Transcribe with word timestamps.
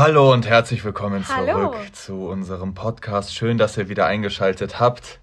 Hallo 0.00 0.32
und 0.32 0.48
herzlich 0.48 0.82
willkommen 0.82 1.28
Hallo. 1.28 1.72
zurück 1.72 1.94
zu 1.94 2.26
unserem 2.26 2.72
Podcast. 2.72 3.34
Schön, 3.34 3.58
dass 3.58 3.76
ihr 3.76 3.90
wieder 3.90 4.06
eingeschaltet 4.06 4.80
habt. 4.80 5.20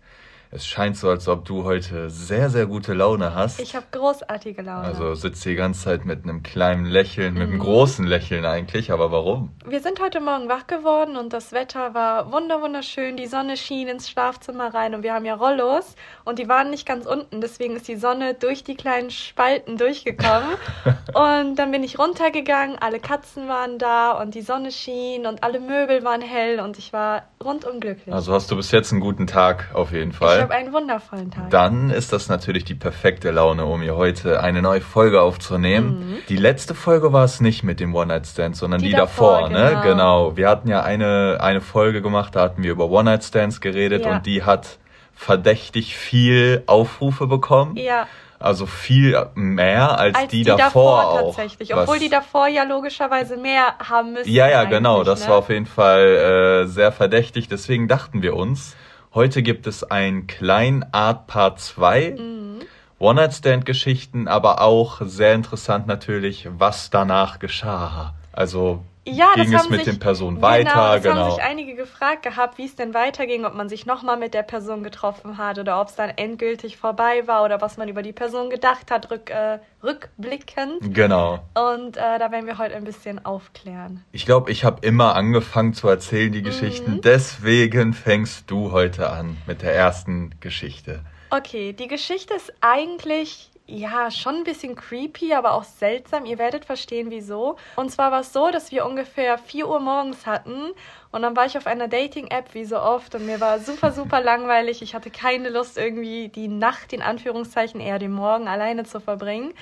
Es 0.50 0.66
scheint 0.66 0.96
so, 0.96 1.10
als 1.10 1.28
ob 1.28 1.44
du 1.44 1.66
heute 1.66 2.10
sehr, 2.10 2.50
sehr 2.50 2.66
gute 2.68 2.94
Laune 2.94 3.36
hast. 3.36 3.60
Ich 3.60 3.76
habe 3.76 3.86
großartige 3.92 4.62
Laune. 4.62 4.88
Also 4.88 5.14
sitzt 5.14 5.44
die 5.44 5.56
ganze 5.56 5.84
Zeit 5.84 6.06
mit 6.06 6.24
einem 6.24 6.42
kleinen 6.42 6.86
Lächeln, 6.86 7.34
mit 7.34 7.48
Mhm. 7.48 7.54
einem 7.56 7.60
großen 7.60 8.06
Lächeln 8.08 8.46
eigentlich. 8.46 8.92
Aber 8.92 9.12
warum? 9.12 9.52
wir 9.66 9.82
sind 9.82 10.00
heute 10.02 10.22
Morgen 10.22 10.48
wach 10.48 10.66
geworden 10.68 11.18
und 11.18 11.34
das 11.34 11.52
Wetter 11.52 11.94
war 11.94 12.32
wunder 12.32 12.62
wunderschön. 12.62 13.18
Die 13.18 13.28
Sonne 13.28 13.58
schien 13.58 13.90
ins 13.90 14.10
Schlafzimmer 14.10 14.74
rein 14.74 14.96
und 14.96 15.04
wir 15.04 15.14
haben 15.14 15.26
ja 15.26 15.36
Rollos 15.36 15.96
und 16.24 16.40
die 16.40 16.48
waren 16.48 16.70
nicht 16.70 16.86
ganz 16.88 17.06
unten. 17.06 17.42
Deswegen 17.42 17.76
ist 17.76 17.88
die 17.90 17.98
Sonne 17.98 18.34
durch 18.34 18.64
die 18.64 18.76
kleinen 18.76 19.10
Spalten 19.12 19.78
durchgekommen. 19.78 20.50
und 21.14 21.56
dann 21.58 21.72
bin 21.72 21.84
ich 21.84 22.00
runtergegangen, 22.00 22.78
alle 22.80 23.00
Katzen 23.02 23.50
waren 23.50 23.78
da 23.80 24.12
und 24.14 24.34
die 24.34 24.42
Sonne 24.42 24.72
schien 24.72 25.26
und 25.26 25.44
alle 25.44 25.60
Möbel 25.60 26.04
waren 26.06 26.22
hell 26.22 26.62
und 26.62 26.78
ich 26.78 26.94
war 26.94 27.24
rundum 27.44 27.82
glücklich. 27.82 28.14
Also 28.16 28.34
hast 28.34 28.50
du 28.50 28.56
bis 28.56 28.72
jetzt 28.72 28.94
einen 28.94 29.02
guten 29.02 29.28
Tag 29.28 29.72
auf 29.74 29.92
jeden 29.92 30.12
ich 30.12 30.18
Fall. 30.38 30.44
habe 30.44 30.54
einen 30.56 30.74
wundervollen 30.74 31.32
Tag. 31.32 31.50
Dann 31.50 31.90
ist 31.90 32.14
das 32.14 32.30
natürlich 32.30 32.64
die 32.66 32.76
perfekte 32.76 33.32
Laune, 33.32 33.66
um 33.66 33.82
hier 33.82 33.96
heute 33.96 34.42
eine 34.42 34.62
neue 34.62 34.82
Folge 34.82 35.22
aufzunehmen. 35.22 36.18
Die 36.30 36.38
letzte 36.38 36.74
Folge 36.76 37.14
war 37.14 37.24
es 37.26 37.42
nicht 37.42 37.64
mit 37.64 37.80
dem 37.80 37.94
One-Night-Stand, 37.94 38.56
sondern 38.56 38.82
die, 38.82 38.88
Die 38.90 38.94
davor, 38.96 39.42
davor, 39.42 39.50
ne? 39.50 39.70
genau. 39.84 39.98
Genau. 39.98 40.38
Wir 40.38 40.50
hatten 40.50 40.70
ja 40.70 40.82
eine, 40.84 41.38
eine 41.42 41.62
Folge 41.62 42.02
gemacht, 42.02 42.36
da 42.36 42.42
hatten 42.42 42.64
wir 42.64 42.72
über 42.72 42.90
One-Night-Stands 42.90 43.62
geredet 43.62 44.06
Ja. 44.06 44.12
und 44.16 44.26
die 44.26 44.44
hat 44.44 44.78
verdächtig 45.14 45.96
viel 45.98 46.64
Aufrufe 46.68 47.26
bekommen. 47.28 47.76
ja, 47.76 48.08
Also 48.40 48.68
viel 48.68 49.18
mehr 49.34 50.00
als, 50.00 50.16
als 50.16 50.28
die, 50.30 50.44
davor, 50.44 51.06
auch. 51.08 51.36
tatsächlich. 51.36 51.74
Obwohl 51.76 51.98
die 51.98 52.10
davor 52.10 52.48
ja 52.48 52.64
logischerweise 52.64 53.36
mehr 53.36 53.74
haben 53.80 54.14
müssen. 54.14 54.30
Ja, 54.32 54.48
ja, 54.48 54.64
genau. 54.66 55.04
Das 55.04 55.24
ne? 55.24 55.30
war 55.30 55.38
auf 55.40 55.50
jeden 55.50 55.66
Fall 55.66 56.64
äh, 56.66 56.68
sehr 56.68 56.92
verdächtig. 56.92 57.48
Deswegen 57.48 57.88
dachten 57.88 58.22
wir 58.22 58.36
uns, 58.36 58.76
heute 59.14 59.44
gibt 59.44 59.68
es 59.68 59.84
ein 59.84 60.28
klein 60.28 60.86
Art 60.92 61.28
Part 61.28 61.60
2. 61.60 62.16
Mhm. 62.18 62.60
One-Night-Stand-Geschichten, 63.00 64.28
aber 64.28 64.62
auch 64.62 65.02
sehr 65.04 65.36
interessant 65.36 65.86
natürlich, 65.86 66.48
was 66.58 66.90
danach 66.90 67.38
geschah. 67.38 68.16
Also 68.32 68.84
Ja, 69.08 69.34
ging 69.36 69.52
das 69.52 69.64
es 69.64 69.70
mit 69.70 69.80
sich, 69.84 69.94
den 69.94 70.00
Personen 70.00 70.36
genau, 70.38 70.48
weiter, 70.48 70.94
das 70.94 71.04
genau. 71.04 71.16
haben 71.16 71.32
sich 71.32 71.44
einige 71.44 71.76
gefragt 71.76 72.24
gehabt, 72.24 72.58
wie 72.58 72.66
es 72.66 72.76
denn 72.76 72.94
weiterging, 72.94 73.46
ob 73.46 73.54
man 73.54 73.70
sich 73.70 73.86
nochmal 73.86 74.18
mit 74.18 74.34
der 74.34 74.44
Person 74.44 74.84
getroffen 74.84 75.38
hat 75.38 75.60
oder 75.60 75.80
ob 75.80 75.88
es 75.88 75.96
dann 75.96 76.10
endgültig 76.10 76.78
vorbei 76.78 77.26
war 77.26 77.44
oder 77.44 77.62
was 77.62 77.78
man 77.78 77.88
über 77.88 78.02
die 78.02 78.14
Person 78.14 78.50
gedacht 78.50 78.92
hat, 78.92 79.10
rück, 79.10 79.30
äh, 79.30 79.60
rückblickend. 79.84 80.94
Genau. 80.94 81.40
Und 81.56 81.98
äh, 81.98 82.20
da 82.20 82.32
werden 82.32 82.46
wir 82.46 82.58
heute 82.58 82.76
ein 82.76 82.84
bisschen 82.84 83.24
aufklären. 83.26 84.04
Ich 84.12 84.26
glaube, 84.26 84.52
ich 84.52 84.64
habe 84.64 84.86
immer 84.86 85.16
angefangen 85.16 85.74
zu 85.74 85.88
erzählen, 85.88 86.32
die 86.32 86.42
Geschichten. 86.42 86.96
Mhm. 86.96 87.02
Deswegen 87.02 87.94
fängst 87.94 88.52
du 88.52 88.72
heute 88.72 89.10
an 89.10 89.38
mit 89.48 89.62
der 89.62 89.74
ersten 89.74 90.32
Geschichte. 90.40 91.02
Okay, 91.30 91.74
die 91.74 91.88
Geschichte 91.88 92.34
ist 92.34 92.54
eigentlich 92.62 93.50
ja 93.68 94.10
schon 94.10 94.36
ein 94.36 94.44
bisschen 94.44 94.76
creepy, 94.76 95.34
aber 95.34 95.54
auch 95.54 95.64
seltsam. 95.64 96.26
Ihr 96.26 96.38
werdet 96.38 96.66
verstehen, 96.66 97.12
wieso. 97.12 97.58
Und 97.76 97.92
zwar 97.92 98.12
war 98.12 98.22
es 98.22 98.34
so, 98.34 98.50
dass 98.50 98.72
wir 98.72 98.86
ungefähr 98.86 99.38
4 99.38 99.68
Uhr 99.68 99.80
morgens 99.80 100.26
hatten 100.26 100.72
und 101.12 101.22
dann 101.22 101.36
war 101.36 101.46
ich 101.46 101.58
auf 101.58 101.68
einer 101.68 101.88
Dating-App, 101.88 102.54
wie 102.54 102.66
so 102.66 102.80
oft, 102.80 103.16
und 103.16 103.26
mir 103.26 103.40
war 103.40 103.60
super, 103.60 103.92
super 103.92 104.22
langweilig. 104.22 104.82
Ich 104.82 104.94
hatte 104.94 105.10
keine 105.10 105.50
Lust, 105.50 105.78
irgendwie 105.78 106.30
die 106.30 106.48
Nacht, 106.48 106.94
in 106.94 107.02
Anführungszeichen, 107.02 107.80
eher 107.80 108.00
den 108.00 108.12
Morgen 108.12 108.48
alleine 108.48 108.84
zu 108.84 109.00
verbringen. 109.00 109.54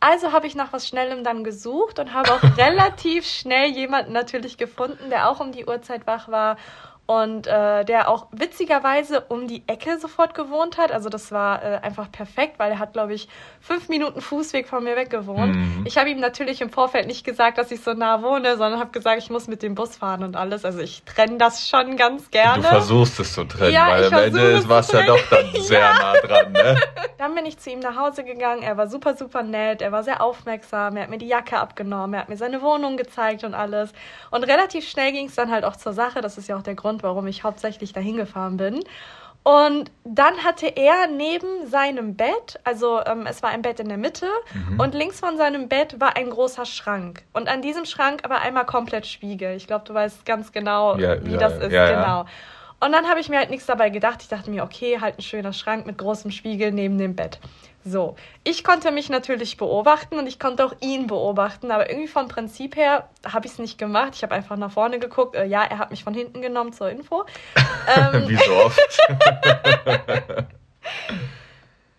Also 0.00 0.32
habe 0.32 0.46
ich 0.46 0.54
nach 0.54 0.72
was 0.72 0.88
Schnellem 0.88 1.24
dann 1.24 1.44
gesucht 1.44 1.98
und 1.98 2.14
habe 2.14 2.32
auch 2.32 2.42
relativ 2.56 3.26
schnell 3.26 3.70
jemanden 3.70 4.12
natürlich 4.12 4.56
gefunden, 4.56 5.10
der 5.10 5.28
auch 5.28 5.40
um 5.40 5.52
die 5.52 5.66
Uhrzeit 5.66 6.06
wach 6.06 6.28
war 6.28 6.56
und 7.10 7.48
äh, 7.48 7.84
der 7.84 8.08
auch 8.08 8.28
witzigerweise 8.30 9.22
um 9.22 9.48
die 9.48 9.64
Ecke 9.66 9.98
sofort 9.98 10.32
gewohnt 10.32 10.78
hat. 10.78 10.92
Also 10.92 11.08
das 11.08 11.32
war 11.32 11.60
äh, 11.60 11.78
einfach 11.82 12.12
perfekt, 12.12 12.60
weil 12.60 12.70
er 12.70 12.78
hat, 12.78 12.92
glaube 12.92 13.14
ich, 13.14 13.28
fünf 13.60 13.88
Minuten 13.88 14.20
Fußweg 14.20 14.68
von 14.68 14.84
mir 14.84 14.94
weg 14.94 15.10
gewohnt. 15.10 15.56
Mhm. 15.56 15.82
Ich 15.86 15.98
habe 15.98 16.08
ihm 16.08 16.20
natürlich 16.20 16.60
im 16.60 16.70
Vorfeld 16.70 17.08
nicht 17.08 17.24
gesagt, 17.24 17.58
dass 17.58 17.72
ich 17.72 17.82
so 17.82 17.94
nah 17.94 18.22
wohne, 18.22 18.56
sondern 18.56 18.78
habe 18.78 18.92
gesagt, 18.92 19.20
ich 19.20 19.28
muss 19.28 19.48
mit 19.48 19.60
dem 19.64 19.74
Bus 19.74 19.96
fahren 19.96 20.22
und 20.22 20.36
alles. 20.36 20.64
Also 20.64 20.78
ich 20.78 21.02
trenne 21.02 21.36
das 21.36 21.68
schon 21.68 21.96
ganz 21.96 22.30
gerne. 22.30 22.62
Du 22.62 22.68
versuchst 22.68 23.18
es 23.18 23.34
zu 23.34 23.42
trennen, 23.42 23.72
Ja, 23.72 23.88
weil 23.88 24.04
am 24.04 24.14
Ende 24.14 24.68
war 24.68 24.78
es 24.78 24.92
ja 24.92 25.04
doch 25.04 25.20
dann 25.30 25.46
sehr 25.62 25.80
Ja. 25.80 25.94
nah 25.94 26.12
dran, 26.12 26.52
ne? 26.52 26.76
Dann 27.18 27.34
bin 27.34 27.44
ich 27.44 27.58
zu 27.58 27.68
ihm 27.68 27.80
nach 27.80 27.96
Hause 27.96 28.24
gegangen. 28.24 28.62
Er 28.62 28.78
war 28.78 28.86
super, 28.86 29.14
super 29.14 29.42
nett. 29.42 29.82
Er 29.82 29.92
war 29.92 30.02
sehr 30.02 30.22
aufmerksam. 30.22 30.96
Er 30.96 31.02
hat 31.02 31.10
mir 31.10 31.18
die 31.18 31.26
Jacke 31.28 31.58
abgenommen. 31.58 32.14
Er 32.14 32.20
hat 32.20 32.30
mir 32.30 32.38
seine 32.38 32.62
Wohnung 32.62 32.96
gezeigt 32.96 33.44
und 33.44 33.52
alles. 33.52 33.92
Und 34.30 34.44
relativ 34.44 34.88
schnell 34.88 35.12
ging 35.12 35.26
es 35.26 35.34
dann 35.34 35.50
halt 35.50 35.64
auch 35.64 35.76
zur 35.76 35.92
Sache. 35.92 36.22
Das 36.22 36.38
ist 36.38 36.48
ja 36.48 36.56
auch 36.56 36.62
der 36.62 36.76
Grund, 36.76 36.99
warum 37.02 37.26
ich 37.26 37.44
hauptsächlich 37.44 37.92
dahin 37.92 38.16
gefahren 38.16 38.56
bin. 38.56 38.80
Und 39.42 39.90
dann 40.04 40.44
hatte 40.44 40.66
er 40.66 41.06
neben 41.06 41.66
seinem 41.66 42.14
Bett, 42.14 42.60
also 42.62 43.00
ähm, 43.06 43.24
es 43.26 43.42
war 43.42 43.48
ein 43.50 43.62
Bett 43.62 43.80
in 43.80 43.88
der 43.88 43.96
Mitte 43.96 44.26
und 44.76 44.94
links 44.94 45.18
von 45.20 45.38
seinem 45.38 45.66
Bett 45.68 45.98
war 45.98 46.14
ein 46.16 46.28
großer 46.28 46.66
Schrank. 46.66 47.22
Und 47.32 47.48
an 47.48 47.62
diesem 47.62 47.86
Schrank 47.86 48.20
aber 48.24 48.42
einmal 48.42 48.66
komplett 48.66 49.06
Spiegel. 49.06 49.56
Ich 49.56 49.66
glaube, 49.66 49.84
du 49.86 49.94
weißt 49.94 50.26
ganz 50.26 50.52
genau, 50.52 50.96
Ja, 50.98 51.24
wie 51.24 51.32
ja, 51.32 51.38
das 51.38 51.54
ist. 51.54 51.72
ja. 51.72 51.90
genau. 51.90 52.26
Und 52.80 52.92
dann 52.92 53.08
habe 53.08 53.20
ich 53.20 53.28
mir 53.28 53.38
halt 53.38 53.50
nichts 53.50 53.66
dabei 53.66 53.88
gedacht. 53.90 54.18
Ich 54.20 54.28
dachte 54.28 54.50
mir, 54.50 54.62
okay, 54.62 55.00
halt 55.00 55.18
ein 55.18 55.22
schöner 55.22 55.52
Schrank 55.52 55.86
mit 55.86 55.96
großem 55.98 56.30
Spiegel 56.30 56.70
neben 56.72 56.98
dem 56.98 57.14
Bett. 57.16 57.38
So, 57.84 58.16
ich 58.44 58.62
konnte 58.62 58.90
mich 58.90 59.08
natürlich 59.08 59.56
beobachten 59.56 60.18
und 60.18 60.26
ich 60.26 60.38
konnte 60.38 60.66
auch 60.66 60.74
ihn 60.80 61.06
beobachten, 61.06 61.70
aber 61.70 61.88
irgendwie 61.88 62.08
vom 62.08 62.28
Prinzip 62.28 62.76
her 62.76 63.08
habe 63.26 63.46
ich 63.46 63.52
es 63.52 63.58
nicht 63.58 63.78
gemacht. 63.78 64.10
Ich 64.14 64.22
habe 64.22 64.34
einfach 64.34 64.56
nach 64.56 64.70
vorne 64.70 64.98
geguckt. 64.98 65.34
Äh, 65.34 65.46
ja, 65.46 65.62
er 65.62 65.78
hat 65.78 65.90
mich 65.90 66.04
von 66.04 66.12
hinten 66.12 66.42
genommen 66.42 66.72
zur 66.72 66.90
Info. 66.90 67.24
Ähm, 67.96 68.28
Wie 68.28 68.36
so 68.36 68.52
oft. 68.52 68.98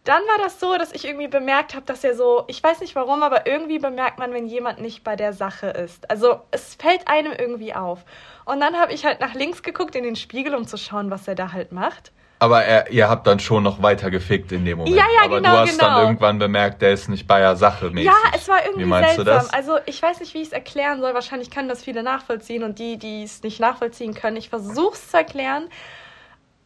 dann 0.04 0.22
war 0.24 0.38
das 0.38 0.60
so, 0.60 0.78
dass 0.78 0.94
ich 0.94 1.06
irgendwie 1.06 1.28
bemerkt 1.28 1.74
habe, 1.74 1.86
dass 1.86 2.04
er 2.04 2.16
so, 2.16 2.44
ich 2.48 2.62
weiß 2.64 2.82
nicht 2.82 2.96
warum, 2.96 3.24
aber 3.24 3.48
irgendwie 3.48 3.80
bemerkt 3.80 4.20
man, 4.20 4.32
wenn 4.32 4.46
jemand 4.46 4.80
nicht 4.80 5.04
bei 5.04 5.16
der 5.16 5.34
Sache 5.34 5.68
ist. 5.68 6.10
Also 6.10 6.42
es 6.52 6.76
fällt 6.76 7.08
einem 7.08 7.34
irgendwie 7.34 7.74
auf. 7.74 8.06
Und 8.46 8.62
dann 8.62 8.78
habe 8.78 8.94
ich 8.94 9.06
halt 9.06 9.20
nach 9.20 9.34
links 9.34 9.64
geguckt 9.64 9.96
in 9.96 10.04
den 10.04 10.16
Spiegel, 10.16 10.56
um 10.56 10.68
zu 10.68 10.78
schauen, 10.78 11.10
was 11.12 11.28
er 11.28 11.36
da 11.36 11.52
halt 11.52 11.72
macht. 11.72 12.12
Aber 12.42 12.64
er, 12.64 12.90
ihr 12.90 13.08
habt 13.08 13.28
dann 13.28 13.40
schon 13.40 13.62
noch 13.62 13.84
weiter 13.84 14.10
gefickt 14.10 14.52
in 14.52 14.66
dem 14.66 14.80
Moment. 14.80 14.96
Ja, 14.96 15.04
ja, 15.16 15.26
Aber 15.26 15.36
genau, 15.38 15.52
du 15.52 15.58
hast 15.60 15.78
genau. 15.78 15.92
dann 15.92 16.02
irgendwann 16.08 16.40
bemerkt, 16.40 16.82
der 16.82 16.92
ist 16.92 17.08
nicht 17.08 17.28
bei 17.28 17.40
der 17.40 17.56
Sache 17.56 17.92
mäßig. 17.92 18.06
Ja, 18.08 18.16
es 18.36 18.48
war 18.48 18.66
irgendwie 18.66 18.86
Wie 18.86 18.90
meinst 18.90 19.16
seltsam. 19.18 19.26
du 19.26 19.32
das? 19.44 19.54
Also 19.54 19.78
ich 19.86 20.02
weiß 20.02 20.20
nicht, 20.22 20.34
wie 20.34 20.40
ich 20.42 20.48
es 20.48 20.52
erklären 20.52 21.02
soll. 21.02 21.14
Wahrscheinlich 21.14 21.52
können 21.52 21.70
das 21.70 21.84
viele 21.84 22.02
nachvollziehen 22.02 22.64
und 22.64 22.80
die, 22.80 22.98
die 22.98 23.22
es 23.22 23.44
nicht 23.44 23.60
nachvollziehen 23.60 24.16
können, 24.16 24.38
ich 24.38 24.50
versuche 24.50 24.96
es 24.96 25.12
zu 25.12 25.18
erklären. 25.18 25.70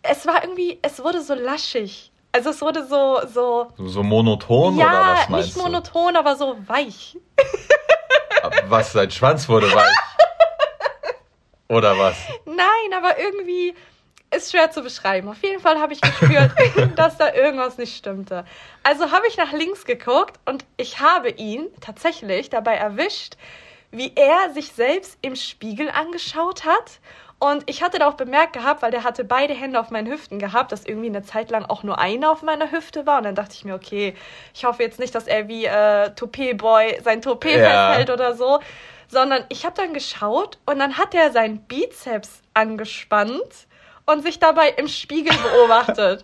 Es 0.01 0.25
war 0.25 0.41
irgendwie, 0.45 0.79
es 0.81 1.03
wurde 1.03 1.21
so 1.21 1.33
laschig. 1.33 2.13
Also 2.31 2.51
es 2.51 2.61
wurde 2.61 2.87
so, 2.87 3.19
so, 3.27 3.67
So, 3.77 4.01
monoton 4.01 4.75
oder 4.75 4.81
ja, 4.85 5.15
was 5.17 5.29
meinst 5.29 5.57
nicht 5.57 5.65
monoton, 5.65 6.15
aber 6.15 6.37
so 6.37 6.55
weich. 6.67 7.17
du? 7.35 8.49
Was, 8.69 8.93
sein 8.93 9.11
Schwanz 9.11 9.49
wurde 9.49 9.69
weich? 9.73 9.91
oder 11.67 11.97
was? 11.97 12.15
Nein, 12.45 12.93
aber 12.97 13.19
irgendwie 13.19 13.75
ist 14.33 14.51
schwer 14.51 14.71
zu 14.71 14.81
beschreiben. 14.81 15.29
Auf 15.29 15.41
jeden 15.43 15.61
Fall 15.61 15.79
habe 15.79 15.93
ich 15.93 16.01
gespürt, 16.01 16.51
dass 16.95 17.17
da 17.17 17.33
irgendwas 17.33 17.77
nicht 17.77 17.95
stimmte. 17.95 18.45
Also 18.83 19.11
habe 19.11 19.27
ich 19.27 19.37
nach 19.37 19.51
links 19.51 19.85
geguckt 19.85 20.39
und 20.45 20.65
ich 20.77 20.99
habe 20.99 21.29
ihn 21.29 21.67
tatsächlich 21.81 22.49
dabei 22.49 22.75
erwischt, 22.75 23.35
wie 23.91 24.11
er 24.15 24.53
sich 24.53 24.71
selbst 24.73 25.17
im 25.21 25.35
Spiegel 25.35 25.89
angeschaut 25.89 26.65
hat. 26.65 26.99
Und 27.37 27.63
ich 27.69 27.83
hatte 27.83 27.99
da 27.99 28.07
auch 28.07 28.13
bemerkt 28.15 28.53
gehabt, 28.53 28.81
weil 28.81 28.91
der 28.91 29.03
hatte 29.03 29.23
beide 29.23 29.53
Hände 29.53 29.79
auf 29.79 29.91
meinen 29.91 30.07
Hüften 30.11 30.39
gehabt, 30.39 30.71
dass 30.71 30.85
irgendwie 30.85 31.07
eine 31.07 31.21
Zeit 31.23 31.51
lang 31.51 31.65
auch 31.65 31.83
nur 31.83 31.99
eine 31.99 32.29
auf 32.29 32.41
meiner 32.43 32.71
Hüfte 32.71 33.05
war. 33.05 33.17
Und 33.17 33.23
dann 33.25 33.35
dachte 33.35 33.53
ich 33.53 33.65
mir, 33.65 33.75
okay, 33.75 34.15
ich 34.53 34.65
hoffe 34.65 34.83
jetzt 34.83 34.99
nicht, 34.99 35.13
dass 35.13 35.27
er 35.27 35.47
wie 35.47 35.65
äh, 35.65 36.11
Toupet-Boy 36.15 37.01
sein 37.03 37.21
Toupet 37.21 37.57
Ja. 37.59 37.87
festhält 37.89 38.09
oder 38.09 38.35
so. 38.35 38.59
Sondern 39.07 39.43
ich 39.49 39.65
habe 39.65 39.75
dann 39.75 39.93
geschaut 39.93 40.57
und 40.65 40.79
dann 40.79 40.97
hat 40.97 41.13
er 41.13 41.31
seinen 41.31 41.59
Bizeps 41.59 42.41
angespannt 42.53 43.67
und 44.07 44.21
sich 44.23 44.39
dabei 44.39 44.69
im 44.77 44.87
Spiegel 44.87 45.33
beobachtet. 45.37 46.23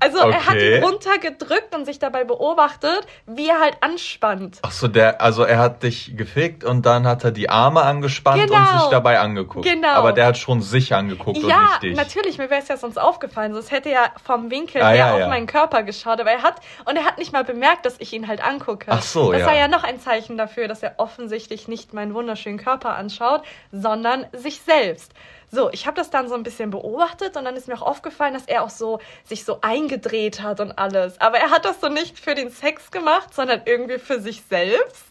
Also 0.00 0.18
er 0.18 0.46
hat 0.46 0.54
Okay. 0.54 0.76
ihn 0.78 0.84
runtergedrückt 0.84 1.74
und 1.74 1.84
sich 1.84 1.98
dabei 1.98 2.24
beobachtet, 2.24 3.06
wie 3.26 3.48
er 3.48 3.60
halt 3.60 3.78
anspannt. 3.80 4.58
Ach 4.62 4.70
so, 4.70 4.86
der, 4.88 5.20
also 5.20 5.42
er 5.42 5.58
hat 5.58 5.82
dich 5.82 6.16
gefickt 6.16 6.62
und 6.64 6.86
dann 6.86 7.06
hat 7.06 7.24
er 7.24 7.32
die 7.32 7.48
Arme 7.50 7.82
angespannt 7.82 8.42
und 8.42 8.48
Genau. 8.50 8.78
sich 8.80 8.90
dabei 8.90 9.18
angeguckt. 9.18 9.64
Genau. 9.66 9.88
Aber 9.88 10.12
der 10.12 10.26
hat 10.26 10.38
schon 10.38 10.60
sich 10.62 10.94
angeguckt 10.94 11.38
und 11.42 11.48
Ja, 11.48 11.62
nicht 11.62 11.82
dich. 11.82 11.96
natürlich, 11.96 12.38
mir 12.38 12.48
wäre 12.50 12.60
es 12.62 12.68
ja 12.68 12.76
sonst 12.76 12.98
aufgefallen. 12.98 13.52
Sonst 13.54 13.70
hätte 13.70 13.90
er 13.90 14.12
vom 14.24 14.50
Winkel 14.50 14.82
Ah, 14.82 14.88
her 14.90 14.96
ja, 14.96 15.12
auf 15.14 15.20
ja. 15.20 15.28
meinen 15.28 15.46
Körper 15.46 15.82
geschaut. 15.82 16.20
Aber 16.20 16.30
er 16.30 16.42
hat, 16.42 16.60
und 16.84 16.96
er 16.96 17.04
hat 17.04 17.18
nicht 17.18 17.32
mal 17.32 17.44
bemerkt, 17.44 17.86
dass 17.86 17.96
ich 17.98 18.12
ihn 18.12 18.28
halt 18.28 18.44
angucke. 18.44 18.86
Ach 18.88 19.02
so, 19.02 19.32
das 19.32 19.40
ja. 19.40 19.46
war 19.48 19.56
ja 19.56 19.66
noch 19.68 19.82
ein 19.82 19.98
Zeichen 20.00 20.36
dafür, 20.38 20.68
dass 20.68 20.82
er 20.82 20.94
offensichtlich 20.98 21.66
nicht 21.68 21.92
meinen 21.92 22.14
wunderschönen 22.14 22.58
Körper 22.58 22.94
anschaut, 22.96 23.42
sondern 23.72 24.26
sich 24.32 24.60
selbst. 24.60 25.12
So, 25.50 25.70
ich 25.70 25.86
habe 25.86 25.96
das 25.96 26.10
dann 26.10 26.28
so 26.28 26.34
ein 26.34 26.42
bisschen 26.42 26.70
beobachtet 26.70 27.36
und 27.36 27.44
dann 27.44 27.56
ist 27.56 27.68
mir 27.68 27.74
auch 27.74 27.86
aufgefallen, 27.86 28.34
dass 28.34 28.46
er 28.46 28.62
auch 28.62 28.70
so 28.70 28.98
sich 29.24 29.44
so 29.44 29.58
eingedreht 29.60 30.42
hat 30.42 30.60
und 30.60 30.72
alles. 30.72 31.20
Aber 31.20 31.38
er 31.38 31.50
hat 31.50 31.64
das 31.64 31.80
so 31.80 31.88
nicht 31.88 32.18
für 32.18 32.34
den 32.34 32.50
Sex 32.50 32.90
gemacht, 32.90 33.32
sondern 33.34 33.62
irgendwie 33.64 33.98
für 33.98 34.20
sich 34.20 34.42
selbst. 34.48 35.04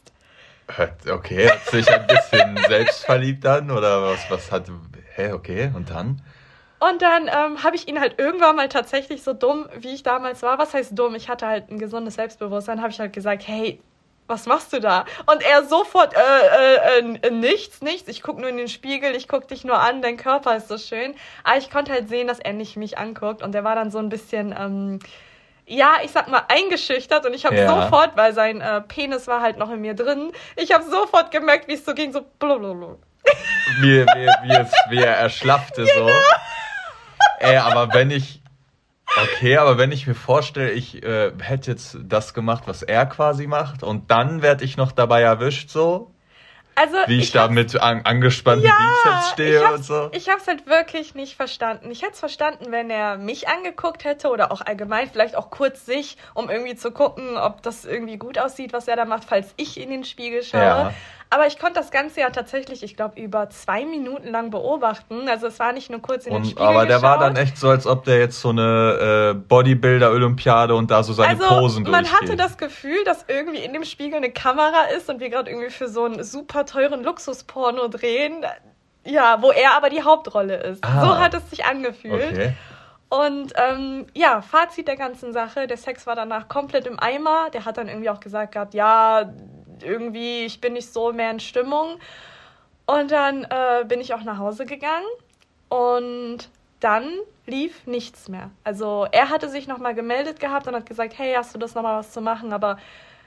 Okay, 1.10 1.50
hat 1.50 1.66
sich 1.68 1.88
ein 1.88 2.08
bisschen 2.08 2.58
selbstverliebt 2.68 3.46
dann 3.46 3.72
oder 3.72 4.02
was, 4.02 4.20
was 4.30 4.52
hat, 4.52 4.66
hä, 5.16 5.32
okay, 5.32 5.72
und 5.74 5.90
dann? 5.90 6.22
Und 6.80 7.02
dann 7.02 7.28
ähm, 7.28 7.64
habe 7.64 7.76
ich 7.76 7.88
ihn 7.88 8.00
halt 8.00 8.20
irgendwann 8.20 8.56
mal 8.56 8.68
tatsächlich 8.68 9.24
so 9.24 9.34
dumm, 9.34 9.70
wie 9.78 9.94
ich 9.94 10.04
damals 10.04 10.42
war. 10.44 10.58
Was 10.58 10.74
heißt 10.74 10.98
dumm? 10.98 11.16
Ich 11.16 11.30
hatte 11.30 11.48
halt 11.48 11.70
ein 11.72 11.80
gesundes 11.80 12.16
Selbstbewusstsein. 12.16 12.82
Habe 12.82 12.92
ich 12.92 13.00
halt 13.00 13.14
gesagt, 13.14 13.48
hey, 13.48 13.80
was 14.28 14.46
machst 14.46 14.74
du 14.74 14.80
da? 14.80 15.06
Und 15.26 15.44
er 15.44 15.66
sofort, 15.66 16.14
äh, 16.16 17.00
äh, 17.00 17.18
äh, 17.22 17.32
nichts, 17.32 17.82
nichts. 17.82 18.08
Ich 18.08 18.22
gucke 18.24 18.42
nur 18.42 18.50
in 18.50 18.58
den 18.58 18.68
Spiegel, 18.68 19.16
ich 19.16 19.28
gucke 19.28 19.48
dich 19.48 19.64
nur 19.64 19.80
an, 19.80 20.02
dein 20.02 20.18
Körper 20.18 20.56
ist 20.56 20.68
so 20.68 20.78
schön. 20.78 21.16
Aber 21.44 21.58
ich 21.58 21.70
konnte 21.70 21.92
halt 21.92 22.10
sehen, 22.10 22.28
dass 22.28 22.40
er 22.40 22.54
nicht 22.54 22.76
mich 22.76 22.98
anguckt. 22.98 23.42
Und 23.42 23.54
er 23.54 23.64
war 23.64 23.76
dann 23.76 23.92
so 23.92 24.00
ein 24.00 24.10
bisschen, 24.10 24.56
ähm, 24.58 25.00
ja, 25.68 25.98
ich 26.04 26.12
sag 26.12 26.28
mal, 26.28 26.44
eingeschüchtert. 26.48 27.26
Und 27.26 27.34
ich 27.34 27.46
habe 27.46 27.56
ja. 27.56 27.68
sofort, 27.68 28.18
weil 28.18 28.34
sein 28.34 28.62
äh, 28.62 28.82
Penis 28.82 29.28
war 29.28 29.42
halt 29.42 29.58
noch 29.58 29.72
in 29.72 29.82
mir 29.82 29.94
drin, 29.94 30.32
ich 30.56 30.72
habe 30.72 30.84
sofort 30.84 31.32
gemerkt, 31.32 31.68
wie 31.68 31.74
es 31.74 31.86
so 31.86 31.94
ging, 31.94 32.12
so 32.12 32.22
blablabla. 32.40 32.96
Wie, 33.82 34.06
wie, 34.06 34.28
wie, 34.44 34.54
es, 34.54 34.72
wie 34.90 35.00
er 35.00 35.18
erschlaffte 35.18 35.86
genau. 35.96 36.08
so. 36.08 36.14
Ey, 37.40 37.58
aber 37.58 37.94
wenn 37.94 38.12
ich. 38.12 38.42
Okay, 39.24 39.58
aber 39.58 39.78
wenn 39.78 39.92
ich 39.92 40.08
mir 40.08 40.16
vorstelle, 40.16 40.72
ich 40.72 41.04
äh, 41.04 41.32
hätte 41.40 41.72
jetzt 41.72 41.98
das 42.04 42.34
gemacht, 42.34 42.64
was 42.66 42.84
er 42.84 43.06
quasi 43.06 43.48
macht, 43.48 43.84
und 43.84 44.12
dann 44.12 44.42
werde 44.42 44.66
ich 44.66 44.78
noch 44.78 44.92
dabei 44.92 45.22
erwischt, 45.22 45.70
so. 45.70 46.12
Also, 46.78 46.98
wie 47.08 47.20
ich, 47.20 47.26
ich 47.26 47.32
da 47.32 47.48
mit 47.48 47.80
an, 47.80 48.02
angespannten 48.04 48.66
ja, 48.66 48.74
Bizeps 48.76 49.30
stehe 49.32 49.74
und 49.74 49.86
so. 49.86 50.10
Ich 50.12 50.28
habe 50.28 50.42
es 50.42 50.48
halt 50.48 50.68
wirklich 50.68 51.16
nicht 51.16 51.36
verstanden. 51.38 51.90
Ich 51.90 52.02
hätte 52.02 52.14
es 52.14 52.20
verstanden, 52.20 52.66
wenn 52.70 52.90
er 52.90 53.18
mich 53.18 53.48
angeguckt 53.48 54.04
hätte 54.04 54.28
oder 54.28 54.52
auch 54.52 54.60
allgemein 54.60 55.10
vielleicht 55.10 55.38
auch 55.38 55.50
kurz 55.50 55.86
sich, 55.86 56.18
um 56.34 56.50
irgendwie 56.50 56.76
zu 56.76 56.92
gucken, 56.92 57.38
ob 57.38 57.62
das 57.62 57.86
irgendwie 57.86 58.18
gut 58.18 58.38
aussieht, 58.38 58.74
was 58.74 58.90
er 58.90 58.98
da 58.98 59.06
macht, 59.06 59.24
falls 59.24 59.54
ich 59.56 59.80
in 59.80 59.90
den 59.90 60.04
Spiegel 60.04 60.44
schaue. 60.44 60.60
Ja. 60.60 60.94
Aber 61.30 61.48
ich 61.48 61.58
konnte 61.58 61.80
das 61.80 61.92
Ganze 61.92 62.22
ja 62.22 62.30
tatsächlich, 62.30 62.84
ich 62.84 62.96
glaube, 62.96 63.20
über 63.20 63.50
zwei 63.50 63.84
Minuten 63.84 64.30
lang 64.30 64.52
beobachten. 64.52 65.28
Also 65.28 65.48
es 65.48 65.60
war 65.60 65.74
nicht 65.74 65.90
nur 65.90 66.02
kurz 66.02 66.26
in 66.26 66.34
den 66.34 66.44
und, 66.44 66.46
Spiegel 66.46 66.66
Aber 66.66 66.86
der 66.86 66.98
geschaut. 66.98 67.04
war 67.04 67.20
dann 67.20 67.36
echt 67.36 67.58
so, 67.58 67.70
als 67.70 67.88
ob 67.88 68.04
der 68.04 68.20
jetzt 68.20 68.40
so 68.40 68.50
eine 68.50 69.32
äh, 69.32 69.34
Bodybuilder-Olympiade 69.34 70.76
und 70.76 70.92
da 70.92 71.04
so 71.04 71.14
seine 71.14 71.42
also, 71.42 71.48
Posen 71.48 71.84
durchgeht. 71.84 72.10
Man 72.10 72.20
hatte 72.20 72.36
das 72.36 72.58
Gefühl, 72.58 73.04
dass 73.06 73.26
irgendwie 73.28 73.58
in 73.58 73.74
dem 73.74 73.84
Spiegel 73.84 74.18
eine 74.18 74.32
Kamera 74.32 74.84
ist 74.96 75.10
und 75.10 75.20
wir 75.20 75.30
gerade 75.30 75.50
irgendwie 75.50 75.72
für 75.72 75.88
so 75.88 76.06
einen 76.06 76.24
super 76.24 76.66
teuren 76.66 77.04
Luxusporno 77.04 77.88
drehen. 77.88 78.46
Ja, 79.04 79.42
wo 79.42 79.52
er 79.52 79.76
aber 79.76 79.90
die 79.90 80.04
Hauptrolle 80.04 80.56
ist. 80.58 80.84
Ah, 80.84 81.02
so 81.02 81.18
hat 81.18 81.34
es 81.34 81.50
sich 81.50 81.66
angefühlt. 81.66 82.32
Okay. 82.32 82.54
Und 83.10 83.54
ähm, 83.56 84.08
ja, 84.14 84.42
Fazit 84.42 84.88
der 84.88 84.98
ganzen 84.98 85.32
Sache, 85.32 85.68
der 85.68 85.78
Sex 85.78 86.08
war 86.08 86.16
danach 86.16 86.48
komplett 86.48 86.88
im 86.88 87.00
Eimer. 87.00 87.50
Der 87.54 87.66
hat 87.66 87.78
dann 87.78 87.88
irgendwie 87.88 88.10
auch 88.10 88.20
gesagt 88.20 88.54
gehabt, 88.54 88.74
ja, 88.74 89.32
irgendwie, 89.84 90.46
ich 90.46 90.62
bin 90.62 90.74
nicht 90.74 90.92
so 90.92 91.12
mehr 91.14 91.32
in 91.32 91.40
Stimmung. 91.40 92.00
Und 92.86 93.12
dann 93.12 93.44
äh, 93.46 93.84
bin 93.86 94.00
ich 94.00 94.14
auch 94.14 94.24
nach 94.24 94.38
Hause 94.38 94.66
gegangen 94.66 95.08
und 95.70 96.50
dann 96.80 97.10
lief 97.48 97.88
nichts 97.88 98.30
mehr. 98.30 98.52
Also 98.64 99.08
er 99.12 99.30
hatte 99.30 99.50
sich 99.50 99.68
nochmal 99.68 99.96
gemeldet 99.96 100.40
gehabt 100.40 100.68
und 100.68 100.76
hat 100.76 100.86
gesagt, 100.86 101.18
hey, 101.18 101.34
hast 101.36 101.56
du 101.56 101.60
das 101.60 101.74
nochmal 101.74 101.98
was 101.98 102.12
zu 102.12 102.22
machen? 102.22 102.54
Aber 102.54 102.78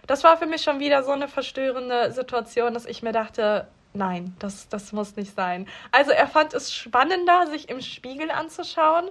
das 0.07 0.23
war 0.23 0.37
für 0.37 0.47
mich 0.47 0.63
schon 0.63 0.81
wieder 0.81 1.03
so 1.03 1.11
eine 1.11 1.29
verstörende 1.29 2.13
Situation, 2.13 2.73
dass 2.73 2.87
ich 2.87 3.03
mir 3.03 3.13
dachte, 3.13 3.67
nein, 3.95 4.35
das, 4.39 4.69
das 4.69 4.93
muss 4.93 5.17
nicht 5.17 5.35
sein. 5.35 5.67
Also 5.93 6.13
er 6.13 6.27
fand 6.27 6.55
es 6.55 6.73
spannender, 6.73 7.47
sich 7.49 7.69
im 7.69 7.81
Spiegel 7.81 8.31
anzuschauen, 8.31 9.09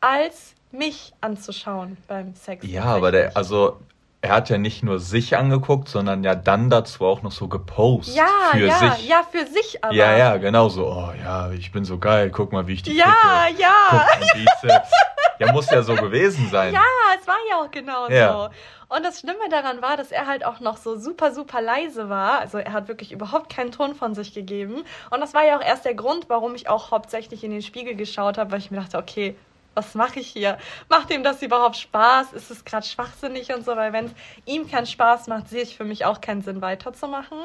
als 0.00 0.54
mich 0.72 1.12
anzuschauen 1.20 1.96
beim 2.06 2.34
Sex. 2.34 2.66
Ja, 2.66 2.84
aber 2.84 3.12
der, 3.12 3.36
also 3.36 3.80
er 4.22 4.30
hat 4.32 4.50
ja 4.50 4.58
nicht 4.58 4.82
nur 4.82 4.98
sich 4.98 5.36
angeguckt, 5.36 5.88
sondern 5.88 6.24
ja 6.24 6.34
dann 6.34 6.70
dazu 6.70 7.04
auch 7.04 7.22
noch 7.22 7.32
so 7.32 7.48
gepostet. 7.48 8.16
Ja, 8.16 8.26
für 8.52 8.66
ja, 8.66 8.78
sich. 8.94 9.08
ja, 9.08 9.22
für 9.30 9.46
sich 9.46 9.84
aber. 9.84 9.94
Ja, 9.94 10.16
ja, 10.16 10.36
genau 10.38 10.68
so. 10.68 10.86
Oh 10.86 11.12
ja, 11.22 11.50
ich 11.52 11.70
bin 11.72 11.84
so 11.84 11.98
geil, 11.98 12.30
guck 12.30 12.52
mal, 12.52 12.66
wie 12.66 12.74
ich 12.74 12.82
die 12.82 12.96
Ja, 12.96 13.46
ficke. 13.46 13.62
ja. 13.62 14.06
Bizeps. 14.34 14.90
ja, 15.38 15.52
muss 15.52 15.70
ja 15.70 15.82
so 15.82 15.94
gewesen 15.94 16.48
sein. 16.50 16.74
Ja, 16.74 16.82
es 17.20 17.26
war 17.26 17.36
ja 17.48 17.56
auch 17.60 17.70
genau 17.70 18.08
ja. 18.08 18.32
so. 18.32 18.48
Und 18.88 19.04
das 19.04 19.20
Schlimme 19.20 19.48
daran 19.50 19.82
war, 19.82 19.96
dass 19.96 20.12
er 20.12 20.26
halt 20.26 20.44
auch 20.44 20.60
noch 20.60 20.76
so 20.76 20.96
super, 20.96 21.32
super 21.32 21.60
leise 21.60 22.08
war. 22.08 22.38
Also 22.38 22.58
er 22.58 22.72
hat 22.72 22.86
wirklich 22.88 23.10
überhaupt 23.10 23.52
keinen 23.52 23.72
Ton 23.72 23.94
von 23.94 24.14
sich 24.14 24.32
gegeben. 24.32 24.84
Und 25.10 25.20
das 25.20 25.34
war 25.34 25.44
ja 25.44 25.58
auch 25.58 25.62
erst 25.62 25.84
der 25.84 25.94
Grund, 25.94 26.28
warum 26.28 26.54
ich 26.54 26.68
auch 26.68 26.92
hauptsächlich 26.92 27.42
in 27.42 27.50
den 27.50 27.62
Spiegel 27.62 27.96
geschaut 27.96 28.38
habe, 28.38 28.52
weil 28.52 28.60
ich 28.60 28.70
mir 28.70 28.78
dachte, 28.80 28.98
okay, 28.98 29.36
was 29.76 29.94
mache 29.94 30.20
ich 30.20 30.28
hier? 30.28 30.56
Macht 30.88 31.12
ihm 31.12 31.22
das 31.22 31.42
überhaupt 31.42 31.76
Spaß? 31.76 32.32
Ist 32.32 32.50
es 32.50 32.64
gerade 32.64 32.86
schwachsinnig 32.86 33.54
und 33.54 33.64
so? 33.64 33.76
Weil 33.76 33.92
wenn 33.92 34.06
es 34.06 34.12
ihm 34.46 34.68
keinen 34.68 34.86
Spaß 34.86 35.28
macht, 35.28 35.48
sehe 35.48 35.62
ich 35.62 35.76
für 35.76 35.84
mich 35.84 36.06
auch 36.06 36.20
keinen 36.20 36.40
Sinn 36.40 36.62
weiterzumachen. 36.62 37.38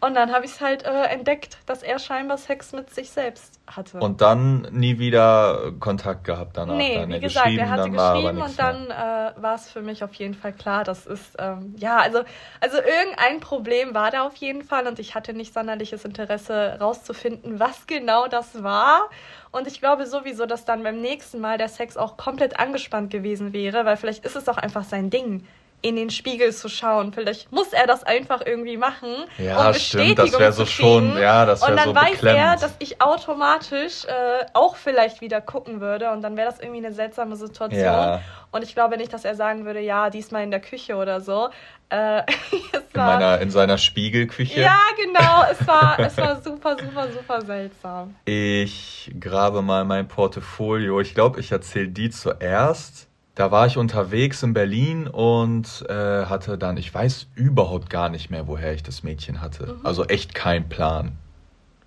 Und 0.00 0.14
dann 0.14 0.32
habe 0.32 0.44
ich 0.44 0.50
es 0.50 0.60
halt 0.60 0.84
äh, 0.84 1.04
entdeckt, 1.04 1.58
dass 1.66 1.82
er 1.82 1.98
scheinbar 1.98 2.38
Sex 2.38 2.72
mit 2.72 2.92
sich 2.92 3.10
selbst 3.10 3.60
hatte. 3.66 3.98
Und 4.00 4.20
dann 4.20 4.62
nie 4.72 4.98
wieder 4.98 5.72
Kontakt 5.78 6.24
gehabt 6.24 6.56
danach? 6.56 6.76
Nee, 6.76 6.96
dann 6.96 7.12
wie 7.12 7.20
gesagt, 7.20 7.50
er 7.56 7.70
hatte 7.70 7.90
geschrieben 7.90 8.42
und 8.42 8.58
dann 8.58 8.90
äh, 8.90 9.32
war 9.40 9.54
es 9.54 9.70
für 9.70 9.80
mich 9.80 10.02
auf 10.04 10.14
jeden 10.14 10.34
Fall 10.34 10.52
klar, 10.52 10.84
das 10.84 11.06
ist, 11.06 11.36
ähm, 11.38 11.74
ja, 11.78 11.98
also, 11.98 12.22
also 12.60 12.78
irgendein 12.78 13.40
Problem 13.40 13.94
war 13.94 14.10
da 14.10 14.26
auf 14.26 14.36
jeden 14.36 14.62
Fall 14.62 14.86
und 14.86 14.98
ich 14.98 15.14
hatte 15.14 15.34
nicht 15.34 15.54
sonderliches 15.54 16.04
Interesse 16.04 16.78
rauszufinden, 16.80 17.60
was 17.60 17.86
genau 17.86 18.26
das 18.26 18.62
war. 18.62 19.08
Und 19.56 19.66
ich 19.66 19.80
glaube 19.80 20.04
sowieso, 20.04 20.44
dass 20.44 20.66
dann 20.66 20.82
beim 20.82 21.00
nächsten 21.00 21.40
Mal 21.40 21.56
der 21.56 21.70
Sex 21.70 21.96
auch 21.96 22.18
komplett 22.18 22.60
angespannt 22.60 23.10
gewesen 23.10 23.54
wäre, 23.54 23.86
weil 23.86 23.96
vielleicht 23.96 24.26
ist 24.26 24.36
es 24.36 24.50
auch 24.50 24.58
einfach 24.58 24.84
sein 24.84 25.08
Ding 25.08 25.46
in 25.82 25.96
den 25.96 26.10
Spiegel 26.10 26.52
zu 26.52 26.68
schauen. 26.68 27.12
Vielleicht 27.12 27.52
muss 27.52 27.72
er 27.72 27.86
das 27.86 28.02
einfach 28.02 28.42
irgendwie 28.44 28.76
machen, 28.76 29.08
ja, 29.38 29.66
um 29.66 29.72
Bestätigung 29.72 30.14
stimmt, 30.16 30.32
das 30.32 30.40
wäre 30.40 30.52
so 30.52 30.66
schon, 30.66 31.18
ja, 31.18 31.46
das 31.46 31.60
wäre 31.60 31.78
so 31.78 31.90
Und 31.90 31.96
dann 31.96 32.04
weiß 32.04 32.22
er, 32.22 32.56
dass 32.56 32.74
ich 32.78 33.00
automatisch 33.00 34.04
äh, 34.06 34.46
auch 34.52 34.76
vielleicht 34.76 35.20
wieder 35.20 35.40
gucken 35.40 35.80
würde 35.80 36.10
und 36.10 36.22
dann 36.22 36.36
wäre 36.36 36.50
das 36.50 36.60
irgendwie 36.60 36.84
eine 36.84 36.92
seltsame 36.92 37.36
Situation. 37.36 37.80
Ja. 37.80 38.20
Und 38.50 38.62
ich 38.62 38.74
glaube 38.74 38.96
nicht, 38.96 39.12
dass 39.12 39.24
er 39.24 39.34
sagen 39.34 39.64
würde, 39.64 39.80
ja, 39.80 40.10
diesmal 40.10 40.42
in 40.42 40.50
der 40.50 40.60
Küche 40.60 40.96
oder 40.96 41.20
so. 41.20 41.50
Äh, 41.88 42.20
in, 42.50 42.60
meiner, 42.94 43.40
in 43.40 43.50
seiner 43.50 43.78
Spiegelküche. 43.78 44.60
Ja, 44.60 44.80
genau. 44.96 45.44
Es 45.50 45.66
war, 45.66 45.98
es 45.98 46.16
war 46.16 46.42
super, 46.42 46.76
super, 46.78 47.06
super 47.12 47.40
seltsam. 47.42 48.14
Ich 48.24 49.12
grabe 49.20 49.62
mal 49.62 49.84
mein 49.84 50.08
Portfolio. 50.08 51.00
Ich 51.00 51.14
glaube, 51.14 51.38
ich 51.40 51.52
erzähle 51.52 51.88
die 51.88 52.10
zuerst. 52.10 53.08
Da 53.36 53.50
war 53.50 53.66
ich 53.66 53.76
unterwegs 53.76 54.42
in 54.42 54.54
Berlin 54.54 55.06
und 55.06 55.84
äh, 55.90 56.24
hatte 56.24 56.56
dann, 56.56 56.78
ich 56.78 56.92
weiß 56.92 57.26
überhaupt 57.34 57.90
gar 57.90 58.08
nicht 58.08 58.30
mehr, 58.30 58.48
woher 58.48 58.72
ich 58.72 58.82
das 58.82 59.02
Mädchen 59.02 59.42
hatte. 59.42 59.66
Mhm. 59.66 59.86
Also 59.86 60.04
echt 60.06 60.34
kein 60.34 60.70
Plan. 60.70 61.18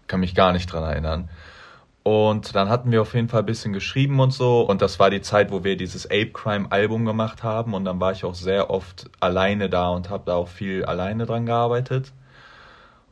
Kann 0.06 0.20
mich 0.20 0.36
gar 0.36 0.54
nicht 0.54 0.72
dran 0.72 0.84
erinnern. 0.84 1.28
Und 2.04 2.54
dann 2.54 2.70
hatten 2.70 2.92
wir 2.92 3.02
auf 3.02 3.16
jeden 3.16 3.30
Fall 3.30 3.42
ein 3.42 3.48
bisschen 3.48 3.74
geschrieben 3.74 4.20
und 4.20 4.32
so. 4.32 4.62
Und 4.62 4.84
das 4.84 5.00
war 5.00 5.10
die 5.10 5.22
Zeit, 5.22 5.52
wo 5.52 5.64
wir 5.64 5.76
dieses 5.76 6.06
Ape 6.06 6.30
Crime 6.32 6.72
Album 6.72 7.04
gemacht 7.04 7.42
haben. 7.42 7.74
Und 7.74 7.84
dann 7.84 8.00
war 8.00 8.12
ich 8.12 8.26
auch 8.26 8.36
sehr 8.36 8.70
oft 8.70 9.10
alleine 9.20 9.70
da 9.70 9.90
und 9.90 10.12
habe 10.12 10.24
da 10.28 10.36
auch 10.36 10.50
viel 10.50 10.86
alleine 10.86 11.26
dran 11.26 11.48
gearbeitet. 11.48 12.14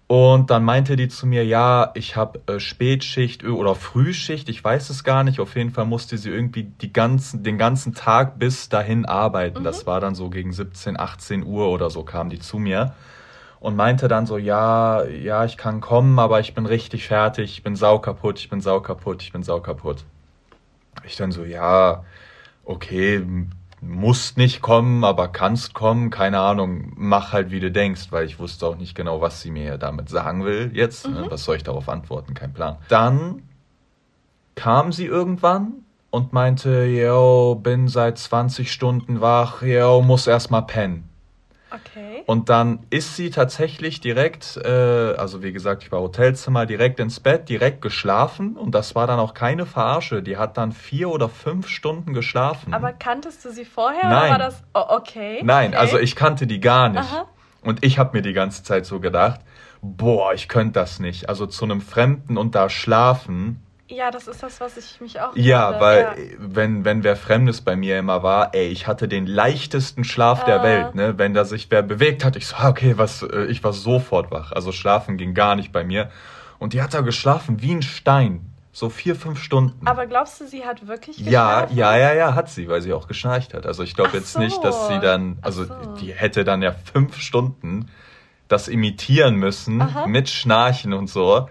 Und 0.07 0.51
dann 0.51 0.63
meinte 0.63 0.95
die 0.95 1.09
zu 1.09 1.27
mir, 1.27 1.43
ja, 1.43 1.91
ich 1.93 2.15
habe 2.15 2.39
äh, 2.47 2.61
Spätschicht 2.61 3.43
oder 3.43 3.75
Frühschicht, 3.75 4.47
ich 4.47 4.63
weiß 4.63 4.89
es 4.89 5.03
gar 5.03 5.25
nicht. 5.25 5.41
Auf 5.41 5.55
jeden 5.55 5.71
Fall 5.71 5.85
musste 5.85 6.17
sie 6.17 6.29
irgendwie 6.29 6.63
die 6.63 6.93
ganzen, 6.93 7.43
den 7.43 7.57
ganzen 7.57 7.93
Tag 7.93 8.39
bis 8.39 8.69
dahin 8.69 9.05
arbeiten. 9.05 9.59
Mhm. 9.59 9.63
Das 9.65 9.85
war 9.85 9.99
dann 9.99 10.15
so 10.15 10.29
gegen 10.29 10.53
17, 10.53 10.97
18 10.97 11.45
Uhr 11.45 11.69
oder 11.69 11.89
so 11.89 12.03
kam 12.03 12.29
die 12.29 12.39
zu 12.39 12.57
mir 12.57 12.93
und 13.59 13.75
meinte 13.75 14.07
dann 14.07 14.25
so, 14.25 14.37
ja, 14.37 15.03
ja, 15.05 15.43
ich 15.43 15.57
kann 15.57 15.81
kommen, 15.81 16.19
aber 16.19 16.39
ich 16.39 16.53
bin 16.53 16.65
richtig 16.65 17.07
fertig, 17.07 17.51
ich 17.51 17.63
bin 17.63 17.75
saukaputt, 17.75 18.39
ich 18.39 18.49
bin 18.49 18.61
saukaputt, 18.61 19.21
ich 19.23 19.33
bin 19.33 19.43
saukaputt. 19.43 20.05
Ich 21.03 21.17
dann 21.17 21.31
so, 21.31 21.43
ja, 21.43 22.03
okay, 22.63 23.25
musst 23.81 24.37
nicht 24.37 24.61
kommen, 24.61 25.03
aber 25.03 25.27
kannst 25.27 25.73
kommen, 25.73 26.09
keine 26.09 26.39
Ahnung, 26.39 26.93
mach 26.95 27.33
halt, 27.33 27.51
wie 27.51 27.59
du 27.59 27.71
denkst, 27.71 28.07
weil 28.11 28.25
ich 28.25 28.39
wusste 28.39 28.65
auch 28.67 28.77
nicht 28.77 28.95
genau, 28.95 29.21
was 29.21 29.41
sie 29.41 29.51
mir 29.51 29.77
damit 29.77 30.09
sagen 30.09 30.45
will 30.45 30.71
jetzt. 30.73 31.07
Ne? 31.07 31.23
Mhm. 31.23 31.31
Was 31.31 31.43
soll 31.43 31.57
ich 31.57 31.63
darauf 31.63 31.87
antworten? 31.89 32.33
Kein 32.33 32.53
Plan. 32.53 32.77
Dann 32.89 33.43
kam 34.55 34.91
sie 34.91 35.05
irgendwann 35.05 35.85
und 36.09 36.33
meinte, 36.33 36.85
yo, 36.85 37.55
bin 37.55 37.87
seit 37.87 38.17
20 38.17 38.71
Stunden 38.71 39.21
wach, 39.21 39.61
yo, 39.61 40.01
muss 40.01 40.25
erstmal 40.25 40.63
pennen. 40.63 41.07
Okay. 41.69 42.23
Und 42.25 42.49
dann 42.49 42.79
ist 42.89 43.15
sie 43.15 43.29
tatsächlich 43.29 43.99
direkt, 43.99 44.57
äh, 44.63 44.69
also 45.17 45.43
wie 45.43 45.51
gesagt, 45.51 45.83
ich 45.83 45.91
war 45.91 45.99
Hotelzimmer, 45.99 46.65
direkt 46.65 46.99
ins 46.99 47.19
Bett, 47.19 47.49
direkt 47.49 47.81
geschlafen. 47.81 48.55
Und 48.55 48.73
das 48.73 48.95
war 48.95 49.05
dann 49.07 49.19
auch 49.19 49.33
keine 49.33 49.65
Verarsche. 49.65 50.23
Die 50.23 50.37
hat 50.37 50.57
dann 50.57 50.71
vier 50.71 51.09
oder 51.09 51.27
fünf 51.27 51.67
Stunden 51.67 52.13
geschlafen. 52.13 52.73
Aber 52.73 52.93
kanntest 52.93 53.43
du 53.43 53.51
sie 53.51 53.65
vorher 53.65 54.09
Nein. 54.09 54.19
oder 54.19 54.29
war 54.29 54.39
das. 54.39 54.63
Oh, 54.73 54.85
okay. 54.95 55.41
Nein, 55.43 55.69
okay. 55.69 55.77
also 55.77 55.99
ich 55.99 56.15
kannte 56.15 56.47
die 56.47 56.59
gar 56.59 56.89
nicht. 56.89 56.99
Aha. 56.99 57.25
Und 57.61 57.83
ich 57.83 57.99
habe 57.99 58.15
mir 58.15 58.21
die 58.21 58.33
ganze 58.33 58.63
Zeit 58.63 58.85
so 58.85 58.99
gedacht, 58.99 59.41
boah, 59.81 60.33
ich 60.33 60.47
könnte 60.47 60.73
das 60.73 60.99
nicht. 60.99 61.27
Also 61.27 61.45
zu 61.47 61.65
einem 61.65 61.81
Fremden 61.81 62.37
und 62.37 62.55
da 62.55 62.69
schlafen, 62.69 63.61
Ja, 63.89 64.11
das 64.11 64.27
ist 64.27 64.43
das, 64.43 64.59
was 64.59 64.75
ich 64.75 64.99
mich 64.99 65.21
auch. 65.21 65.35
Ja, 65.35 65.69
frage. 65.69 65.79
weil 65.81 66.01
Ja. 66.01 66.35
wenn, 66.39 66.83
wenn 66.85 67.03
wer 67.03 67.15
Fremdes 67.15 67.61
bei 67.61 67.75
mir 67.77 67.97
immer 67.99 68.21
war, 68.21 68.53
ey, 68.53 68.67
ich 68.67 68.85
hatte 68.85 69.07
den 69.07 69.25
leichtesten 69.25 70.03
Schlaf 70.03 70.43
der 70.43 70.59
Ah. 70.59 70.63
Welt, 70.63 70.95
ne? 70.95 71.17
Wenn 71.17 71.33
da 71.33 71.45
sich 71.45 71.67
wer 71.71 71.83
bewegt 71.83 72.25
hat, 72.25 72.35
ich 72.35 72.47
so, 72.47 72.57
ah, 72.57 72.69
okay, 72.69 72.97
was, 72.97 73.23
äh, 73.23 73.45
ich 73.45 73.63
war 73.63 73.71
sofort 73.73 74.29
wach. 74.31 74.51
Also 74.51 74.71
schlafen 74.73 75.15
ging 75.17 75.33
gar 75.33 75.55
nicht 75.55 75.71
bei 75.71 75.83
mir. 75.85 76.09
Und 76.59 76.73
die 76.73 76.81
hat 76.81 76.93
da 76.93 77.01
geschlafen 77.01 77.61
wie 77.61 77.71
ein 77.75 77.81
Stein. 77.81 78.51
So 78.73 78.89
vier, 78.89 79.15
fünf 79.15 79.41
Stunden. 79.41 79.87
Aber 79.87 80.05
glaubst 80.05 80.39
du, 80.41 80.45
sie 80.47 80.65
hat 80.65 80.85
wirklich 80.87 81.17
Ja, 81.19 81.61
geschlafen? 81.61 81.77
ja, 81.77 81.97
ja, 81.97 82.13
ja, 82.13 82.35
hat 82.35 82.49
sie, 82.49 82.67
weil 82.67 82.81
sie 82.81 82.93
auch 82.93 83.07
geschnarcht 83.07 83.53
hat. 83.55 83.65
Also 83.65 83.83
ich 83.83 83.95
glaube 83.95 84.15
jetzt 84.17 84.37
nicht, 84.37 84.63
dass 84.63 84.87
so. 84.87 84.93
sie 84.93 84.99
dann, 84.99 85.39
also 85.41 85.63
so. 85.63 85.73
die 85.99 86.13
hätte 86.13 86.43
dann 86.43 86.61
ja 86.61 86.73
fünf 86.93 87.17
Stunden 87.19 87.87
das 88.49 88.67
imitieren 88.67 89.35
müssen 89.35 89.81
Aha. 89.81 90.05
mit 90.07 90.29
Schnarchen 90.29 90.93
und 90.93 91.07
so. 91.09 91.49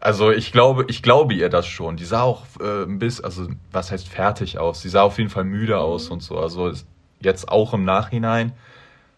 Also 0.00 0.30
ich 0.30 0.52
glaube, 0.52 0.84
ich 0.88 1.02
glaube 1.02 1.34
ihr 1.34 1.48
das 1.48 1.66
schon. 1.66 1.96
Die 1.96 2.04
sah 2.04 2.22
auch 2.22 2.44
äh, 2.60 2.84
ein 2.84 2.98
bisschen, 2.98 3.24
also 3.24 3.48
was 3.72 3.90
heißt 3.90 4.08
fertig 4.08 4.58
aus? 4.58 4.80
Sie 4.80 4.88
sah 4.88 5.02
auf 5.02 5.18
jeden 5.18 5.30
Fall 5.30 5.44
müde 5.44 5.74
Mhm. 5.74 5.80
aus 5.80 6.08
und 6.08 6.22
so. 6.22 6.38
Also 6.38 6.72
jetzt 7.20 7.48
auch 7.48 7.74
im 7.74 7.84
Nachhinein 7.84 8.52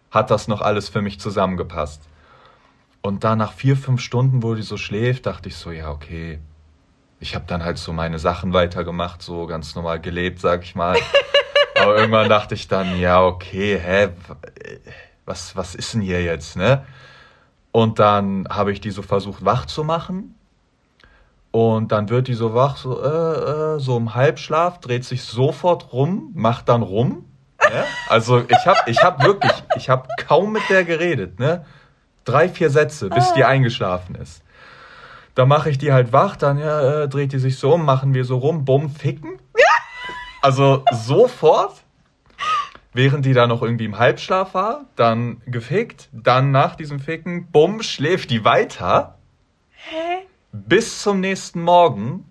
hat 0.09 0.31
das 0.31 0.47
noch 0.47 0.61
alles 0.61 0.89
für 0.89 1.01
mich 1.01 1.19
zusammengepasst. 1.19 2.01
Und 3.01 3.23
da 3.23 3.35
nach 3.35 3.53
vier, 3.53 3.77
fünf 3.77 4.01
Stunden, 4.01 4.43
wo 4.43 4.53
die 4.55 4.61
so 4.63 4.77
schläft, 4.77 5.25
dachte 5.25 5.49
ich 5.49 5.55
so, 5.55 5.71
ja, 5.71 5.89
okay. 5.89 6.39
Ich 7.19 7.35
habe 7.35 7.45
dann 7.47 7.63
halt 7.63 7.77
so 7.77 7.93
meine 7.93 8.17
Sachen 8.19 8.51
weitergemacht, 8.53 9.21
so 9.21 9.45
ganz 9.45 9.75
normal 9.75 9.99
gelebt, 9.99 10.39
sag 10.39 10.63
ich 10.63 10.75
mal. 10.75 10.97
Aber 11.79 11.95
irgendwann 11.95 12.29
dachte 12.29 12.55
ich 12.55 12.67
dann, 12.67 12.99
ja, 12.99 13.23
okay, 13.23 13.79
hä, 13.79 14.09
was, 15.25 15.55
was 15.55 15.75
ist 15.75 15.93
denn 15.93 16.01
hier 16.01 16.21
jetzt, 16.23 16.55
ne? 16.57 16.85
Und 17.71 17.99
dann 17.99 18.47
habe 18.49 18.71
ich 18.71 18.81
die 18.81 18.91
so 18.91 19.01
versucht 19.01 19.45
wach 19.45 19.65
zu 19.65 19.83
machen. 19.83 20.35
Und 21.51 21.91
dann 21.91 22.09
wird 22.09 22.27
die 22.27 22.33
so 22.33 22.53
wach, 22.53 22.77
so, 22.77 23.03
äh, 23.03 23.75
äh, 23.75 23.79
so 23.79 23.97
im 23.97 24.15
Halbschlaf, 24.15 24.79
dreht 24.79 25.03
sich 25.03 25.23
sofort 25.23 25.91
rum, 25.91 26.31
macht 26.33 26.69
dann 26.69 26.81
rum. 26.81 27.25
Ne? 27.61 27.83
Also 28.07 28.39
ich 28.47 28.65
habe 28.65 28.79
ich 28.85 29.03
hab 29.03 29.23
wirklich, 29.23 29.51
ich 29.75 29.89
habe 29.89 30.07
kaum 30.25 30.53
mit 30.53 30.63
der 30.69 30.85
geredet, 30.85 31.39
ne? 31.39 31.65
Drei, 32.23 32.49
vier 32.49 32.69
Sätze, 32.69 33.09
bis 33.09 33.33
die 33.33 33.43
eingeschlafen 33.43 34.15
ist. 34.15 34.43
Da 35.33 35.45
mache 35.45 35.69
ich 35.69 35.77
die 35.77 35.91
halt 35.91 36.13
wach, 36.13 36.35
dann 36.35 36.57
ja, 36.57 37.03
äh, 37.03 37.09
dreht 37.09 37.33
die 37.33 37.39
sich 37.39 37.57
so 37.57 37.73
um, 37.73 37.83
machen 37.83 38.13
wir 38.13 38.25
so 38.25 38.37
rum, 38.37 38.63
bumm, 38.63 38.89
ficken. 38.89 39.39
Also 40.41 40.83
sofort, 40.91 41.83
während 42.93 43.25
die 43.25 43.33
da 43.33 43.47
noch 43.47 43.61
irgendwie 43.61 43.85
im 43.85 43.97
Halbschlaf 43.97 44.53
war, 44.53 44.85
dann 44.95 45.41
gefickt, 45.45 46.09
dann 46.11 46.51
nach 46.51 46.75
diesem 46.75 46.99
Ficken, 46.99 47.47
bumm, 47.51 47.81
schläft 47.81 48.29
die 48.29 48.43
weiter 48.43 49.17
Hä? 49.71 50.27
Bis 50.51 51.01
zum 51.01 51.19
nächsten 51.19 51.61
Morgen 51.61 52.25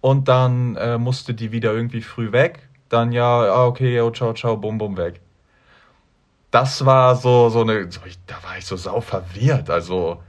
und 0.00 0.28
dann 0.28 0.76
äh, 0.76 0.98
musste 0.98 1.34
die 1.34 1.52
wieder 1.52 1.72
irgendwie 1.72 2.02
früh 2.02 2.32
weg. 2.32 2.68
Dann 2.88 3.12
ja, 3.12 3.24
ah, 3.24 3.66
okay, 3.66 3.96
yo, 3.96 4.10
ciao, 4.10 4.34
ciao, 4.34 4.56
bum, 4.56 4.78
bum, 4.78 4.96
weg. 4.96 5.20
Das 6.50 6.84
war 6.84 7.16
so, 7.16 7.48
so 7.48 7.62
eine, 7.62 7.90
so, 7.90 8.00
ich, 8.04 8.18
da 8.26 8.34
war 8.42 8.58
ich 8.58 8.66
so 8.66 8.76
sau 8.76 9.00
verwirrt. 9.00 9.70
Also, 9.70 10.22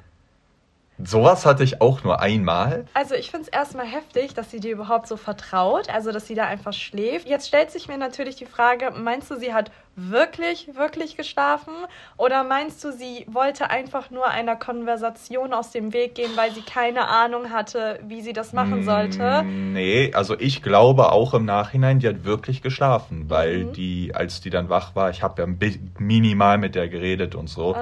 sowas 1.04 1.46
hatte 1.46 1.64
ich 1.64 1.82
auch 1.82 2.04
nur 2.04 2.20
einmal. 2.20 2.86
Also 2.94 3.16
ich 3.16 3.32
finde 3.32 3.44
es 3.44 3.48
erstmal 3.50 3.86
heftig, 3.86 4.34
dass 4.34 4.52
sie 4.52 4.60
dir 4.60 4.72
überhaupt 4.74 5.08
so 5.08 5.18
vertraut, 5.18 5.90
also 5.90 6.12
dass 6.12 6.28
sie 6.28 6.36
da 6.36 6.46
einfach 6.46 6.74
schläft. 6.74 7.28
Jetzt 7.28 7.48
stellt 7.48 7.72
sich 7.72 7.88
mir 7.88 7.98
natürlich 7.98 8.36
die 8.36 8.46
Frage, 8.46 8.92
meinst 8.92 9.30
du, 9.32 9.36
sie 9.38 9.54
hat 9.54 9.72
wirklich, 9.96 10.70
wirklich 10.76 11.18
geschlafen? 11.18 11.74
Oder 12.18 12.44
meinst 12.44 12.84
du, 12.84 12.92
sie 12.92 13.26
wollte 13.28 13.70
einfach 13.70 14.10
nur 14.10 14.28
einer 14.28 14.56
Konversation 14.56 15.54
aus 15.54 15.72
dem 15.72 15.94
Weg 15.94 16.16
gehen, 16.16 16.36
weil 16.36 16.54
sie 16.54 16.64
keine 16.64 17.08
Ahnung 17.08 17.52
hatte, 17.52 18.00
wie 18.04 18.22
sie 18.22 18.34
das 18.34 18.54
machen 18.54 18.84
sollte? 18.84 19.44
Mm, 19.44 19.74
Nee, 19.74 20.12
also 20.14 20.40
ich 20.40 20.62
glaube 20.62 21.12
auch 21.12 21.34
im 21.34 21.46
Nachhinein, 21.46 22.00
die 22.00 22.08
hat 22.08 22.26
wirklich 22.26 22.62
geschlafen, 22.62 23.30
weil 23.30 23.66
Mhm. 23.66 23.74
die, 23.74 24.12
als 24.14 24.40
die 24.42 24.50
dann 24.52 24.70
wach 24.70 24.96
war, 24.96 25.10
ich 25.10 25.24
habe 25.24 25.42
ja 25.42 25.48
minimal 26.00 26.58
mit 26.60 26.76
der 26.76 26.88
geredet 26.90 27.34
und 27.36 27.48
so. 27.50 27.74
Äh, 27.74 27.78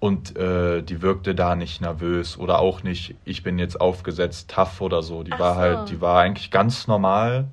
Und 0.00 0.36
äh, 0.36 0.82
die 0.82 1.02
wirkte 1.02 1.34
da 1.34 1.56
nicht 1.56 1.80
nervös 1.80 2.38
oder 2.38 2.60
auch 2.60 2.84
nicht, 2.84 3.16
ich 3.24 3.42
bin 3.42 3.58
jetzt 3.58 3.80
aufgesetzt, 3.80 4.48
tough 4.50 4.80
oder 4.80 5.02
so. 5.02 5.24
Die 5.24 5.32
Ach 5.32 5.40
war 5.40 5.54
so. 5.54 5.60
halt, 5.60 5.88
die 5.90 6.00
war 6.00 6.20
eigentlich 6.20 6.50
ganz 6.52 6.86
normal. 6.86 7.46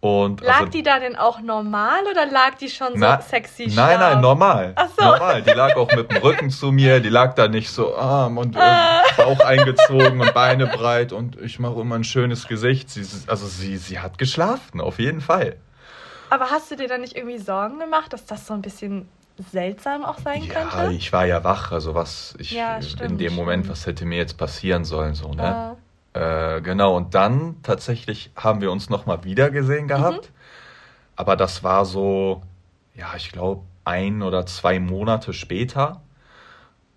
Und 0.00 0.40
lag 0.40 0.60
also, 0.60 0.70
die 0.72 0.82
da 0.82 0.98
denn 0.98 1.14
auch 1.16 1.40
normal 1.40 2.00
oder 2.10 2.24
lag 2.24 2.54
die 2.54 2.70
schon 2.70 2.92
so 2.94 2.98
Na- 2.98 3.20
sexy 3.20 3.66
Nein, 3.74 3.98
nein, 3.98 4.20
normal. 4.22 4.72
Ach 4.76 4.88
so. 4.98 5.04
Normal. 5.04 5.42
Die 5.42 5.50
lag 5.50 5.76
auch 5.76 5.90
mit 5.94 6.10
dem 6.10 6.18
Rücken 6.22 6.48
zu 6.50 6.72
mir, 6.72 7.00
die 7.00 7.10
lag 7.10 7.34
da 7.34 7.48
nicht 7.48 7.70
so 7.70 7.94
arm 7.96 8.38
und 8.38 8.56
äh, 8.56 8.58
Ah. 8.60 9.02
Bauch 9.18 9.40
eingezogen 9.40 10.20
und 10.20 10.32
Beine 10.32 10.66
breit 10.68 11.12
und 11.12 11.38
ich 11.40 11.58
mache 11.58 11.80
immer 11.80 11.96
ein 11.96 12.04
schönes 12.04 12.46
Gesicht. 12.48 12.88
Sie, 12.88 13.04
also 13.26 13.46
sie, 13.46 13.76
sie 13.76 14.00
hat 14.00 14.16
geschlafen, 14.16 14.80
auf 14.80 14.98
jeden 14.98 15.20
Fall. 15.20 15.56
Aber 16.30 16.46
hast 16.50 16.70
du 16.70 16.76
dir 16.76 16.88
dann 16.88 17.02
nicht 17.02 17.16
irgendwie 17.16 17.38
Sorgen 17.38 17.78
gemacht, 17.78 18.12
dass 18.14 18.24
das 18.24 18.46
so 18.46 18.54
ein 18.54 18.62
bisschen 18.62 19.06
seltsam 19.40 20.04
auch 20.04 20.18
sein 20.18 20.42
Ja, 20.48 20.48
könnte? 20.48 20.92
ich 20.92 21.12
war 21.12 21.24
ja 21.26 21.42
wach, 21.44 21.72
also 21.72 21.94
was 21.94 22.34
ich 22.38 22.52
Ja, 22.52 22.76
in 22.76 22.82
stimmt, 22.82 23.20
dem 23.20 23.34
Moment, 23.34 23.64
stimmt. 23.64 23.78
was 23.78 23.86
hätte 23.86 24.04
mir 24.06 24.18
jetzt 24.18 24.36
passieren 24.38 24.84
sollen, 24.84 25.14
so, 25.14 25.32
ne? 25.32 25.56
Äh, 26.14 26.56
Äh, 26.56 26.60
genau, 26.62 26.96
und 26.96 27.14
dann 27.14 27.62
tatsächlich 27.62 28.30
haben 28.36 28.60
wir 28.60 28.72
uns 28.72 28.90
nochmal 28.90 29.22
wieder 29.24 29.50
gesehen 29.50 29.86
gehabt. 29.88 30.32
Aber 31.16 31.36
das 31.36 31.62
war 31.64 31.84
so, 31.84 32.42
ja, 32.94 33.14
ich 33.16 33.32
glaube, 33.32 33.62
ein 33.84 34.22
oder 34.22 34.46
zwei 34.46 34.80
Monate 34.80 35.32
später. 35.32 36.02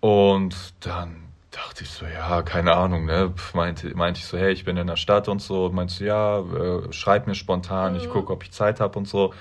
Und 0.00 0.74
dann 0.80 1.16
dachte 1.50 1.84
ich 1.84 1.90
so, 1.90 2.06
ja, 2.06 2.42
keine 2.42 2.74
Ahnung, 2.76 3.04
ne? 3.06 3.32
Meinte, 3.54 3.94
meinte 3.96 4.18
ich 4.20 4.26
so, 4.26 4.36
hey, 4.38 4.52
ich 4.52 4.64
bin 4.64 4.76
in 4.76 4.86
der 4.86 4.96
Stadt 4.96 5.28
und 5.28 5.40
so. 5.40 5.66
Und 5.66 5.74
meinte 5.74 5.94
so, 5.94 6.04
ja, 6.04 6.40
äh, 6.40 6.92
schreib 6.92 7.26
mir 7.26 7.34
spontan, 7.34 7.94
ich 7.94 8.04
Mhm. 8.04 8.10
gucke, 8.10 8.32
ob 8.32 8.42
ich 8.42 8.52
Zeit 8.52 8.80
habe 8.80 8.98
und 8.98 9.06
so. 9.08 9.32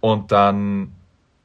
Und 0.00 0.32
dann 0.32 0.94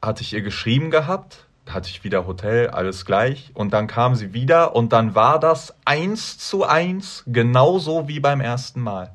hatte 0.03 0.21
ich 0.21 0.33
ihr 0.33 0.41
geschrieben 0.41 0.91
gehabt, 0.91 1.47
hatte 1.67 1.89
ich 1.89 2.03
wieder 2.03 2.27
Hotel, 2.27 2.69
alles 2.69 3.05
gleich. 3.05 3.51
Und 3.53 3.71
dann 3.71 3.87
kam 3.87 4.15
sie 4.15 4.33
wieder 4.33 4.75
und 4.75 4.91
dann 4.91 5.15
war 5.15 5.39
das 5.39 5.73
eins 5.85 6.37
zu 6.37 6.65
eins, 6.65 7.23
genauso 7.25 8.07
wie 8.07 8.19
beim 8.19 8.41
ersten 8.41 8.81
Mal. 8.81 9.13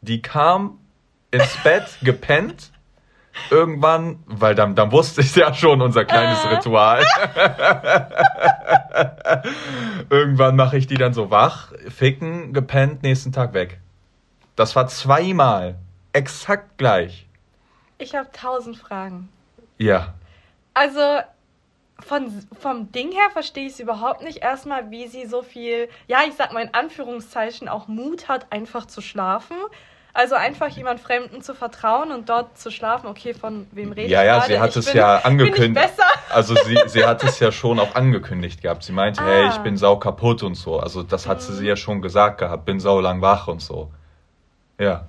Die 0.00 0.20
kam 0.20 0.78
ins 1.30 1.56
Bett, 1.64 1.84
gepennt. 2.02 2.72
Irgendwann, 3.48 4.18
weil 4.26 4.56
dann, 4.56 4.74
dann 4.74 4.90
wusste 4.90 5.20
ich 5.20 5.36
ja 5.36 5.54
schon 5.54 5.80
unser 5.80 6.04
kleines 6.04 6.44
Äh. 6.44 6.48
Ritual. 6.48 7.00
Irgendwann 10.10 10.56
mache 10.56 10.76
ich 10.76 10.88
die 10.88 10.96
dann 10.96 11.14
so 11.14 11.30
wach, 11.30 11.72
ficken, 11.88 12.52
gepennt, 12.52 13.04
nächsten 13.04 13.30
Tag 13.30 13.54
weg. 13.54 13.78
Das 14.56 14.74
war 14.74 14.88
zweimal. 14.88 15.76
Exakt 16.12 16.76
gleich. 16.76 17.28
ich 17.98 18.16
habe 18.16 18.28
tausend 18.32 18.76
Fragen. 18.76 19.28
Ja. 19.80 20.14
Also 20.74 21.00
von, 22.00 22.30
vom 22.60 22.92
Ding 22.92 23.12
her 23.12 23.30
verstehe 23.32 23.66
ich 23.66 23.72
es 23.74 23.80
überhaupt 23.80 24.22
nicht. 24.22 24.38
Erstmal, 24.42 24.90
wie 24.90 25.06
sie 25.08 25.26
so 25.26 25.42
viel, 25.42 25.88
ja, 26.06 26.18
ich 26.28 26.34
sag 26.34 26.52
mal 26.52 26.62
in 26.62 26.74
Anführungszeichen, 26.74 27.68
auch 27.68 27.88
Mut 27.88 28.28
hat, 28.28 28.46
einfach 28.52 28.86
zu 28.86 29.00
schlafen. 29.00 29.56
Also 30.12 30.34
einfach 30.34 30.68
jemand 30.68 30.98
Fremden 31.00 31.40
zu 31.40 31.54
vertrauen 31.54 32.10
und 32.10 32.28
dort 32.28 32.58
zu 32.58 32.70
schlafen. 32.70 33.06
Okay, 33.06 33.32
von 33.32 33.66
wem 33.70 33.92
rede 33.92 34.10
Ja, 34.10 34.20
ich 34.22 34.26
ja, 34.26 34.34
gerade? 34.38 34.46
sie 34.52 34.60
hat 34.60 34.70
Ich 34.70 34.76
es 34.76 34.86
bin- 34.86 34.96
ja 34.96 35.16
angekündigt. 35.18 35.74
besser? 35.86 36.08
Also 36.30 36.54
sie, 36.56 36.78
sie 36.86 37.04
hat 37.06 37.22
es 37.22 37.38
ja 37.38 37.52
schon 37.52 37.78
auch 37.78 37.94
angekündigt 37.94 38.60
gehabt. 38.60 38.82
Sie 38.82 38.92
meinte, 38.92 39.22
hey, 39.24 39.46
ich 39.48 39.54
Ah. 39.54 39.58
bin 39.58 39.76
sau 39.76 39.96
kaputt 39.98 40.42
und 40.42 40.56
so. 40.56 40.78
Also 40.80 41.02
das 41.04 41.26
hat 41.28 41.42
sie 41.42 41.52
Mhm. 41.60 41.64
ja 41.66 41.76
schon 41.76 42.02
gesagt 42.02 42.38
gehabt, 42.38 42.64
bin 42.64 42.80
sau 42.80 43.00
lang 43.00 43.20
wach 43.22 43.46
und 43.48 43.62
so. 43.62 43.90
Ja. 44.78 45.04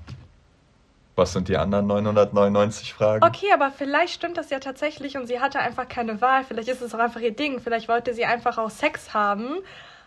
Was 1.22 1.34
sind 1.34 1.50
die 1.50 1.58
anderen 1.58 1.86
999 1.86 2.96
Fragen? 2.96 3.24
Okay, 3.24 3.52
aber 3.54 3.70
vielleicht 3.70 4.12
stimmt 4.12 4.38
das 4.38 4.50
ja 4.50 4.58
tatsächlich 4.58 5.18
und 5.18 5.28
sie 5.28 5.40
hatte 5.40 5.60
einfach 5.60 5.88
keine 5.88 6.20
Wahl. 6.20 6.44
Vielleicht 6.44 6.68
ist 6.68 6.82
es 6.82 6.96
auch 6.96 7.00
einfach 7.00 7.20
ihr 7.20 7.36
Ding. 7.36 7.60
Vielleicht 7.60 7.88
wollte 7.88 8.16
sie 8.16 8.26
einfach 8.26 8.58
auch 8.58 8.72
Sex 8.72 9.14
haben. 9.14 9.60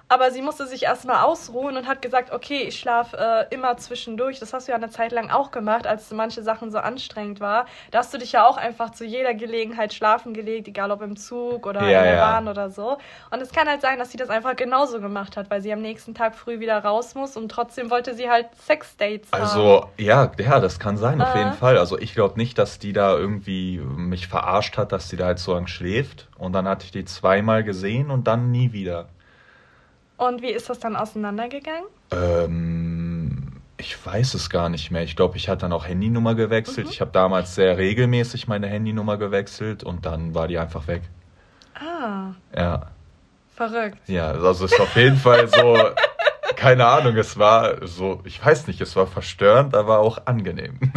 Aber 0.09 0.31
sie 0.31 0.43
musste 0.43 0.67
sich 0.67 0.83
erstmal 0.83 1.25
ausruhen 1.25 1.77
und 1.79 1.89
hat 1.89 2.03
gesagt, 2.03 2.31
okay, 2.31 2.63
ich 2.69 2.79
schlafe 2.79 3.17
äh, 3.17 3.55
immer 3.55 3.77
zwischendurch. 3.79 4.39
Das 4.39 4.53
hast 4.53 4.69
du 4.69 4.73
ja 4.73 4.77
eine 4.77 4.91
Zeit 4.91 5.13
lang 5.13 5.31
auch 5.31 5.51
gemacht, 5.51 5.87
als 5.87 6.11
manche 6.13 6.43
Sachen 6.43 6.71
so 6.71 6.79
anstrengend 6.79 7.41
war. 7.41 7.65
Da 7.91 7.99
hast 8.01 8.13
du 8.13 8.19
dich 8.19 8.33
ja 8.33 8.47
auch 8.47 8.59
einfach 8.59 8.91
zu 8.91 9.05
jeder 9.05 9.33
Gelegenheit 9.35 9.95
schlafen 9.95 10.35
gelegt, 10.35 10.69
egal 10.69 10.91
ob 10.91 11.01
im 11.03 11.17
Zug 11.17 11.67
oder 11.67 11.81
Ja, 11.89 12.01
in 12.01 12.05
der 12.05 12.15
ja. 12.17 12.27
Bahn 12.27 12.49
oder 12.49 12.69
so. 12.71 12.99
Und 13.31 13.41
es 13.41 13.51
kann 13.51 13.67
halt 13.67 13.81
sein, 13.81 13.99
dass 13.99 14.11
sie 14.11 14.19
das 14.19 14.29
einfach 14.29 14.55
genauso 14.57 15.01
gemacht 15.01 15.37
hat, 15.39 15.51
weil 15.51 15.63
sie 15.63 15.73
am 15.73 15.81
nächsten 15.81 16.15
Tag 16.15 16.35
früh 16.35 16.61
wieder 16.61 16.79
raus 16.85 17.15
muss 17.15 17.37
und 17.37 17.49
trotzdem 17.49 17.91
wollte 17.91 18.15
sie 18.15 18.29
halt 18.29 18.49
Sexdates 18.67 19.33
haben. 19.33 19.43
Also, 19.43 19.87
ja, 19.97 20.31
ja, 20.39 20.61
das 20.61 20.79
kann 20.79 20.97
sein, 20.99 21.21
auf 21.23 21.35
Äh. 21.35 21.39
jeden 21.39 21.55
Fall. 21.55 21.79
Also 21.79 21.99
ich 21.99 22.15
glaube 22.15 22.37
nicht, 22.39 22.59
dass 22.59 22.79
die 22.79 22.93
da 22.93 23.17
irgendwie 23.17 23.79
mich 23.79 24.29
verarscht 24.29 24.77
hat, 24.77 24.93
dass 24.93 25.09
die 25.09 25.17
da 25.17 25.25
halt 25.27 25.39
so 25.39 25.55
lang 25.55 25.67
schläft. 25.67 26.29
Und 26.37 26.53
dann 26.53 26.69
hatte 26.69 26.85
ich 26.85 26.91
die 26.93 27.05
zweimal 27.07 27.65
gesehen 27.65 28.11
und 28.11 28.27
dann 28.27 28.51
nie 28.51 28.73
wieder. 28.73 29.09
Und 30.17 30.43
wie 30.43 30.51
ist 30.51 30.71
das 30.71 30.79
dann 30.79 30.97
auseinandergegangen? 30.97 31.85
Ähm, 32.13 33.61
ich 33.77 34.05
weiß 34.07 34.35
es 34.35 34.49
gar 34.51 34.69
nicht 34.69 34.91
mehr. 34.91 35.03
Ich 35.03 35.17
glaube, 35.17 35.37
ich 35.37 35.49
hatte 35.49 35.63
dann 35.63 35.73
auch 35.73 35.87
Handynummer 35.87 36.35
gewechselt. 36.35 36.87
Mhm. 36.87 36.93
Ich 36.93 37.01
habe 37.01 37.11
damals 37.13 37.55
sehr 37.55 37.77
regelmäßig 37.77 38.47
meine 38.47 38.67
Handynummer 38.69 39.17
gewechselt 39.17 39.83
und 39.83 40.07
dann 40.07 40.35
war 40.35 40.47
die 40.49 40.59
einfach 40.59 40.87
weg. 40.87 41.03
Ah, 41.75 42.33
Ja, 42.57 42.87
verrückt. 43.57 43.99
ja, 44.07 44.31
also 44.31 44.65
es 44.67 44.73
ist 44.73 44.81
auf 44.81 44.95
jeden 44.97 45.17
Fall 45.17 45.49
so. 45.49 45.77
Keine 46.57 46.87
Ahnung, 46.87 47.17
es 47.17 47.39
war 47.39 47.87
so, 47.87 48.21
ich 48.25 48.45
weiß 48.45 48.67
nicht, 48.67 48.81
es 48.81 48.97
war 48.97 49.07
verstörend, 49.07 49.75
aber 49.75 49.99
auch 49.99 50.27
angenehm. 50.27 50.79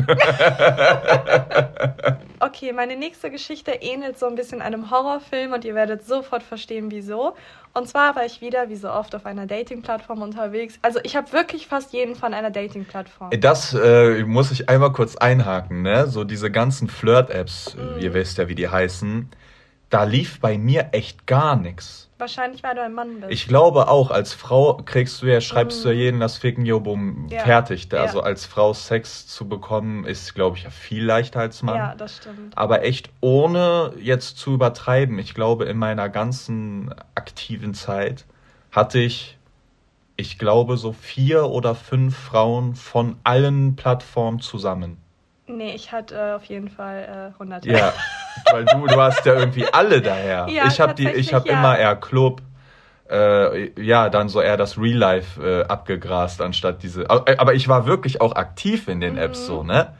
okay, 2.40 2.74
meine 2.74 2.96
nächste 2.96 3.30
Geschichte 3.30 3.72
ähnelt 3.72 4.18
so 4.18 4.26
ein 4.28 4.36
bisschen 4.36 4.62
einem 4.62 4.90
Horrorfilm 4.92 5.54
und 5.54 5.66
ihr 5.66 5.76
werdet 5.76 6.06
sofort 6.06 6.44
verstehen, 6.44 6.92
wieso. 6.92 7.36
Und 7.74 7.88
zwar 7.88 8.16
war 8.16 8.26
ich 8.26 8.42
wieder, 8.42 8.70
wie 8.70 8.76
so 8.76 8.90
oft, 8.90 9.14
auf 9.14 9.26
einer 9.26 9.46
Dating-Plattform 9.46 10.22
unterwegs. 10.22 10.80
Also 10.82 11.00
ich 11.04 11.16
habe 11.16 11.32
wirklich 11.32 11.68
fast 11.68 11.94
jeden 11.94 12.16
von 12.16 12.34
einer 12.34 12.50
Dating-Plattform. 12.50 13.30
Das 13.40 13.74
äh, 13.74 14.24
muss 14.24 14.52
ich 14.52 14.68
einmal 14.70 14.92
kurz 14.92 15.16
einhaken, 15.16 15.84
ne? 15.84 16.08
So 16.08 16.24
diese 16.24 16.50
ganzen 16.50 16.90
Flirt-Apps, 16.90 17.76
mm. 17.76 18.00
ihr 18.00 18.14
wisst 18.14 18.40
ja, 18.40 18.48
wie 18.48 18.56
die 18.56 18.68
heißen. 18.68 19.30
Da 19.90 20.04
lief 20.04 20.40
bei 20.40 20.58
mir 20.58 20.90
echt 20.92 21.28
gar 21.28 21.56
nichts. 21.56 22.07
Wahrscheinlich, 22.20 22.64
weil 22.64 22.74
du 22.74 22.82
ein 22.82 22.94
Mann 22.94 23.20
bist. 23.20 23.32
Ich 23.32 23.48
glaube 23.48 23.88
auch, 23.90 24.10
als 24.10 24.34
Frau 24.34 24.78
kriegst 24.78 25.22
du 25.22 25.28
ja, 25.28 25.40
schreibst 25.40 25.82
mm. 25.82 25.84
du 25.84 25.90
ja 25.90 25.94
mhm. 25.94 26.02
jeden 26.02 26.20
das 26.20 26.38
Ficken, 26.38 26.66
jo, 26.66 26.80
bumm, 26.80 27.28
ja. 27.30 27.44
fertig. 27.44 27.90
Ja. 27.92 28.00
Also 28.00 28.22
als 28.22 28.46
Frau 28.46 28.74
Sex 28.74 29.28
zu 29.28 29.48
bekommen, 29.48 30.04
ist, 30.04 30.34
glaube 30.34 30.58
ich, 30.58 30.64
ja 30.64 30.72
viel 30.72 31.06
leichter 31.06 31.42
als 31.42 31.62
Mann. 31.62 31.76
Ja, 31.76 31.96
das 31.96 32.18
stimmt. 32.18 32.58
Aber 32.58 32.84
echt 32.84 33.12
ohne 33.22 33.94
jetzt 34.00 34.38
zu 34.38 34.54
übertreiben. 34.54 35.20
Ich 35.20 35.36
glaube, 35.36 35.66
in 35.66 35.78
meiner 35.78 36.10
ganzen 36.10 36.94
aktiven 37.14 37.76
Zeit 37.76 38.26
hatte 38.72 39.00
ich, 39.00 39.38
ich 40.16 40.40
glaube, 40.40 40.78
so 40.78 40.94
vier 40.94 41.46
oder 41.46 41.76
fünf 41.76 42.18
Frauen 42.18 42.74
von 42.74 43.18
allen 43.24 43.76
Plattformen 43.76 44.40
zusammen. 44.40 44.98
Nee, 45.48 45.74
ich 45.74 45.92
hatte 45.92 46.16
äh, 46.16 46.34
auf 46.34 46.44
jeden 46.46 46.70
Fall 46.70 47.32
äh, 47.32 47.34
100. 47.34 47.66
Ja, 47.66 47.94
weil 48.52 48.66
du, 48.66 48.86
du 48.86 49.02
hast 49.02 49.26
ja 49.26 49.34
irgendwie 49.34 49.66
alle 49.66 50.02
daher. 50.02 50.48
Ja, 50.50 50.68
ich 50.68 50.80
habe 50.80 50.94
die, 50.94 51.10
ich 51.10 51.34
habe 51.34 51.48
ja. 51.48 51.58
immer 51.58 51.78
eher 51.78 51.96
Club, 51.96 52.42
äh, 53.10 53.82
ja, 53.82 54.10
dann 54.10 54.28
so 54.30 54.42
eher 54.42 54.58
das 54.58 54.78
Real 54.78 54.98
Life 54.98 55.42
äh, 55.42 55.64
abgegrast 55.64 56.42
anstatt 56.42 56.84
diese. 56.84 57.10
Aber 57.10 57.54
ich 57.54 57.68
war 57.68 57.86
wirklich 57.86 58.20
auch 58.20 58.36
aktiv 58.36 58.88
in 58.88 59.00
den 59.00 59.14
mhm. 59.14 59.20
Apps 59.20 59.46
so, 59.46 59.64
ne? 59.64 59.94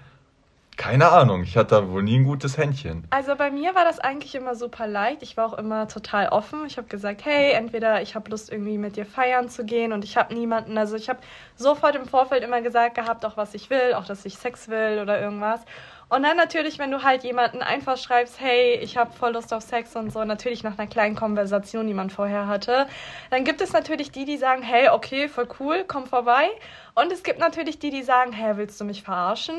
Keine 0.78 1.10
Ahnung, 1.10 1.42
ich 1.42 1.58
hatte 1.58 1.76
da 1.76 1.90
wohl 1.90 2.04
nie 2.04 2.20
ein 2.20 2.24
gutes 2.24 2.56
Händchen. 2.56 3.04
Also 3.10 3.36
bei 3.36 3.50
mir 3.50 3.74
war 3.74 3.84
das 3.84 3.98
eigentlich 3.98 4.36
immer 4.36 4.54
super 4.54 4.86
leicht. 4.86 5.24
Ich 5.24 5.36
war 5.36 5.48
auch 5.48 5.58
immer 5.58 5.88
total 5.88 6.30
offen. 6.30 6.68
Ich 6.68 6.78
habe 6.78 6.88
gesagt, 6.88 7.26
hey, 7.26 7.54
entweder 7.54 8.04
ich 8.04 8.14
habe 8.14 8.30
Lust 8.30 8.52
irgendwie 8.52 8.78
mit 8.78 8.96
dir 8.96 9.08
feiern 9.08 9.50
zu 9.50 9.66
gehen 9.66 9.92
und 9.92 10.04
ich 10.04 10.18
habe 10.18 10.36
niemanden. 10.36 10.78
Also 10.78 10.96
ich 10.96 11.10
habe 11.10 11.20
sofort 11.56 11.96
im 11.96 12.06
Vorfeld 12.06 12.44
immer 12.44 12.62
gesagt 12.62 12.94
gehabt, 12.94 13.26
auch 13.26 13.38
was 13.38 13.56
ich 13.56 13.72
will, 13.72 13.96
auch 13.96 14.06
dass 14.06 14.24
ich 14.24 14.38
Sex 14.38 14.70
will 14.70 15.00
oder 15.02 15.20
irgendwas. 15.20 15.62
Und 16.10 16.24
dann 16.24 16.38
natürlich, 16.38 16.78
wenn 16.78 16.92
du 16.92 17.04
halt 17.04 17.24
jemanden 17.24 17.62
einfach 17.62 17.98
schreibst, 17.98 18.40
hey, 18.40 18.76
ich 18.76 18.98
habe 18.98 19.12
voll 19.12 19.34
Lust 19.34 19.54
auf 19.54 19.64
Sex 19.64 19.96
und 19.96 20.14
so, 20.14 20.24
natürlich 20.24 20.64
nach 20.64 20.78
einer 20.78 20.88
kleinen 20.88 21.16
Konversation, 21.16 21.88
die 21.88 21.94
man 21.96 22.12
vorher 22.12 22.48
hatte, 22.48 22.86
dann 23.30 23.44
gibt 23.44 23.62
es 23.62 23.74
natürlich 23.74 24.12
die, 24.12 24.26
die 24.26 24.38
sagen, 24.38 24.62
hey, 24.62 24.90
okay, 24.90 25.28
voll 25.28 25.50
cool, 25.60 25.84
komm 25.86 26.06
vorbei. 26.06 26.48
Und 26.96 27.12
es 27.12 27.24
gibt 27.24 27.40
natürlich 27.40 27.80
die, 27.80 27.90
die 27.90 28.04
sagen, 28.04 28.32
hey, 28.32 28.56
willst 28.56 28.80
du 28.80 28.86
mich 28.86 29.04
verarschen? 29.04 29.56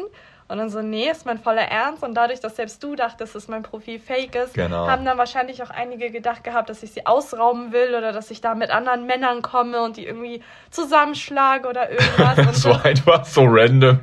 Und 0.48 0.56
dann 0.56 0.70
so, 0.70 0.80
nee, 0.80 1.10
ist 1.10 1.26
mein 1.26 1.38
voller 1.38 1.62
Ernst. 1.62 2.02
Und 2.02 2.14
dadurch, 2.14 2.40
dass 2.40 2.56
selbst 2.56 2.82
du 2.82 2.96
dachtest, 2.96 3.34
dass 3.34 3.48
mein 3.48 3.62
Profil 3.62 4.00
fake 4.00 4.34
ist, 4.34 4.54
genau. 4.54 4.88
haben 4.88 5.04
dann 5.04 5.18
wahrscheinlich 5.18 5.62
auch 5.62 5.68
einige 5.68 6.10
gedacht 6.10 6.42
gehabt, 6.42 6.70
dass 6.70 6.82
ich 6.82 6.92
sie 6.92 7.04
ausrauben 7.04 7.72
will 7.72 7.94
oder 7.94 8.12
dass 8.12 8.30
ich 8.30 8.40
da 8.40 8.54
mit 8.54 8.70
anderen 8.70 9.04
Männern 9.04 9.42
komme 9.42 9.82
und 9.82 9.98
die 9.98 10.06
irgendwie 10.06 10.42
zusammenschlage 10.70 11.68
oder 11.68 11.90
irgendwas. 11.90 12.38
So 12.68 12.72
einfach 12.72 13.24
so 13.24 13.44
random. 13.44 14.00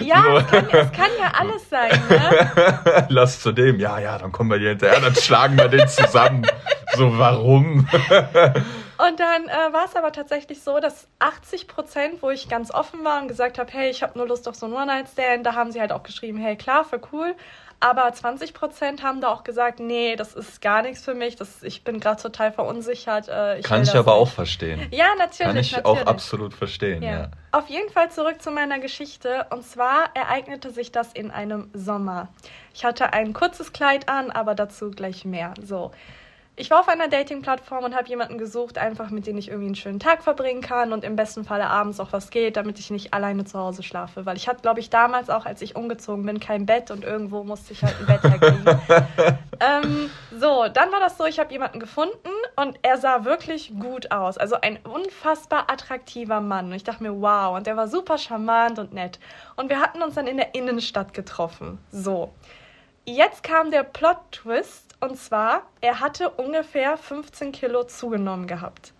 Ja, 0.00 0.38
es, 0.38 0.46
kann, 0.48 0.68
es 0.70 0.92
kann 0.92 1.10
ja 1.18 1.32
alles 1.38 1.70
sein, 1.70 1.90
ne? 2.08 3.06
Lass 3.08 3.40
zu 3.40 3.52
dem, 3.52 3.78
ja, 3.78 3.98
ja, 3.98 4.18
dann 4.18 4.32
kommen 4.32 4.50
wir 4.50 4.58
dir 4.58 4.70
hinterher, 4.70 5.00
dann 5.00 5.14
schlagen 5.14 5.56
wir 5.56 5.68
den 5.68 5.88
zusammen. 5.88 6.44
so, 6.96 7.16
warum? 7.18 7.88
Und 8.98 9.20
dann 9.20 9.48
äh, 9.48 9.72
war 9.72 9.86
es 9.86 9.96
aber 9.96 10.12
tatsächlich 10.12 10.62
so, 10.62 10.78
dass 10.78 11.08
80 11.18 11.68
Prozent, 11.68 12.22
wo 12.22 12.30
ich 12.30 12.48
ganz 12.48 12.72
offen 12.72 13.04
war 13.04 13.20
und 13.20 13.28
gesagt 13.28 13.58
habe, 13.58 13.70
hey, 13.72 13.90
ich 13.90 14.02
habe 14.02 14.16
nur 14.18 14.28
Lust 14.28 14.48
auf 14.48 14.54
so 14.54 14.66
einen 14.66 14.74
One-Night-Stand, 14.74 15.44
da 15.44 15.54
haben 15.54 15.72
sie 15.72 15.80
halt 15.80 15.92
auch 15.92 16.02
geschrieben, 16.02 16.38
hey, 16.38 16.56
klar, 16.56 16.84
für 16.84 17.00
cool. 17.12 17.34
Aber 17.80 18.10
20 18.10 18.54
Prozent 18.54 19.02
haben 19.02 19.20
da 19.20 19.28
auch 19.28 19.44
gesagt, 19.44 19.78
nee, 19.78 20.16
das 20.16 20.34
ist 20.34 20.62
gar 20.62 20.80
nichts 20.82 21.04
für 21.04 21.14
mich, 21.14 21.36
das, 21.36 21.62
ich 21.62 21.84
bin 21.84 22.00
gerade 22.00 22.22
total 22.22 22.50
verunsichert. 22.52 23.28
Äh, 23.28 23.58
ich 23.58 23.64
Kann 23.64 23.82
ich 23.82 23.90
aber 23.90 24.12
nicht. 24.12 24.20
auch 24.20 24.28
verstehen. 24.28 24.88
Ja, 24.90 25.08
natürlich. 25.18 25.38
Kann 25.38 25.56
ich 25.56 25.72
natürlich. 25.72 26.02
auch 26.02 26.06
absolut 26.06 26.54
verstehen, 26.54 27.02
ja. 27.02 27.10
ja. 27.10 27.30
Auf 27.52 27.68
jeden 27.68 27.90
Fall 27.90 28.10
zurück 28.10 28.40
zu 28.40 28.50
meiner 28.50 28.78
Geschichte. 28.78 29.46
Und 29.50 29.66
zwar 29.66 30.10
ereignete 30.14 30.70
sich 30.70 30.92
das 30.92 31.12
in 31.12 31.30
einem 31.30 31.68
Sommer. 31.74 32.28
Ich 32.72 32.84
hatte 32.84 33.12
ein 33.12 33.32
kurzes 33.32 33.72
Kleid 33.72 34.08
an, 34.08 34.30
aber 34.30 34.54
dazu 34.54 34.90
gleich 34.90 35.24
mehr. 35.24 35.52
So 35.62 35.90
ich 36.56 36.70
war 36.70 36.80
auf 36.80 36.88
einer 36.88 37.08
Dating-Plattform 37.08 37.82
und 37.82 37.96
habe 37.96 38.08
jemanden 38.08 38.38
gesucht, 38.38 38.78
einfach 38.78 39.10
mit 39.10 39.26
dem 39.26 39.36
ich 39.36 39.48
irgendwie 39.48 39.66
einen 39.66 39.74
schönen 39.74 39.98
Tag 39.98 40.22
verbringen 40.22 40.60
kann 40.60 40.92
und 40.92 41.02
im 41.02 41.16
besten 41.16 41.44
Falle 41.44 41.66
abends 41.66 41.98
auch 41.98 42.12
was 42.12 42.30
geht, 42.30 42.56
damit 42.56 42.78
ich 42.78 42.90
nicht 42.90 43.12
alleine 43.12 43.44
zu 43.44 43.58
Hause 43.58 43.82
schlafe. 43.82 44.24
Weil 44.24 44.36
ich 44.36 44.46
hatte, 44.46 44.62
glaube 44.62 44.78
ich, 44.78 44.88
damals 44.88 45.30
auch, 45.30 45.46
als 45.46 45.62
ich 45.62 45.74
umgezogen 45.74 46.24
bin, 46.24 46.38
kein 46.38 46.64
Bett 46.64 46.92
und 46.92 47.02
irgendwo 47.02 47.42
musste 47.42 47.72
ich 47.72 47.82
halt 47.82 47.96
ein 47.98 48.06
Bett 48.06 48.22
herkriegen. 48.22 48.64
ähm, 49.60 50.10
so, 50.38 50.66
dann 50.72 50.92
war 50.92 51.00
das 51.00 51.18
so, 51.18 51.24
ich 51.24 51.40
habe 51.40 51.52
jemanden 51.52 51.80
gefunden 51.80 52.30
und 52.54 52.78
er 52.82 52.98
sah 52.98 53.24
wirklich 53.24 53.72
gut 53.80 54.12
aus. 54.12 54.38
Also 54.38 54.56
ein 54.60 54.78
unfassbar 54.84 55.68
attraktiver 55.68 56.40
Mann. 56.40 56.66
Und 56.66 56.74
ich 56.74 56.84
dachte 56.84 57.02
mir, 57.02 57.20
wow, 57.20 57.56
und 57.56 57.66
der 57.66 57.76
war 57.76 57.88
super 57.88 58.16
charmant 58.16 58.78
und 58.78 58.92
nett. 58.92 59.18
Und 59.56 59.70
wir 59.70 59.80
hatten 59.80 60.02
uns 60.02 60.14
dann 60.14 60.28
in 60.28 60.36
der 60.36 60.54
Innenstadt 60.54 61.14
getroffen. 61.14 61.78
So. 61.90 62.32
Jetzt 63.06 63.42
kam 63.42 63.70
der 63.70 63.82
Plot-Twist 63.82 64.83
und 65.00 65.16
zwar, 65.18 65.62
er 65.80 66.00
hatte 66.00 66.30
ungefähr 66.30 66.96
15 66.96 67.52
Kilo 67.52 67.84
zugenommen 67.84 68.46
gehabt. 68.46 68.92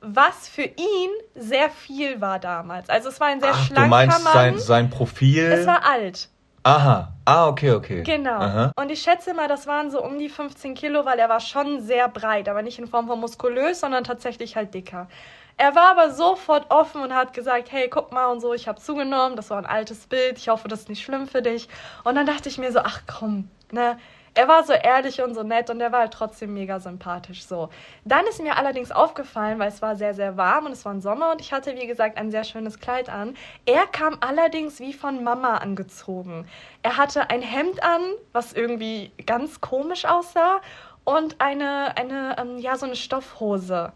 Was 0.00 0.48
für 0.48 0.64
ihn 0.64 1.10
sehr 1.34 1.70
viel 1.70 2.20
war 2.20 2.38
damals. 2.38 2.90
Also 2.90 3.08
es 3.08 3.20
war 3.20 3.28
ein 3.28 3.40
sehr 3.40 3.52
Ach, 3.52 3.66
schlanker 3.66 3.84
du 3.84 3.88
meinst 3.90 4.24
Mann. 4.24 4.32
Sein, 4.32 4.58
sein 4.58 4.90
Profil? 4.90 5.44
Es 5.44 5.66
war 5.66 5.84
alt. 5.86 6.28
Aha. 6.62 7.12
Ah, 7.26 7.48
okay, 7.48 7.72
okay. 7.72 8.02
Genau. 8.02 8.38
Aha. 8.38 8.72
Und 8.76 8.90
ich 8.90 9.02
schätze 9.02 9.34
mal, 9.34 9.48
das 9.48 9.66
waren 9.66 9.90
so 9.90 10.02
um 10.02 10.18
die 10.18 10.30
15 10.30 10.74
Kilo, 10.74 11.04
weil 11.04 11.18
er 11.18 11.28
war 11.28 11.40
schon 11.40 11.80
sehr 11.80 12.08
breit, 12.08 12.48
aber 12.48 12.62
nicht 12.62 12.78
in 12.78 12.86
Form 12.86 13.06
von 13.06 13.20
muskulös, 13.20 13.80
sondern 13.80 14.04
tatsächlich 14.04 14.56
halt 14.56 14.72
dicker. 14.72 15.08
Er 15.56 15.74
war 15.74 15.90
aber 15.90 16.10
sofort 16.10 16.70
offen 16.70 17.02
und 17.02 17.14
hat 17.14 17.32
gesagt, 17.32 17.70
hey, 17.70 17.88
guck 17.88 18.12
mal 18.12 18.26
und 18.26 18.40
so, 18.40 18.54
ich 18.54 18.66
habe 18.66 18.80
zugenommen, 18.80 19.36
das 19.36 19.50
war 19.50 19.58
ein 19.58 19.66
altes 19.66 20.06
Bild, 20.06 20.38
ich 20.38 20.48
hoffe, 20.48 20.68
das 20.68 20.80
ist 20.80 20.88
nicht 20.88 21.04
schlimm 21.04 21.28
für 21.28 21.42
dich. 21.42 21.68
Und 22.02 22.16
dann 22.16 22.26
dachte 22.26 22.48
ich 22.48 22.58
mir 22.58 22.72
so, 22.72 22.80
ach 22.80 23.02
komm, 23.06 23.48
ne, 23.70 23.98
er 24.34 24.48
war 24.48 24.64
so 24.64 24.72
ehrlich 24.72 25.22
und 25.22 25.34
so 25.34 25.42
nett 25.42 25.70
und 25.70 25.80
er 25.80 25.92
war 25.92 26.00
halt 26.00 26.12
trotzdem 26.12 26.54
mega 26.54 26.80
sympathisch. 26.80 27.44
So. 27.44 27.70
Dann 28.04 28.26
ist 28.26 28.42
mir 28.42 28.56
allerdings 28.56 28.90
aufgefallen, 28.90 29.58
weil 29.58 29.68
es 29.68 29.80
war 29.80 29.96
sehr, 29.96 30.14
sehr 30.14 30.36
warm 30.36 30.66
und 30.66 30.72
es 30.72 30.84
war 30.84 30.92
ein 30.92 31.00
Sommer 31.00 31.32
und 31.32 31.40
ich 31.40 31.52
hatte, 31.52 31.76
wie 31.76 31.86
gesagt, 31.86 32.18
ein 32.18 32.30
sehr 32.30 32.44
schönes 32.44 32.80
Kleid 32.80 33.08
an. 33.08 33.36
Er 33.64 33.86
kam 33.86 34.18
allerdings 34.20 34.80
wie 34.80 34.92
von 34.92 35.22
Mama 35.22 35.58
angezogen. 35.58 36.46
Er 36.82 36.96
hatte 36.96 37.30
ein 37.30 37.42
Hemd 37.42 37.82
an, 37.82 38.02
was 38.32 38.52
irgendwie 38.52 39.12
ganz 39.24 39.60
komisch 39.60 40.04
aussah 40.04 40.60
und 41.04 41.40
eine, 41.40 41.96
eine 41.96 42.36
ähm, 42.38 42.58
ja, 42.58 42.76
so 42.76 42.86
eine 42.86 42.96
Stoffhose. 42.96 43.92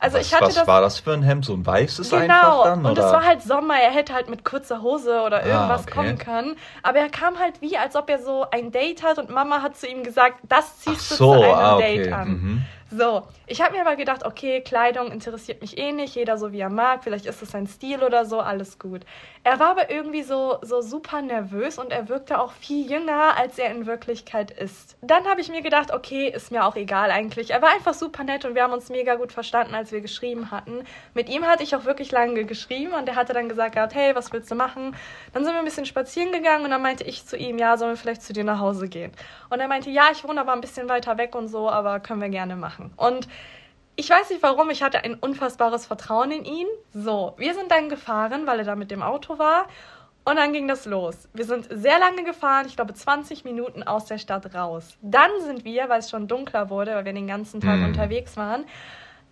Also 0.00 0.16
was, 0.18 0.26
ich 0.26 0.34
hatte 0.34 0.46
was 0.46 0.54
das, 0.54 0.66
war 0.66 0.80
das 0.80 0.98
für 0.98 1.12
ein 1.12 1.22
Hemd? 1.22 1.44
So 1.44 1.54
ein 1.54 1.64
weißes 1.64 2.10
genau. 2.10 2.22
einfach 2.22 2.64
dann? 2.64 2.86
Und 2.86 2.98
es 2.98 3.04
war 3.04 3.24
halt 3.24 3.42
Sommer, 3.42 3.74
er 3.74 3.90
hätte 3.90 4.14
halt 4.14 4.30
mit 4.30 4.44
kurzer 4.44 4.82
Hose 4.82 5.20
oder 5.22 5.42
ah, 5.42 5.46
irgendwas 5.46 5.82
ah, 5.82 5.84
okay. 5.84 5.94
kommen 5.94 6.18
können. 6.18 6.56
Aber 6.82 6.98
er 6.98 7.10
kam 7.10 7.38
halt 7.38 7.60
wie, 7.60 7.76
als 7.76 7.96
ob 7.96 8.08
er 8.08 8.18
so 8.18 8.46
ein 8.50 8.72
Date 8.72 9.02
hat 9.02 9.18
und 9.18 9.30
Mama 9.30 9.62
hat 9.62 9.76
zu 9.76 9.86
ihm 9.86 10.02
gesagt, 10.02 10.36
das 10.48 10.78
ziehst 10.78 11.10
so, 11.10 11.34
du 11.34 11.40
zu 11.40 11.44
einem 11.44 11.54
ah, 11.54 11.76
okay. 11.76 11.96
Date 11.98 12.12
an. 12.12 12.28
Mhm. 12.28 12.62
So, 12.92 13.22
ich 13.46 13.62
habe 13.62 13.76
mir 13.76 13.82
aber 13.82 13.94
gedacht, 13.94 14.26
okay, 14.26 14.62
Kleidung 14.62 15.12
interessiert 15.12 15.60
mich 15.60 15.78
eh 15.78 15.92
nicht, 15.92 16.16
jeder 16.16 16.36
so 16.38 16.50
wie 16.50 16.58
er 16.58 16.70
mag, 16.70 17.04
vielleicht 17.04 17.24
ist 17.24 17.40
es 17.40 17.52
sein 17.52 17.68
Stil 17.68 18.02
oder 18.02 18.24
so, 18.24 18.40
alles 18.40 18.80
gut. 18.80 19.02
Er 19.44 19.60
war 19.60 19.70
aber 19.70 19.90
irgendwie 19.92 20.24
so, 20.24 20.58
so 20.62 20.80
super 20.80 21.22
nervös 21.22 21.78
und 21.78 21.92
er 21.92 22.08
wirkte 22.08 22.40
auch 22.40 22.50
viel 22.50 22.90
jünger, 22.90 23.36
als 23.36 23.60
er 23.60 23.70
in 23.70 23.86
Wirklichkeit 23.86 24.50
ist. 24.50 24.96
Dann 25.02 25.24
habe 25.26 25.40
ich 25.40 25.48
mir 25.50 25.62
gedacht, 25.62 25.92
okay, 25.92 26.28
ist 26.28 26.50
mir 26.50 26.66
auch 26.66 26.74
egal 26.74 27.12
eigentlich. 27.12 27.50
Er 27.50 27.62
war 27.62 27.70
einfach 27.70 27.94
super 27.94 28.24
nett 28.24 28.44
und 28.44 28.56
wir 28.56 28.64
haben 28.64 28.72
uns 28.72 28.88
mega 28.88 29.14
gut 29.14 29.30
verstanden, 29.30 29.76
als 29.76 29.92
wir 29.92 30.00
geschrieben 30.00 30.50
hatten. 30.50 30.82
Mit 31.14 31.28
ihm 31.28 31.46
hatte 31.46 31.62
ich 31.62 31.76
auch 31.76 31.84
wirklich 31.84 32.10
lange 32.10 32.44
geschrieben 32.44 32.92
und 32.94 33.08
er 33.08 33.14
hatte 33.14 33.34
dann 33.34 33.48
gesagt 33.48 33.76
hey, 33.94 34.16
was 34.16 34.32
willst 34.32 34.50
du 34.50 34.56
machen? 34.56 34.96
Dann 35.32 35.44
sind 35.44 35.54
wir 35.54 35.60
ein 35.60 35.64
bisschen 35.64 35.86
spazieren 35.86 36.32
gegangen 36.32 36.64
und 36.64 36.70
dann 36.72 36.82
meinte 36.82 37.04
ich 37.04 37.24
zu 37.24 37.36
ihm, 37.36 37.56
ja, 37.58 37.76
sollen 37.76 37.92
wir 37.92 37.96
vielleicht 37.96 38.22
zu 38.22 38.32
dir 38.32 38.42
nach 38.42 38.58
Hause 38.58 38.88
gehen? 38.88 39.12
Und 39.48 39.60
er 39.60 39.68
meinte, 39.68 39.90
ja, 39.90 40.08
ich 40.10 40.24
wohne 40.24 40.40
aber 40.40 40.52
ein 40.52 40.60
bisschen 40.60 40.88
weiter 40.88 41.18
weg 41.18 41.36
und 41.36 41.46
so, 41.46 41.70
aber 41.70 42.00
können 42.00 42.20
wir 42.20 42.28
gerne 42.28 42.56
machen 42.56 42.79
machen. 42.80 42.92
Und 42.96 43.28
ich 43.96 44.08
weiß 44.08 44.30
nicht 44.30 44.42
warum, 44.42 44.70
ich 44.70 44.82
hatte 44.82 45.04
ein 45.04 45.14
unfassbares 45.14 45.86
Vertrauen 45.86 46.30
in 46.30 46.44
ihn. 46.44 46.66
So, 46.92 47.34
wir 47.36 47.54
sind 47.54 47.70
dann 47.70 47.88
gefahren, 47.88 48.46
weil 48.46 48.60
er 48.60 48.64
da 48.64 48.76
mit 48.76 48.90
dem 48.90 49.02
Auto 49.02 49.38
war. 49.38 49.66
Und 50.24 50.36
dann 50.36 50.52
ging 50.52 50.68
das 50.68 50.84
los. 50.84 51.28
Wir 51.32 51.44
sind 51.44 51.66
sehr 51.70 51.98
lange 51.98 52.24
gefahren, 52.24 52.66
ich 52.66 52.76
glaube 52.76 52.94
20 52.94 53.44
Minuten 53.44 53.82
aus 53.82 54.04
der 54.04 54.18
Stadt 54.18 54.54
raus. 54.54 54.96
Dann 55.02 55.30
sind 55.40 55.64
wir, 55.64 55.88
weil 55.88 56.00
es 56.00 56.10
schon 56.10 56.28
dunkler 56.28 56.70
wurde, 56.70 56.94
weil 56.94 57.04
wir 57.06 57.12
den 57.12 57.26
ganzen 57.26 57.60
Tag 57.60 57.80
mm. 57.80 57.84
unterwegs 57.84 58.36
waren, 58.36 58.64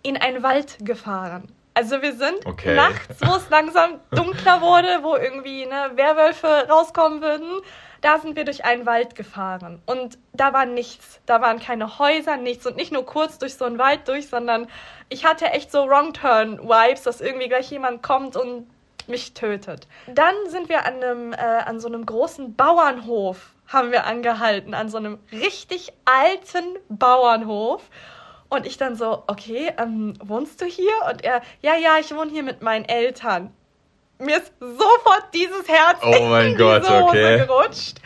in 0.01 0.17
einen 0.17 0.41
Wald 0.41 0.77
gefahren. 0.81 1.43
Also 1.75 2.01
wir 2.01 2.13
sind 2.13 2.45
okay. 2.45 2.75
nachts, 2.75 3.17
wo 3.21 3.35
es 3.35 3.49
langsam 3.49 3.99
dunkler 4.11 4.61
wurde, 4.61 4.99
wo 5.03 5.15
irgendwie 5.15 5.65
ne, 5.65 5.91
Werwölfe 5.95 6.67
rauskommen 6.67 7.21
würden, 7.21 7.61
da 8.01 8.17
sind 8.19 8.35
wir 8.35 8.45
durch 8.45 8.65
einen 8.65 8.85
Wald 8.85 9.15
gefahren 9.15 9.81
und 9.85 10.17
da 10.33 10.53
war 10.53 10.65
nichts. 10.65 11.19
Da 11.25 11.41
waren 11.41 11.59
keine 11.59 11.99
Häuser, 11.99 12.37
nichts 12.37 12.65
und 12.65 12.75
nicht 12.75 12.91
nur 12.91 13.05
kurz 13.05 13.37
durch 13.37 13.55
so 13.55 13.65
einen 13.65 13.77
Wald 13.77 14.07
durch, 14.07 14.29
sondern 14.29 14.67
ich 15.09 15.25
hatte 15.25 15.45
echt 15.45 15.71
so 15.71 15.87
Wrong-Turn-Vibes, 15.87 17.03
dass 17.03 17.21
irgendwie 17.21 17.49
gleich 17.49 17.69
jemand 17.71 18.03
kommt 18.03 18.35
und 18.35 18.67
mich 19.07 19.33
tötet. 19.33 19.87
Dann 20.07 20.35
sind 20.47 20.69
wir 20.69 20.85
an, 20.85 21.03
einem, 21.03 21.33
äh, 21.33 21.37
an 21.37 21.79
so 21.79 21.87
einem 21.87 22.05
großen 22.05 22.55
Bauernhof, 22.55 23.53
haben 23.67 23.91
wir 23.91 24.05
angehalten, 24.05 24.73
an 24.73 24.89
so 24.89 24.97
einem 24.97 25.19
richtig 25.31 25.91
alten 26.05 26.77
Bauernhof. 26.87 27.81
Und 28.51 28.65
ich 28.65 28.77
dann 28.77 28.95
so, 28.95 29.23
okay, 29.27 29.71
ähm, 29.77 30.15
wohnst 30.23 30.59
du 30.61 30.65
hier? 30.65 30.91
Und 31.09 31.23
er, 31.23 31.41
ja, 31.61 31.75
ja, 31.75 31.97
ich 31.99 32.15
wohne 32.15 32.31
hier 32.31 32.41
mit 32.41 32.63
meinen 32.63 32.85
Eltern. 32.85 33.53
Mir 34.19 34.37
ist 34.37 34.51
sofort 34.59 35.33
dieses 35.33 35.67
Herz 35.67 35.99
oh 36.03 36.25
mein 36.25 36.51
in 36.51 36.57
Gott, 36.57 36.83
die 36.83 36.87
Soße 36.87 37.03
okay. 37.03 37.37
gerutscht. 37.37 37.97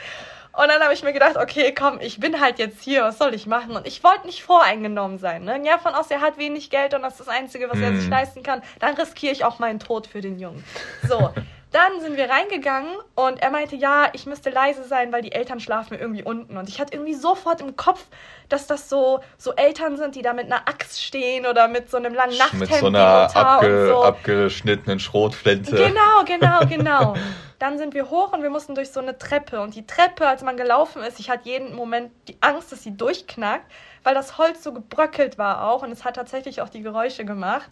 Und 0.56 0.68
dann 0.68 0.84
habe 0.84 0.94
ich 0.94 1.02
mir 1.02 1.14
gedacht, 1.14 1.36
okay, 1.36 1.74
komm, 1.74 2.00
ich 2.00 2.20
bin 2.20 2.40
halt 2.40 2.60
jetzt 2.60 2.84
hier, 2.84 3.04
was 3.04 3.18
soll 3.18 3.34
ich 3.34 3.48
machen? 3.48 3.76
Und 3.76 3.88
ich 3.88 4.04
wollte 4.04 4.28
nicht 4.28 4.44
voreingenommen 4.44 5.18
sein. 5.18 5.44
Ne? 5.44 5.60
Ja, 5.66 5.80
von 5.80 5.96
aus, 5.96 6.12
er 6.12 6.22
hat 6.22 6.38
wenig 6.38 6.70
Geld 6.70 6.94
und 6.94 7.02
das 7.02 7.14
ist 7.14 7.22
das 7.22 7.28
Einzige, 7.28 7.68
was 7.72 7.80
mm. 7.80 7.84
er 7.84 7.94
sich 7.96 8.04
hm. 8.04 8.12
leisten 8.12 8.44
kann. 8.44 8.62
Dann 8.80 8.94
riskiere 8.94 9.34
ich 9.34 9.44
auch 9.44 9.58
meinen 9.58 9.80
Tod 9.80 10.06
für 10.06 10.22
den 10.22 10.38
Jungen. 10.38 10.64
So, 11.08 11.34
dann 11.74 12.02
sind 12.02 12.18
wir 12.18 12.30
reingegangen 12.30 12.92
und 13.16 13.42
er 13.42 13.50
meinte, 13.50 13.76
ja, 13.76 14.08
ich 14.14 14.28
müsste 14.28 14.52
leise 14.52 14.84
sein, 14.84 15.12
weil 15.12 15.24
die 15.24 15.32
Eltern 15.32 15.60
schlafen 15.60 15.98
irgendwie 15.98 16.24
unten. 16.24 16.56
Und 16.56 16.70
ich 16.70 16.80
hatte 16.80 16.94
irgendwie 16.94 17.16
sofort 17.16 17.62
im 17.62 17.76
Kopf, 17.76 18.06
dass 18.48 18.68
das 18.68 18.90
so, 18.90 19.22
so 19.40 19.54
Eltern 19.56 19.98
sind, 19.98 20.14
die 20.16 20.22
da 20.22 20.34
mit 20.34 20.46
einer 20.46 20.68
Axt 20.68 21.02
stehen 21.02 21.48
oder 21.48 21.68
mit 21.68 21.90
so 21.90 21.98
einem 21.98 22.14
langen 22.14 22.38
Nachthemd. 22.38 22.70
Mit 22.70 22.74
so 22.76 22.86
einer 22.86 23.36
abge 23.36 23.88
so. 23.88 24.04
abgeschnittenen 24.04 25.00
Schrotflinte. 25.00 25.76
Genau, 25.76 26.24
genau, 26.26 26.60
genau. 26.70 27.16
Dann 27.58 27.80
sind 27.80 27.96
wir 27.96 28.12
hoch 28.12 28.34
und 28.34 28.44
wir 28.44 28.52
mussten 28.52 28.76
durch 28.76 28.92
so 28.92 29.00
eine 29.00 29.18
Treppe. 29.18 29.60
Und 29.60 29.74
die 29.74 29.88
Treppe, 29.88 30.28
als 30.28 30.44
man 30.44 30.58
gelaufen 30.58 31.02
ist, 31.02 31.20
ich 31.20 31.32
hatte 31.32 31.50
jeden 31.50 31.74
Moment 31.76 32.12
die 32.28 32.38
Angst, 32.42 32.72
dass 32.72 32.84
sie 32.84 32.96
durchknackt, 32.96 33.72
weil 34.04 34.14
das 34.14 34.38
Holz 34.38 34.62
so 34.62 34.74
gebröckelt 34.74 35.40
war 35.40 35.68
auch 35.68 35.82
und 35.82 35.92
es 35.92 36.06
hat 36.06 36.18
tatsächlich 36.18 36.62
auch 36.62 36.70
die 36.70 36.84
Geräusche 36.84 37.26
gemacht. 37.26 37.70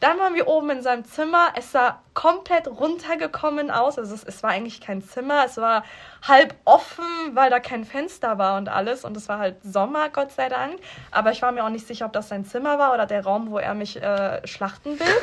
Dann 0.00 0.18
waren 0.18 0.34
wir 0.34 0.46
oben 0.46 0.70
in 0.70 0.82
seinem 0.82 1.04
Zimmer. 1.04 1.48
Es 1.56 1.72
sah 1.72 2.00
komplett 2.14 2.68
runtergekommen 2.68 3.70
aus. 3.70 3.98
Also 3.98 4.14
es, 4.14 4.22
es, 4.22 4.42
war 4.44 4.50
eigentlich 4.50 4.80
kein 4.80 5.02
Zimmer. 5.02 5.44
Es 5.44 5.56
war 5.56 5.82
halb 6.26 6.54
offen, 6.64 7.04
weil 7.32 7.50
da 7.50 7.58
kein 7.58 7.84
Fenster 7.84 8.38
war 8.38 8.58
und 8.58 8.68
alles. 8.68 9.04
Und 9.04 9.16
es 9.16 9.28
war 9.28 9.38
halt 9.38 9.56
Sommer, 9.64 10.08
Gott 10.10 10.30
sei 10.30 10.48
Dank. 10.48 10.78
Aber 11.10 11.32
ich 11.32 11.42
war 11.42 11.50
mir 11.50 11.64
auch 11.64 11.70
nicht 11.70 11.86
sicher, 11.86 12.06
ob 12.06 12.12
das 12.12 12.28
sein 12.28 12.44
Zimmer 12.44 12.78
war 12.78 12.94
oder 12.94 13.06
der 13.06 13.24
Raum, 13.24 13.50
wo 13.50 13.58
er 13.58 13.74
mich 13.74 14.00
äh, 14.00 14.46
schlachten 14.46 15.00
will. 15.00 15.16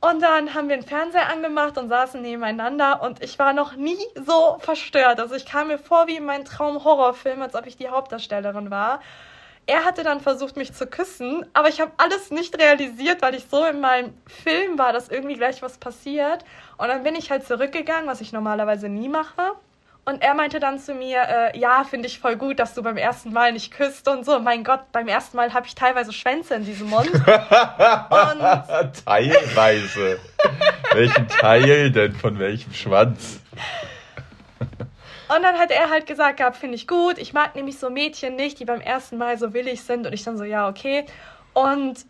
Und 0.00 0.20
dann 0.22 0.54
haben 0.54 0.68
wir 0.68 0.74
einen 0.74 0.84
Fernseher 0.84 1.30
angemacht 1.30 1.78
und 1.78 1.88
saßen 1.88 2.20
nebeneinander 2.20 3.02
und 3.02 3.22
ich 3.24 3.38
war 3.38 3.54
noch 3.54 3.76
nie 3.76 3.98
so 4.14 4.58
verstört. 4.60 5.18
Also 5.18 5.34
ich 5.34 5.46
kam 5.46 5.68
mir 5.68 5.78
vor 5.78 6.06
wie 6.06 6.16
in 6.16 6.24
meinem 6.26 6.44
Traum-Horrorfilm, 6.44 7.40
als 7.40 7.54
ob 7.54 7.66
ich 7.66 7.76
die 7.76 7.88
Hauptdarstellerin 7.88 8.70
war. 8.70 9.00
Er 9.68 9.84
hatte 9.84 10.04
dann 10.04 10.20
versucht, 10.20 10.56
mich 10.56 10.72
zu 10.72 10.86
küssen, 10.86 11.44
aber 11.52 11.68
ich 11.68 11.80
habe 11.80 11.90
alles 11.96 12.30
nicht 12.30 12.56
realisiert, 12.56 13.20
weil 13.20 13.34
ich 13.34 13.46
so 13.50 13.64
in 13.64 13.80
meinem 13.80 14.14
Film 14.26 14.78
war, 14.78 14.92
dass 14.92 15.08
irgendwie 15.08 15.34
gleich 15.34 15.60
was 15.60 15.76
passiert. 15.78 16.44
Und 16.78 16.86
dann 16.86 17.02
bin 17.02 17.16
ich 17.16 17.32
halt 17.32 17.44
zurückgegangen, 17.44 18.06
was 18.06 18.20
ich 18.20 18.32
normalerweise 18.32 18.88
nie 18.88 19.08
mache. 19.08 19.54
Und 20.04 20.22
er 20.22 20.34
meinte 20.34 20.60
dann 20.60 20.78
zu 20.78 20.94
mir, 20.94 21.22
äh, 21.22 21.58
ja, 21.58 21.82
finde 21.82 22.06
ich 22.06 22.20
voll 22.20 22.36
gut, 22.36 22.60
dass 22.60 22.74
du 22.74 22.82
beim 22.84 22.96
ersten 22.96 23.32
Mal 23.32 23.52
nicht 23.52 23.72
küsst 23.72 24.06
und 24.06 24.24
so. 24.24 24.38
Mein 24.38 24.62
Gott, 24.62 24.92
beim 24.92 25.08
ersten 25.08 25.36
Mal 25.36 25.52
habe 25.52 25.66
ich 25.66 25.74
teilweise 25.74 26.12
Schwänze 26.12 26.54
in 26.54 26.64
diesem 26.64 26.88
Mund. 26.88 27.10
teilweise. 29.04 30.20
Welchen 30.92 31.26
Teil 31.26 31.90
denn 31.90 32.14
von 32.14 32.38
welchem 32.38 32.72
Schwanz? 32.72 33.40
Und 35.28 35.42
dann 35.42 35.58
hat 35.58 35.70
er 35.70 35.90
halt 35.90 36.06
gesagt 36.06 36.38
gehabt, 36.38 36.56
finde 36.56 36.76
ich 36.76 36.86
gut. 36.86 37.18
Ich 37.18 37.32
mag 37.32 37.56
nämlich 37.56 37.78
so 37.78 37.90
Mädchen 37.90 38.36
nicht, 38.36 38.60
die 38.60 38.64
beim 38.64 38.80
ersten 38.80 39.18
Mal 39.18 39.38
so 39.38 39.52
willig 39.52 39.82
sind. 39.82 40.06
Und 40.06 40.12
ich 40.12 40.22
dann 40.22 40.38
so, 40.38 40.44
ja, 40.44 40.68
okay. 40.68 41.04
Und 41.52 42.06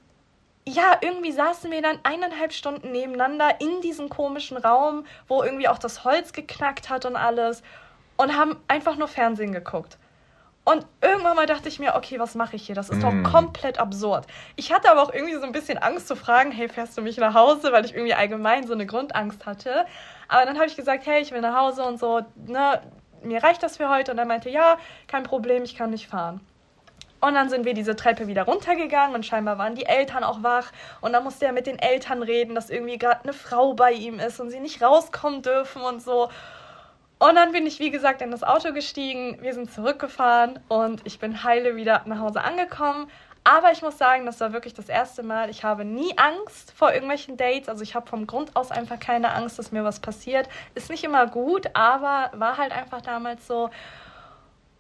ja, 0.69 0.99
irgendwie 1.01 1.33
saßen 1.33 1.71
wir 1.71 1.81
dann 1.81 1.99
eineinhalb 2.03 2.53
Stunden 2.53 2.93
nebeneinander 2.93 3.61
in 3.61 3.81
diesem 3.81 4.09
komischen 4.09 4.57
Raum, 4.57 5.07
wo 5.29 5.43
irgendwie 5.43 5.69
auch 5.69 5.79
das 5.79 6.05
Holz 6.05 6.33
geknackt 6.33 6.91
hat 6.91 7.07
und 7.07 7.17
alles. 7.17 7.63
Und 8.17 8.37
haben 8.37 8.57
einfach 8.69 8.97
nur 8.97 9.09
Fernsehen 9.09 9.53
geguckt. 9.53 9.99
Und 10.69 10.85
irgendwann 11.01 11.37
mal 11.37 11.47
dachte 11.47 11.69
ich 11.69 11.79
mir, 11.79 11.95
okay, 11.95 12.19
was 12.19 12.35
mache 12.35 12.57
ich 12.57 12.67
hier? 12.67 12.75
Das 12.75 12.91
ist 12.91 13.01
doch 13.01 13.13
mm. 13.13 13.23
komplett 13.23 13.79
absurd. 13.79 14.27
Ich 14.57 14.73
hatte 14.73 14.91
aber 14.91 15.01
auch 15.01 15.15
irgendwie 15.15 15.37
so 15.37 15.45
ein 15.45 15.53
bisschen 15.53 15.79
Angst 15.79 16.09
zu 16.09 16.17
fragen, 16.17 16.51
hey, 16.51 16.69
fährst 16.69 16.99
du 16.99 17.03
mich 17.03 17.19
nach 17.19 17.35
Hause? 17.35 17.71
Weil 17.71 17.85
ich 17.85 17.95
irgendwie 17.95 18.15
allgemein 18.15 18.67
so 18.67 18.73
eine 18.73 18.85
Grundangst 18.85 19.47
hatte. 19.47 19.87
Aber 20.27 20.45
dann 20.45 20.57
habe 20.57 20.67
ich 20.67 20.75
gesagt, 20.75 21.07
hey, 21.07 21.23
ich 21.23 21.31
will 21.31 21.41
nach 21.41 21.57
Hause 21.57 21.85
und 21.85 22.01
so, 22.01 22.23
ne, 22.47 22.83
mir 23.27 23.43
reicht 23.43 23.63
das 23.63 23.77
für 23.77 23.89
heute. 23.89 24.13
Und 24.13 24.19
er 24.19 24.25
meinte, 24.25 24.49
ja, 24.49 24.79
kein 25.07 25.23
Problem, 25.23 25.63
ich 25.63 25.77
kann 25.77 25.91
nicht 25.91 26.09
fahren. 26.09 26.41
Und 27.21 27.35
dann 27.35 27.49
sind 27.49 27.65
wir 27.65 27.75
diese 27.75 27.97
Treppe 27.97 28.27
wieder 28.27 28.43
runtergegangen 28.45 29.15
und 29.15 29.25
scheinbar 29.25 29.59
waren 29.59 29.75
die 29.75 29.87
Eltern 29.87 30.23
auch 30.23 30.43
wach. 30.43 30.71
Und 31.01 31.13
dann 31.13 31.25
musste 31.25 31.47
er 31.47 31.53
mit 31.53 31.67
den 31.67 31.79
Eltern 31.79 32.23
reden, 32.23 32.55
dass 32.55 32.71
irgendwie 32.71 32.99
gerade 32.99 33.23
eine 33.25 33.33
Frau 33.33 33.75
bei 33.75 33.93
ihm 33.93 34.21
ist 34.21 34.39
und 34.39 34.51
sie 34.51 34.61
nicht 34.61 34.83
rauskommen 34.83 35.43
dürfen 35.43 35.83
und 35.83 36.03
so. 36.03 36.29
Und 37.19 37.35
dann 37.35 37.53
bin 37.53 37.67
ich, 37.67 37.79
wie 37.79 37.91
gesagt, 37.91 38.21
in 38.21 38.31
das 38.31 38.43
Auto 38.43 38.73
gestiegen. 38.75 39.39
Wir 39.41 39.55
sind 39.55 39.73
zurückgefahren 39.73 40.59
und 40.69 41.01
ich 41.05 41.19
bin 41.19 41.43
heile 41.43 41.75
wieder 41.75 42.03
nach 42.05 42.21
Hause 42.21 42.43
angekommen. 42.43 43.11
Aber 43.49 43.71
ich 43.71 43.81
muss 43.81 43.97
sagen, 43.97 44.27
das 44.27 44.41
war 44.41 44.53
wirklich 44.53 44.75
das 44.75 44.89
erste 44.89 45.23
Mal. 45.23 45.51
Ich 45.51 45.63
habe 45.63 45.85
nie 45.85 46.19
Angst 46.19 46.73
vor 46.73 46.93
irgendwelchen 46.93 47.37
Dates. 47.37 47.69
Also 47.69 47.85
ich 47.85 47.95
habe 47.95 48.09
vom 48.09 48.27
Grund 48.27 48.57
aus 48.57 48.73
einfach 48.73 48.99
keine 48.99 49.33
Angst, 49.33 49.57
dass 49.57 49.71
mir 49.71 49.85
was 49.85 50.01
passiert. 50.01 50.49
Ist 50.75 50.91
nicht 50.91 51.05
immer 51.05 51.29
gut, 51.29 51.69
aber 51.73 52.33
war 52.37 52.57
halt 52.57 52.73
einfach 52.73 53.03
damals 53.03 53.47
so. 53.47 53.71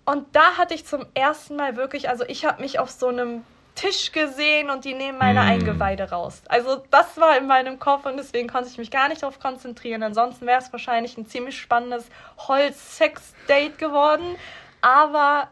Und 0.04 0.34
da 0.34 0.56
hatte 0.56 0.74
ich 0.74 0.84
zum 0.84 1.06
ersten 1.14 1.54
Mal 1.54 1.76
wirklich, 1.76 2.08
also 2.08 2.24
ich 2.26 2.44
habe 2.44 2.60
mich 2.60 2.80
auf 2.80 2.90
so 2.90 3.06
einem 3.06 3.44
Tisch 3.76 4.10
gesehen 4.10 4.68
und 4.70 4.84
die 4.84 4.94
nehmen 4.94 5.18
meine 5.18 5.42
mm. 5.42 5.48
Eingeweide 5.48 6.10
raus. 6.10 6.42
Also 6.48 6.82
das 6.90 7.20
war 7.20 7.38
in 7.38 7.46
meinem 7.46 7.78
Kopf 7.78 8.04
und 8.04 8.16
deswegen 8.16 8.48
konnte 8.48 8.68
ich 8.68 8.78
mich 8.78 8.90
gar 8.90 9.08
nicht 9.08 9.22
darauf 9.22 9.38
konzentrieren. 9.38 10.02
Ansonsten 10.02 10.44
wäre 10.44 10.58
es 10.58 10.72
wahrscheinlich 10.72 11.16
ein 11.16 11.26
ziemlich 11.26 11.56
spannendes 11.56 12.08
Holz-Sex-Date 12.36 13.78
geworden. 13.78 14.34
Aber 14.80 15.50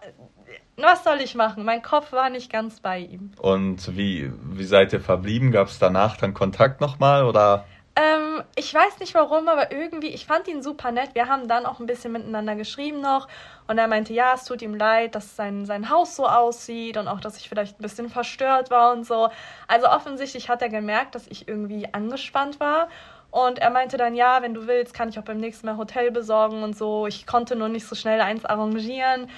was 0.76 1.04
soll 1.04 1.20
ich 1.20 1.34
machen? 1.34 1.64
Mein 1.64 1.82
Kopf 1.82 2.12
war 2.12 2.30
nicht 2.30 2.50
ganz 2.50 2.80
bei 2.80 2.98
ihm. 2.98 3.32
Und 3.38 3.96
wie, 3.96 4.32
wie 4.42 4.64
seid 4.64 4.92
ihr 4.92 5.00
verblieben? 5.00 5.52
Gab 5.52 5.68
es 5.68 5.78
danach 5.78 6.16
dann 6.16 6.34
Kontakt 6.34 6.80
nochmal 6.80 7.24
oder? 7.24 7.64
Ähm, 7.96 8.42
ich 8.56 8.74
weiß 8.74 8.98
nicht 8.98 9.14
warum, 9.14 9.46
aber 9.46 9.70
irgendwie, 9.70 10.08
ich 10.08 10.26
fand 10.26 10.48
ihn 10.48 10.62
super 10.62 10.90
nett. 10.90 11.10
Wir 11.14 11.28
haben 11.28 11.46
dann 11.46 11.64
auch 11.64 11.78
ein 11.78 11.86
bisschen 11.86 12.12
miteinander 12.12 12.56
geschrieben 12.56 13.00
noch. 13.00 13.28
Und 13.68 13.78
er 13.78 13.86
meinte, 13.86 14.12
ja, 14.12 14.34
es 14.34 14.44
tut 14.44 14.62
ihm 14.62 14.74
leid, 14.74 15.14
dass 15.14 15.36
sein, 15.36 15.64
sein 15.64 15.90
Haus 15.90 16.16
so 16.16 16.26
aussieht 16.26 16.96
und 16.96 17.06
auch, 17.06 17.20
dass 17.20 17.38
ich 17.38 17.48
vielleicht 17.48 17.78
ein 17.78 17.82
bisschen 17.82 18.08
verstört 18.08 18.70
war 18.70 18.92
und 18.92 19.06
so. 19.06 19.28
Also 19.68 19.88
offensichtlich 19.88 20.48
hat 20.48 20.60
er 20.60 20.70
gemerkt, 20.70 21.14
dass 21.14 21.28
ich 21.28 21.46
irgendwie 21.46 21.86
angespannt 21.92 22.58
war. 22.58 22.88
Und 23.30 23.60
er 23.60 23.70
meinte 23.70 23.96
dann, 23.96 24.14
ja, 24.14 24.42
wenn 24.42 24.54
du 24.54 24.66
willst, 24.66 24.92
kann 24.94 25.08
ich 25.08 25.18
auch 25.18 25.24
beim 25.24 25.38
nächsten 25.38 25.66
Mal 25.66 25.76
Hotel 25.76 26.10
besorgen 26.10 26.64
und 26.64 26.76
so. 26.76 27.06
Ich 27.06 27.26
konnte 27.26 27.54
nur 27.54 27.68
nicht 27.68 27.86
so 27.86 27.94
schnell 27.94 28.20
eins 28.20 28.44
arrangieren. 28.44 29.28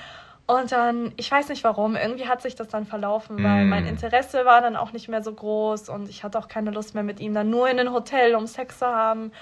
Und 0.47 0.71
dann, 0.71 1.13
ich 1.17 1.31
weiß 1.31 1.49
nicht 1.49 1.65
warum, 1.65 1.97
irgendwie 1.97 2.29
hat 2.29 2.41
sich 2.41 2.55
das 2.55 2.69
dann 2.69 2.87
verlaufen, 2.87 3.43
weil 3.43 3.65
mm. 3.65 3.69
mein 3.69 3.87
Interesse 3.87 4.45
war 4.45 4.61
dann 4.61 4.77
auch 4.77 4.93
nicht 4.93 5.09
mehr 5.09 5.21
so 5.21 5.33
groß 5.33 5.89
und 5.89 6.09
ich 6.09 6.23
hatte 6.23 6.39
auch 6.39 6.47
keine 6.47 6.71
Lust 6.71 6.95
mehr 6.95 7.03
mit 7.03 7.19
ihm 7.19 7.35
dann 7.35 7.51
nur 7.51 7.69
in 7.69 7.81
ein 7.81 7.93
Hotel, 7.93 8.37
um 8.37 8.47
Sex 8.47 8.79
zu 8.79 8.87
haben. 8.87 9.33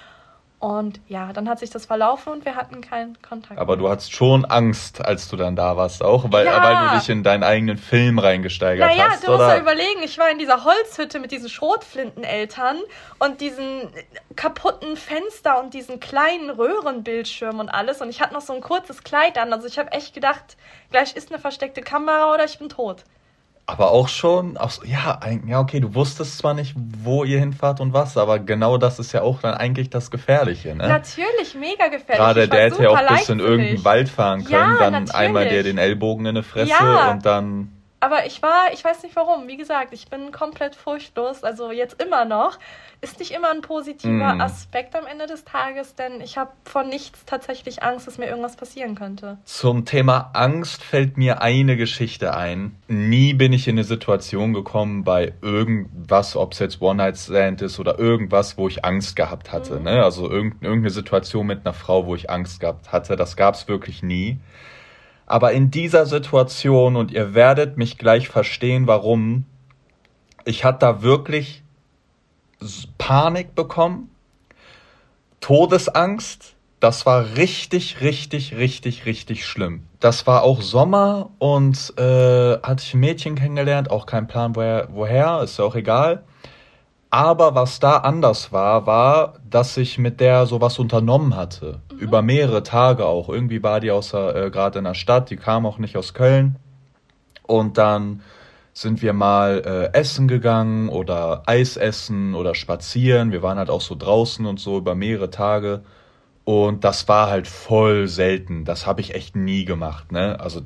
Und 0.65 0.99
ja, 1.09 1.31
dann 1.35 1.47
hat 1.47 1.59
sich 1.59 1.69
das 1.69 1.85
verlaufen 1.85 2.33
und 2.33 2.47
wir 2.47 2.57
hatten 2.57 2.81
keinen 2.81 3.21
Kontakt. 3.21 3.61
Aber 3.61 3.77
du 3.77 3.87
hattest 3.91 4.15
schon 4.15 4.47
Angst, 4.47 5.05
als 5.05 5.29
du 5.29 5.37
dann 5.37 5.57
da 5.57 5.77
warst, 5.77 6.03
auch, 6.03 6.33
weil, 6.33 6.47
ja. 6.47 6.63
weil 6.63 6.89
du 6.89 6.99
dich 6.99 7.11
in 7.11 7.23
deinen 7.23 7.43
eigenen 7.43 7.77
Film 7.77 8.19
reingesteigert 8.19 8.89
naja, 8.89 9.11
hast. 9.11 9.25
Naja, 9.25 9.37
du 9.37 9.45
musst 9.45 9.57
ja 9.57 9.61
überlegen, 9.61 10.03
ich 10.03 10.17
war 10.17 10.31
in 10.31 10.39
dieser 10.39 10.65
Holzhütte 10.65 11.21
mit 11.21 11.33
diesen 11.33 11.51
Schrotflinteneltern 11.51 12.79
und 13.19 13.43
diesen 13.43 13.91
kaputten 14.37 14.97
Fenster 14.97 15.61
und 15.61 15.75
diesen 15.75 16.01
kleinen 16.01 16.49
Röhrenbildschirm 16.49 17.61
und 17.61 17.69
alles. 17.69 18.01
Und 18.01 18.09
ich 18.09 18.23
hatte 18.23 18.33
noch 18.33 18.41
so 18.41 18.55
ein 18.55 18.63
kurzes 18.63 19.05
Kleid 19.05 19.37
an. 19.37 19.53
Also 19.53 19.67
ich 19.67 19.79
habe 19.79 19.93
echt 19.93 20.15
gedacht, 20.15 20.57
gleich 20.91 21.15
ist 21.15 21.31
eine 21.31 21.39
versteckte 21.39 21.83
Kamera 21.83 22.33
oder 22.33 22.47
ich 22.47 22.59
bin 22.59 22.71
tot. 22.71 23.05
Aber 23.67 23.93
auch 23.93 24.09
schon, 24.09 24.59
auch 24.59 24.69
so, 24.69 24.85
ja, 24.85 25.19
ja, 25.47 25.61
okay, 25.61 25.81
du 25.81 25.95
wusstest 25.95 26.37
zwar 26.37 26.53
nicht, 26.53 26.75
wo 26.77 27.25
ihr 27.25 27.39
hinfahrt 27.39 27.81
und 27.81 27.95
was, 27.95 28.19
aber 28.19 28.39
genau 28.39 28.77
das 28.77 28.99
ist 28.99 29.13
ja 29.13 29.23
auch 29.23 29.41
dann 29.41 29.55
eigentlich 29.55 29.89
das 29.89 30.11
Gefährliche, 30.11 30.75
ne? 30.75 30.87
Natürlich, 30.87 31.55
mega 31.55 31.89
gefährlich. 31.89 32.17
Gerade 32.17 32.49
der 32.49 32.65
hätte 32.65 32.83
ja 32.83 32.91
auch 32.91 33.09
bis 33.09 33.29
in 33.31 33.41
irgendeinen 33.41 33.85
Wald 33.85 34.11
fahren 34.11 34.45
können, 34.45 34.53
ja, 34.53 34.79
dann 34.79 34.93
natürlich. 34.93 35.15
einmal 35.15 35.49
dir 35.49 35.63
den 35.63 35.79
Ellbogen 35.79 36.27
in 36.27 36.37
eine 36.37 36.43
Fresse 36.43 36.73
ja. 36.73 37.13
und 37.13 37.25
dann. 37.25 37.74
Aber 38.05 38.27
ich 38.27 38.43
war, 38.43 38.71
ich 38.75 38.85
weiß 38.85 39.03
nicht 39.03 39.17
warum. 39.17 39.49
Wie 39.49 39.57
gesagt, 39.57 39.95
ich 39.95 40.09
bin 40.09 40.31
komplett 40.31 40.75
furchtlos, 40.75 41.43
also 41.43 41.73
jetzt 41.73 42.03
immer 42.03 42.27
noch. 42.27 42.59
Ist 43.01 43.19
nicht 43.19 43.31
immer 43.31 43.51
ein 43.51 43.63
positiver 43.63 44.35
mm. 44.35 44.41
Aspekt 44.43 44.95
am 44.95 45.07
Ende 45.07 45.27
des 45.27 45.45
Tages, 45.45 45.95
denn 45.95 46.21
ich 46.21 46.37
habe 46.37 46.51
von 46.65 46.91
nichts 46.91 47.25
tatsächlich 47.25 47.83
Angst, 47.83 48.07
dass 48.07 48.19
mir 48.19 48.27
irgendwas 48.27 48.57
passieren 48.57 48.95
könnte. 48.95 49.39
Zum 49.47 49.87
Thema 49.87 50.33
Angst 50.35 50.83
fällt 50.83 51.17
mir 51.17 51.41
eine 51.41 51.79
Geschichte 51.79 52.37
ein. 52.37 52.77
Nie 52.89 53.33
bin 53.33 53.55
ich 53.55 53.69
in 53.69 53.77
eine 53.77 53.85
Situation 53.85 54.53
gekommen 54.53 55.05
bei 55.05 55.33
irgendwas, 55.41 56.37
ob 56.37 56.53
es 56.53 56.59
jetzt 56.59 56.83
One-Night-Stand 56.83 57.63
ist 57.63 57.81
oder 57.81 57.99
irgendwas, 57.99 58.59
wo 58.59 58.69
ich 58.69 58.85
Angst 58.85 59.17
gehabt 59.17 59.51
hatte. 59.51 59.81
Mm. 59.81 59.85
Ne? 59.85 60.05
Also 60.05 60.31
irgendeine 60.31 60.91
Situation 60.91 61.47
mit 61.47 61.65
einer 61.65 61.73
Frau, 61.73 62.05
wo 62.05 62.15
ich 62.15 62.29
Angst 62.29 62.61
gehabt 62.61 62.93
hatte. 62.93 63.17
Das 63.17 63.35
gab 63.37 63.55
es 63.55 63.67
wirklich 63.67 64.03
nie. 64.03 64.41
Aber 65.27 65.53
in 65.53 65.71
dieser 65.71 66.07
Situation, 66.07 66.97
und 66.97 67.11
ihr 67.11 67.35
werdet 67.35 67.77
mich 67.77 67.99
gleich 67.99 68.29
verstehen, 68.29 68.87
warum, 68.87 69.47
ich 70.45 70.65
hatte 70.65 70.81
da 70.81 71.03
wirklich 71.03 71.63
Panik 72.99 73.55
bekommen, 73.55 74.11
Todesangst. 75.41 76.55
Das 76.81 77.07
war 77.07 77.37
richtig, 77.37 78.01
richtig, 78.01 78.57
richtig, 78.57 79.07
richtig 79.07 79.47
schlimm. 79.47 79.85
Das 80.01 80.27
war 80.27 80.43
auch 80.43 80.61
Sommer 80.61 81.31
und 81.39 81.95
äh, 81.99 82.59
hatte 82.63 82.83
ich 82.83 82.95
ein 82.95 83.01
Mädchen 83.01 83.35
kennengelernt, 83.37 83.91
auch 83.91 84.07
kein 84.07 84.27
Plan 84.27 84.55
woher, 84.55 84.89
woher, 84.91 85.41
ist 85.43 85.59
ja 85.59 85.65
auch 85.65 85.75
egal. 85.75 86.25
Aber 87.11 87.55
was 87.55 87.79
da 87.79 87.99
anders 87.99 88.53
war, 88.53 88.87
war, 88.87 89.35
dass 89.49 89.77
ich 89.77 89.99
mit 89.99 90.21
der 90.21 90.47
sowas 90.47 90.79
unternommen 90.79 91.37
hatte. 91.37 91.81
Mhm. 91.95 92.01
Über 92.01 92.23
mehrere 92.23 92.63
Tage 92.63 93.07
auch. 93.07 93.29
Irgendwie 93.29 93.63
war 93.63 93.81
die 93.81 93.89
äh, 93.89 94.51
gerade 94.51 94.79
in 94.79 94.85
der 94.85 94.95
Stadt, 94.95 95.31
die 95.31 95.37
kam 95.37 95.67
auch 95.67 95.79
nicht 95.79 95.97
aus 95.97 96.15
Köln. 96.15 96.57
Und 97.43 97.79
dann 97.79 98.23
sind 98.73 99.03
wir 99.03 99.13
mal 99.13 99.63
äh, 99.65 99.97
essen 99.99 100.27
gegangen 100.27 100.89
oder 100.89 101.45
Eis 101.47 101.77
essen 101.77 102.35
oder 102.35 102.55
spazieren. 102.55 103.31
Wir 103.31 103.43
waren 103.43 103.59
halt 103.59 103.71
auch 103.71 103.81
so 103.81 103.95
draußen 103.95 104.45
und 104.47 104.59
so 104.59 104.79
über 104.79 104.95
mehrere 104.95 105.31
Tage. 105.31 105.83
Und 106.45 106.85
das 106.85 107.09
war 107.09 107.29
halt 107.31 107.47
voll 107.47 108.09
selten. 108.09 108.65
Das 108.65 108.87
habe 108.87 109.01
ich 109.01 109.15
echt 109.15 109.37
nie 109.37 109.65
gemacht, 109.65 110.13
ne? 110.13 110.39
Also 110.41 110.61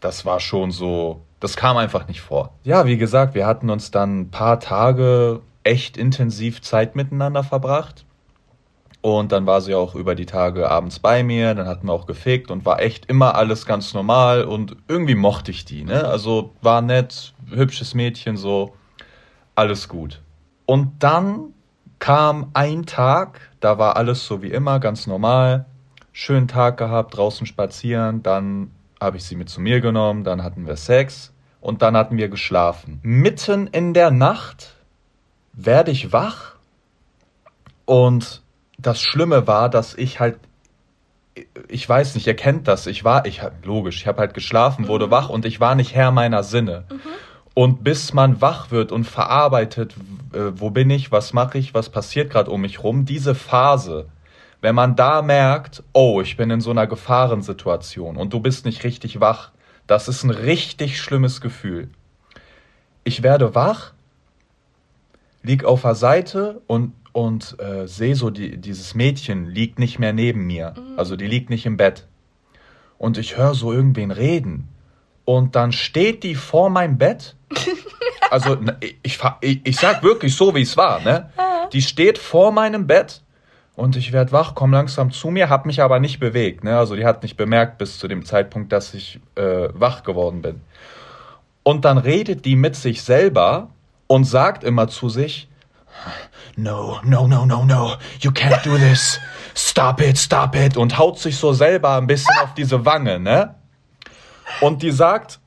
das 0.00 0.24
war 0.26 0.40
schon 0.40 0.70
so, 0.70 1.22
das 1.40 1.56
kam 1.56 1.76
einfach 1.76 2.08
nicht 2.08 2.20
vor. 2.20 2.52
Ja, 2.64 2.86
wie 2.86 2.98
gesagt, 2.98 3.34
wir 3.34 3.46
hatten 3.46 3.70
uns 3.70 3.90
dann 3.90 4.20
ein 4.20 4.30
paar 4.30 4.60
Tage 4.60 5.40
echt 5.64 5.96
intensiv 5.96 6.60
Zeit 6.60 6.96
miteinander 6.96 7.44
verbracht. 7.44 8.04
Und 9.00 9.30
dann 9.30 9.46
war 9.46 9.60
sie 9.60 9.74
auch 9.74 9.94
über 9.94 10.14
die 10.14 10.26
Tage 10.26 10.68
abends 10.70 10.98
bei 10.98 11.22
mir, 11.22 11.54
dann 11.54 11.66
hatten 11.66 11.86
wir 11.86 11.92
auch 11.92 12.06
gefickt 12.06 12.50
und 12.50 12.64
war 12.66 12.80
echt 12.80 13.06
immer 13.06 13.36
alles 13.36 13.64
ganz 13.64 13.94
normal. 13.94 14.44
Und 14.44 14.76
irgendwie 14.88 15.14
mochte 15.14 15.50
ich 15.50 15.64
die, 15.64 15.84
ne? 15.84 16.04
Also 16.04 16.52
war 16.62 16.82
nett, 16.82 17.32
hübsches 17.48 17.94
Mädchen, 17.94 18.36
so, 18.36 18.74
alles 19.54 19.88
gut. 19.88 20.20
Und 20.66 20.92
dann 20.98 21.54
kam 22.00 22.50
ein 22.54 22.86
Tag, 22.86 23.40
da 23.60 23.78
war 23.78 23.96
alles 23.96 24.26
so 24.26 24.42
wie 24.42 24.50
immer, 24.50 24.80
ganz 24.80 25.06
normal, 25.06 25.66
schönen 26.12 26.48
Tag 26.48 26.76
gehabt, 26.76 27.16
draußen 27.16 27.46
spazieren, 27.46 28.22
dann 28.22 28.72
habe 29.00 29.16
ich 29.16 29.24
sie 29.24 29.36
mit 29.36 29.48
zu 29.48 29.60
mir 29.60 29.80
genommen, 29.80 30.24
dann 30.24 30.42
hatten 30.42 30.66
wir 30.66 30.76
Sex. 30.76 31.32
Und 31.60 31.82
dann 31.82 31.96
hatten 31.96 32.16
wir 32.16 32.28
geschlafen. 32.28 33.00
Mitten 33.02 33.66
in 33.66 33.92
der 33.92 34.10
Nacht 34.10 34.76
werde 35.52 35.90
ich 35.90 36.12
wach. 36.12 36.54
Und 37.84 38.42
das 38.78 39.02
Schlimme 39.02 39.46
war, 39.46 39.68
dass 39.68 39.94
ich 39.94 40.20
halt, 40.20 40.38
ich 41.68 41.88
weiß 41.88 42.14
nicht, 42.14 42.26
ihr 42.26 42.36
kennt 42.36 42.68
das, 42.68 42.86
ich 42.86 43.04
war, 43.04 43.26
ich 43.26 43.42
logisch, 43.64 43.96
ich 43.96 44.06
habe 44.06 44.20
halt 44.20 44.34
geschlafen, 44.34 44.88
wurde 44.88 45.08
mhm. 45.08 45.10
wach 45.10 45.28
und 45.28 45.44
ich 45.44 45.60
war 45.60 45.74
nicht 45.74 45.94
Herr 45.94 46.10
meiner 46.12 46.42
Sinne. 46.42 46.84
Mhm. 46.90 47.00
Und 47.54 47.84
bis 47.84 48.14
man 48.14 48.40
wach 48.40 48.70
wird 48.70 48.92
und 48.92 49.04
verarbeitet, 49.04 49.94
äh, 50.32 50.52
wo 50.54 50.70
bin 50.70 50.90
ich, 50.90 51.10
was 51.10 51.32
mache 51.32 51.58
ich, 51.58 51.74
was 51.74 51.90
passiert 51.90 52.30
gerade 52.30 52.50
um 52.50 52.60
mich 52.60 52.84
rum, 52.84 53.04
diese 53.04 53.34
Phase, 53.34 54.06
wenn 54.60 54.76
man 54.76 54.94
da 54.94 55.22
merkt, 55.22 55.82
oh, 55.92 56.20
ich 56.20 56.36
bin 56.36 56.50
in 56.50 56.60
so 56.60 56.70
einer 56.70 56.86
Gefahrensituation 56.86 58.16
und 58.16 58.32
du 58.32 58.40
bist 58.40 58.64
nicht 58.64 58.84
richtig 58.84 59.20
wach, 59.20 59.50
das 59.88 60.06
ist 60.06 60.22
ein 60.22 60.30
richtig 60.30 61.00
schlimmes 61.00 61.40
Gefühl. 61.40 61.88
Ich 63.02 63.22
werde 63.22 63.54
wach 63.54 63.92
lieg 65.42 65.64
auf 65.64 65.82
der 65.82 65.94
Seite 65.94 66.60
und, 66.66 66.92
und 67.12 67.56
äh, 67.60 67.86
sehe 67.86 68.14
so, 68.14 68.30
die, 68.30 68.58
dieses 68.58 68.94
Mädchen 68.94 69.46
liegt 69.46 69.78
nicht 69.78 69.98
mehr 69.98 70.12
neben 70.12 70.46
mir. 70.46 70.74
Mhm. 70.76 70.98
Also 70.98 71.16
die 71.16 71.26
liegt 71.26 71.50
nicht 71.50 71.66
im 71.66 71.76
Bett. 71.76 72.06
Und 72.98 73.18
ich 73.18 73.36
höre 73.36 73.54
so 73.54 73.72
irgendwen 73.72 74.10
reden. 74.10 74.68
Und 75.24 75.56
dann 75.56 75.72
steht 75.72 76.22
die 76.22 76.34
vor 76.34 76.70
meinem 76.70 76.98
Bett. 76.98 77.36
Also 78.30 78.58
ich, 79.02 79.18
ich, 79.40 79.60
ich 79.64 79.76
sag 79.78 80.02
wirklich 80.02 80.36
so, 80.36 80.54
wie 80.54 80.60
es 80.60 80.76
war. 80.76 81.00
Ne? 81.00 81.30
Die 81.72 81.80
steht 81.80 82.18
vor 82.18 82.52
meinem 82.52 82.86
Bett 82.86 83.22
und 83.74 83.96
ich 83.96 84.12
werde 84.12 84.32
wach, 84.32 84.54
komm 84.54 84.72
langsam 84.72 85.12
zu 85.12 85.30
mir, 85.30 85.48
hab 85.48 85.64
mich 85.64 85.80
aber 85.80 86.00
nicht 86.00 86.18
bewegt. 86.18 86.64
Ne? 86.64 86.76
Also 86.76 86.96
die 86.96 87.06
hat 87.06 87.22
nicht 87.22 87.36
bemerkt 87.36 87.78
bis 87.78 87.98
zu 87.98 88.08
dem 88.08 88.24
Zeitpunkt, 88.24 88.72
dass 88.72 88.92
ich 88.92 89.20
äh, 89.36 89.68
wach 89.72 90.02
geworden 90.02 90.42
bin. 90.42 90.60
Und 91.62 91.84
dann 91.84 91.96
redet 91.96 92.44
die 92.44 92.56
mit 92.56 92.76
sich 92.76 93.02
selber 93.02 93.70
und 94.08 94.24
sagt 94.24 94.64
immer 94.64 94.88
zu 94.88 95.08
sich, 95.08 95.48
No, 96.58 97.00
no, 97.04 97.28
no, 97.28 97.46
no, 97.46 97.64
no, 97.64 97.96
you 98.18 98.32
can't 98.32 98.64
do 98.64 98.76
this. 98.76 99.20
Stop 99.54 100.00
it, 100.00 100.18
stop 100.18 100.56
it. 100.56 100.76
Und 100.76 100.98
haut 100.98 101.20
sich 101.20 101.36
so 101.36 101.52
selber 101.52 101.96
ein 101.96 102.08
bisschen 102.08 102.34
auf 102.42 102.52
diese 102.54 102.84
Wange, 102.84 103.20
ne? 103.20 103.54
Und 104.60 104.82
die 104.82 104.90
sagt 104.90 105.38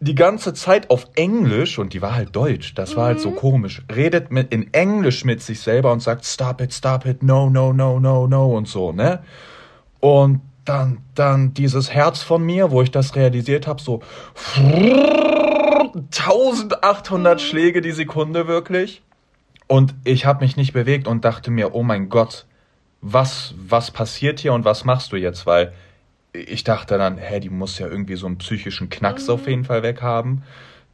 die 0.00 0.16
ganze 0.16 0.52
Zeit 0.52 0.90
auf 0.90 1.06
Englisch, 1.14 1.78
und 1.78 1.92
die 1.92 2.02
war 2.02 2.16
halt 2.16 2.34
deutsch, 2.34 2.74
das 2.74 2.96
war 2.96 3.04
halt 3.06 3.20
so 3.20 3.30
mhm. 3.30 3.36
komisch, 3.36 3.82
redet 3.94 4.32
mit, 4.32 4.52
in 4.52 4.74
Englisch 4.74 5.24
mit 5.24 5.42
sich 5.42 5.60
selber 5.60 5.92
und 5.92 6.00
sagt, 6.00 6.24
stop 6.24 6.60
it, 6.60 6.74
stop 6.74 7.06
it, 7.06 7.22
no, 7.22 7.48
no, 7.48 7.72
no, 7.72 8.00
no, 8.00 8.26
no 8.26 8.56
und 8.56 8.66
so, 8.66 8.90
ne? 8.90 9.20
Und 10.00 10.40
dann, 10.64 11.02
dann 11.14 11.54
dieses 11.54 11.92
Herz 11.92 12.22
von 12.22 12.44
mir, 12.44 12.72
wo 12.72 12.82
ich 12.82 12.90
das 12.90 13.14
realisiert 13.14 13.68
habe, 13.68 13.80
so 13.80 14.00
1800 14.56 17.40
Schläge 17.40 17.80
die 17.80 17.92
Sekunde 17.92 18.48
wirklich. 18.48 19.04
Und 19.66 19.94
ich 20.04 20.26
habe 20.26 20.44
mich 20.44 20.56
nicht 20.56 20.72
bewegt 20.72 21.08
und 21.08 21.24
dachte 21.24 21.50
mir, 21.50 21.74
oh 21.74 21.82
mein 21.82 22.08
Gott, 22.08 22.46
was, 23.00 23.54
was 23.56 23.90
passiert 23.90 24.40
hier 24.40 24.52
und 24.52 24.64
was 24.64 24.84
machst 24.84 25.12
du 25.12 25.16
jetzt? 25.16 25.46
Weil 25.46 25.72
ich 26.32 26.64
dachte 26.64 26.98
dann, 26.98 27.18
hä, 27.18 27.40
die 27.40 27.50
muss 27.50 27.78
ja 27.78 27.86
irgendwie 27.86 28.16
so 28.16 28.26
einen 28.26 28.38
psychischen 28.38 28.88
Knacks 28.88 29.26
mhm. 29.26 29.34
auf 29.34 29.48
jeden 29.48 29.64
Fall 29.64 29.82
weghaben, 29.82 30.42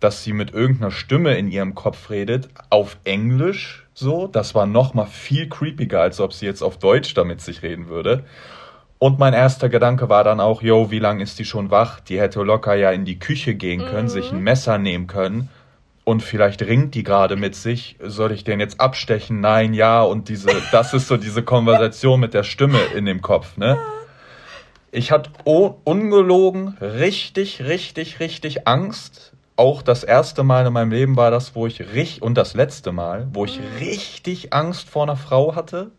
dass 0.01 0.25
sie 0.25 0.33
mit 0.33 0.53
irgendeiner 0.53 0.91
Stimme 0.91 1.37
in 1.37 1.51
ihrem 1.51 1.75
Kopf 1.75 2.11
redet, 2.11 2.49
auf 2.71 2.97
Englisch 3.05 3.87
so. 3.95 4.27
Das 4.27 4.55
war 4.55 4.67
noch 4.67 4.95
mal 4.95 5.07
viel 5.07 5.49
creepiger, 5.49 6.01
als 6.01 6.21
ob 6.21 6.33
sie 6.33 6.47
jetzt 6.47 6.63
auf 6.63 6.79
Deutsch 6.79 7.15
damit 7.15 7.41
sich 7.41 7.63
reden 7.63 7.89
würde. 7.89 8.25
Und 8.99 9.19
mein 9.19 9.35
erster 9.35 9.69
Gedanke 9.69 10.09
war 10.09 10.23
dann 10.23 10.41
auch, 10.41 10.63
yo, 10.63 10.91
wie 10.91 11.01
lange 11.01 11.23
ist 11.23 11.39
die 11.39 11.45
schon 11.45 11.71
wach? 11.71 12.01
Die 12.01 12.21
hätte 12.21 12.43
locker 12.43 12.75
ja 12.75 12.93
in 12.93 13.05
die 13.05 13.19
Küche 13.19 13.55
gehen 13.55 13.81
können, 13.81 14.05
mhm. 14.05 14.11
sich 14.11 14.31
ein 14.33 14.43
Messer 14.43 14.79
nehmen 14.79 15.09
können. 15.09 15.49
Und 16.05 16.23
vielleicht 16.23 16.63
ringt 16.63 16.95
die 16.95 17.05
gerade 17.05 17.37
mit 17.37 17.55
sich. 17.55 17.97
Soll 18.03 18.33
ich 18.33 18.43
den 18.43 18.59
jetzt 18.59 18.81
abstechen? 18.81 19.41
Nein, 19.41 19.73
ja. 19.73 20.03
Und 20.03 20.29
diese, 20.29 20.51
das 20.73 20.95
ist 20.95 21.07
so 21.07 21.17
diese 21.17 21.43
Konversation 21.43 22.19
mit 22.19 22.35
der 22.35 22.43
Stimme 22.43 22.81
in 22.97 23.05
dem 23.05 23.23
Kopf, 23.23 23.57
ne? 23.57 23.79
Ich 24.91 25.11
hatte 25.11 25.31
ungelogen 25.45 26.77
richtig, 26.81 27.63
richtig, 27.63 28.21
richtig 28.21 28.67
Angst. 28.67 29.33
Auch 29.57 29.81
das 29.81 30.05
erste 30.05 30.43
Mal 30.43 30.67
in 30.67 30.73
meinem 30.73 30.91
Leben 30.91 31.17
war 31.17 31.31
das, 31.31 31.55
wo 31.55 31.67
ich 31.67 31.81
richtig, 31.81 32.21
und 32.21 32.35
das 32.35 32.55
letzte 32.55 32.93
Mal, 32.93 33.29
wo 33.33 33.45
ich 33.45 33.59
mhm. 33.59 33.65
richtig 33.79 34.53
Angst 34.53 34.91
vor 34.91 35.05
einer 35.05 35.17
Frau 35.17 35.55
hatte. 35.55 35.93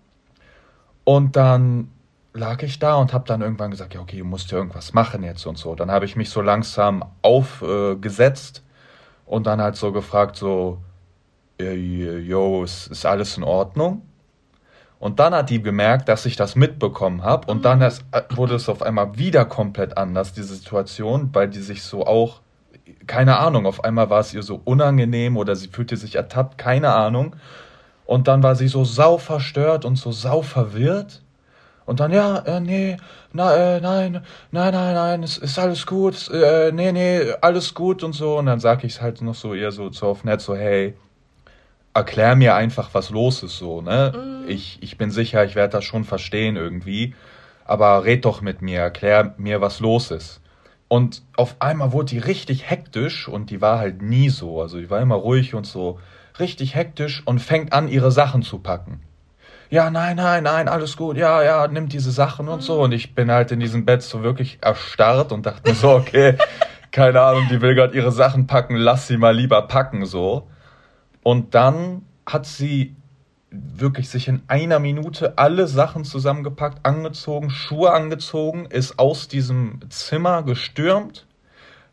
Und 1.06 1.36
dann 1.36 1.90
lag 2.34 2.62
ich 2.62 2.78
da 2.80 2.96
und 2.96 3.14
habe 3.14 3.26
dann 3.28 3.42
irgendwann 3.42 3.72
gesagt, 3.72 3.94
ja, 3.94 4.02
okay, 4.02 4.18
du 4.18 4.26
musst 4.26 4.52
ja 4.52 4.58
irgendwas 4.58 4.94
machen 4.94 5.24
jetzt 5.24 5.46
und 5.46 5.58
so. 5.58 5.76
Dann 5.76 5.90
habe 5.90 6.06
ich 6.06 6.16
mich 6.16 6.30
so 6.30 6.42
langsam 6.42 7.06
aufgesetzt 7.22 8.58
äh, 8.58 8.73
und 9.26 9.48
dann 9.48 9.62
halt 9.62 9.76
so 9.76 9.92
gefragt, 9.92 10.36
so, 10.36 10.80
yo, 11.60 12.64
ist, 12.64 12.88
ist 12.88 13.06
alles 13.06 13.38
in 13.38 13.44
Ordnung? 13.44 14.02
Und 15.04 15.20
dann 15.20 15.36
hat 15.36 15.50
die 15.50 15.62
gemerkt, 15.62 16.08
dass 16.08 16.26
ich 16.26 16.38
das 16.38 16.56
mitbekommen 16.56 17.24
habe. 17.24 17.52
Und 17.52 17.66
dann 17.66 17.82
ist, 17.82 18.06
äh, 18.12 18.22
wurde 18.36 18.56
es 18.56 18.70
auf 18.70 18.82
einmal 18.82 19.18
wieder 19.18 19.44
komplett 19.44 19.98
anders, 19.98 20.32
diese 20.32 20.56
Situation, 20.56 21.30
weil 21.34 21.50
die 21.50 21.60
sich 21.60 21.84
so 21.84 22.06
auch, 22.06 22.40
keine 23.06 23.38
Ahnung, 23.38 23.66
auf 23.66 23.84
einmal 23.84 24.10
war 24.10 24.22
es 24.22 24.34
ihr 24.34 24.44
so 24.44 24.62
unangenehm 24.64 25.36
oder 25.36 25.58
sie 25.58 25.68
fühlte 25.68 25.98
sich 25.98 26.16
ertappt, 26.16 26.58
keine 26.58 26.94
Ahnung. 26.94 27.36
Und 28.06 28.30
dann 28.30 28.44
war 28.44 28.56
sie 28.56 28.70
so 28.70 28.86
sau 28.86 29.18
verstört 29.18 29.84
und 29.84 29.98
so 29.98 30.14
sau 30.14 30.42
verwirrt. 30.42 31.22
Und 31.86 32.00
dann, 32.00 32.12
ja, 32.12 32.38
äh, 32.40 32.60
nee, 32.60 32.98
na, 33.34 33.56
äh, 33.56 33.82
nein, 33.82 34.22
nein, 34.52 34.74
nein, 34.74 34.94
nein, 34.94 35.24
es 35.24 35.38
ist 35.38 35.60
alles 35.60 35.86
gut, 35.86 36.30
äh, 36.32 36.72
nee, 36.72 36.92
nee, 36.92 37.34
alles 37.42 37.74
gut 37.74 38.04
und 38.04 38.14
so. 38.14 38.38
Und 38.38 38.46
dann 38.46 38.60
sag 38.60 38.84
ich 38.84 38.94
es 38.94 39.02
halt 39.02 39.22
noch 39.22 39.36
so 39.36 39.54
eher 39.54 39.72
so, 39.72 39.92
so 39.92 40.08
auf 40.08 40.24
nett, 40.24 40.42
so, 40.42 40.56
hey, 40.56 40.96
erklär 41.94 42.36
mir 42.36 42.56
einfach, 42.56 42.90
was 42.94 43.10
los 43.10 43.44
ist, 43.44 43.58
so, 43.58 43.82
ne? 43.82 44.14
Mhm. 44.16 44.50
Ich, 44.50 44.80
ich 44.82 44.98
bin 44.98 45.12
sicher, 45.12 45.44
ich 45.46 45.56
werde 45.56 45.74
das 45.74 45.84
schon 45.84 46.04
verstehen 46.06 46.56
irgendwie, 46.56 47.16
aber 47.66 48.04
red 48.06 48.26
doch 48.26 48.42
mit 48.42 48.62
mir, 48.62 48.80
erklär 48.80 49.36
mir, 49.38 49.62
was 49.62 49.80
los 49.80 50.12
ist. 50.12 50.42
Und 50.88 51.24
auf 51.38 51.56
einmal 51.60 51.92
wurde 51.92 52.12
die 52.12 52.20
richtig 52.20 52.70
hektisch 52.70 53.28
und 53.28 53.50
die 53.50 53.62
war 53.62 53.80
halt 53.80 54.02
nie 54.02 54.30
so. 54.30 54.62
Also 54.62 54.78
die 54.78 54.90
war 54.90 55.02
immer 55.02 55.16
ruhig 55.16 55.56
und 55.56 55.66
so 55.66 56.00
richtig 56.40 56.76
hektisch 56.76 57.24
und 57.26 57.40
fängt 57.40 57.74
an, 57.74 57.88
ihre 57.88 58.12
Sachen 58.12 58.44
zu 58.44 58.60
packen. 58.60 59.02
Ja, 59.74 59.90
nein, 59.90 60.18
nein, 60.18 60.44
nein, 60.44 60.68
alles 60.68 60.98
gut, 60.98 61.18
ja, 61.18 61.42
ja, 61.42 61.68
nimmt 61.68 61.94
diese 61.94 62.12
Sachen 62.12 62.48
und 62.48 62.62
so. 62.62 62.80
Und 62.84 62.92
ich 62.92 63.16
bin 63.16 63.32
halt 63.32 63.52
in 63.52 63.60
diesem 63.60 63.86
Bett 63.86 64.04
so 64.04 64.22
wirklich 64.22 64.60
erstarrt 64.62 65.32
und 65.32 65.48
dachte 65.48 65.68
mir 65.68 65.76
so, 65.76 65.90
okay, 65.90 66.38
keine 66.92 67.20
Ahnung, 67.22 67.48
die 67.50 67.60
will 67.60 67.74
gerade 67.74 67.98
ihre 67.98 68.12
Sachen 68.12 68.46
packen, 68.46 68.76
lass 68.76 69.08
sie 69.08 69.18
mal 69.18 69.36
lieber 69.36 69.64
packen, 69.64 70.06
so. 70.06 70.48
Und 71.24 71.56
dann 71.56 72.04
hat 72.24 72.46
sie 72.46 72.96
wirklich 73.50 74.10
sich 74.10 74.28
in 74.28 74.44
einer 74.46 74.78
Minute 74.78 75.40
alle 75.40 75.66
Sachen 75.66 76.04
zusammengepackt, 76.04 76.86
angezogen, 76.86 77.50
Schuhe 77.50 77.94
angezogen, 77.94 78.68
ist 78.68 79.00
aus 79.00 79.28
diesem 79.28 79.80
Zimmer 79.90 80.44
gestürmt, 80.44 81.26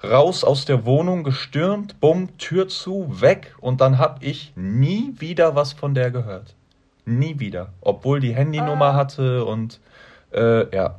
raus 0.04 0.44
aus 0.44 0.66
der 0.66 0.84
Wohnung 0.84 1.24
gestürmt, 1.24 1.98
bumm, 1.98 2.36
Tür 2.36 2.68
zu, 2.68 3.22
weg 3.22 3.54
und 3.58 3.80
dann 3.80 3.96
hab 3.96 4.22
ich 4.22 4.52
nie 4.54 5.14
wieder 5.16 5.54
was 5.54 5.72
von 5.72 5.94
der 5.94 6.10
gehört. 6.10 6.56
Nie 7.04 7.38
wieder. 7.38 7.72
Obwohl 7.80 8.20
die 8.20 8.34
Handynummer 8.34 8.86
ah. 8.86 8.94
hatte 8.94 9.44
und 9.44 9.80
äh, 10.32 10.74
ja. 10.74 10.96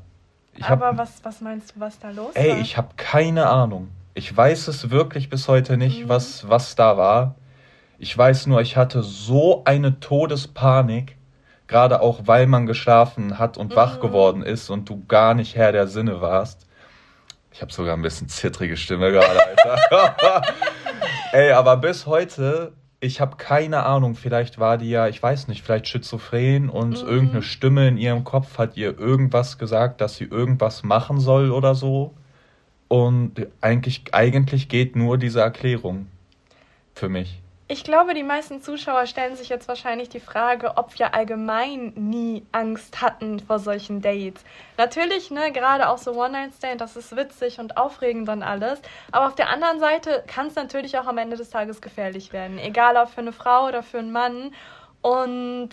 Ich 0.54 0.66
Aber 0.66 0.88
hab, 0.88 0.98
was, 0.98 1.24
was 1.24 1.42
meinst 1.42 1.76
du, 1.76 1.80
was 1.80 2.00
da 2.00 2.10
los 2.10 2.36
ey, 2.36 2.50
war? 2.50 2.56
Ey, 2.58 2.62
ich 2.62 2.78
habe 2.78 2.90
keine 2.98 3.48
Ahnung. 3.48 3.90
Ich 4.14 4.36
weiß 4.36 4.68
es 4.68 4.90
wirklich 4.90 5.30
bis 5.30 5.48
heute 5.48 5.78
nicht, 5.78 6.06
mhm. 6.06 6.10
was, 6.10 6.50
was 6.50 6.76
da 6.76 6.98
war. 6.98 7.36
Ich 7.98 8.18
weiß 8.18 8.48
nur, 8.48 8.62
ich 8.62 8.76
hatte 8.76 9.04
so 9.04 9.64
eine 9.64 10.00
Todespanik, 10.00 11.16
gerade 11.68 12.02
auch 12.02 12.22
weil 12.26 12.48
man 12.48 12.66
geschlafen 12.66 13.40
hat 13.40 13.58
und 13.58 13.72
mhm. 13.72 13.76
wach 13.76 14.00
geworden 14.00 14.42
ist 14.42 14.70
und 14.70 14.90
du 14.90 15.06
gar 15.06 15.34
nicht 15.34 15.56
Herr 15.56 15.72
der 15.72 15.88
Sinne 15.88 16.20
warst. 16.20 16.68
Ich 17.54 17.62
habe 17.62 17.72
sogar 17.72 17.96
ein 17.96 18.02
bisschen 18.02 18.28
zittrige 18.28 18.76
Stimme 18.76 19.12
gerade, 19.12 19.40
Alter. 19.46 20.16
Ey, 21.32 21.52
aber 21.52 21.78
bis 21.78 22.06
heute, 22.06 22.74
ich 23.04 23.20
habe 23.20 23.36
keine 23.36 23.84
Ahnung, 23.84 24.16
vielleicht 24.16 24.60
war 24.60 24.78
die 24.78 24.92
ja, 24.92 25.08
ich 25.08 25.22
weiß 25.22 25.48
nicht, 25.48 25.64
vielleicht 25.64 25.88
schizophren 25.88 26.70
und 26.70 27.02
mhm. 27.02 27.10
irgendeine 27.10 27.42
Stimme 27.42 27.88
in 27.88 27.98
ihrem 27.98 28.24
Kopf 28.24 28.60
hat 28.60 28.78
ihr 28.78 28.98
irgendwas 28.98 29.58
gesagt, 29.58 30.02
dass 30.02 30.16
sie 30.16 30.26
irgendwas 30.26 30.84
machen 30.84 31.20
soll 31.20 31.52
oder 31.52 31.74
so. 31.74 32.14
Und 32.88 33.48
eigentlich, 33.60 34.14
eigentlich 34.14 34.70
geht 34.70 34.96
nur 34.96 35.18
diese 35.18 35.42
Erklärung 35.42 36.08
für 36.94 37.10
mich. 37.10 37.42
Ich 37.72 37.86
glaube, 37.86 38.14
die 38.14 38.24
meisten 38.24 38.62
Zuschauer 38.62 39.06
stellen 39.06 39.38
sich 39.38 39.48
jetzt 39.48 39.70
wahrscheinlich 39.70 40.10
die 40.10 40.20
Frage, 40.20 40.76
ob 40.76 41.00
wir 41.00 41.14
allgemein 41.14 41.94
nie 41.96 42.46
Angst 42.52 43.02
hatten 43.02 43.40
vor 43.40 43.60
solchen 43.60 44.02
Dates. 44.02 44.44
Natürlich, 44.78 45.32
ne, 45.32 45.54
gerade 45.54 45.88
auch 45.88 45.98
so 45.98 46.12
One-Night-Stand, 46.12 46.82
das 46.82 46.98
ist 46.98 47.16
witzig 47.16 47.60
und 47.60 47.78
aufregend 47.78 48.28
und 48.28 48.44
alles. 48.44 48.82
Aber 49.14 49.28
auf 49.28 49.36
der 49.36 49.48
anderen 49.48 49.80
Seite 49.80 50.22
kann 50.28 50.48
es 50.48 50.56
natürlich 50.56 51.00
auch 51.00 51.08
am 51.08 51.18
Ende 51.18 51.38
des 51.38 51.50
Tages 51.50 51.82
gefährlich 51.82 52.34
werden. 52.34 52.58
Egal 52.58 52.98
ob 52.98 53.08
für 53.08 53.22
eine 53.22 53.32
Frau 53.32 53.70
oder 53.70 53.84
für 53.84 54.00
einen 54.00 54.12
Mann. 54.12 54.54
Und 55.02 55.70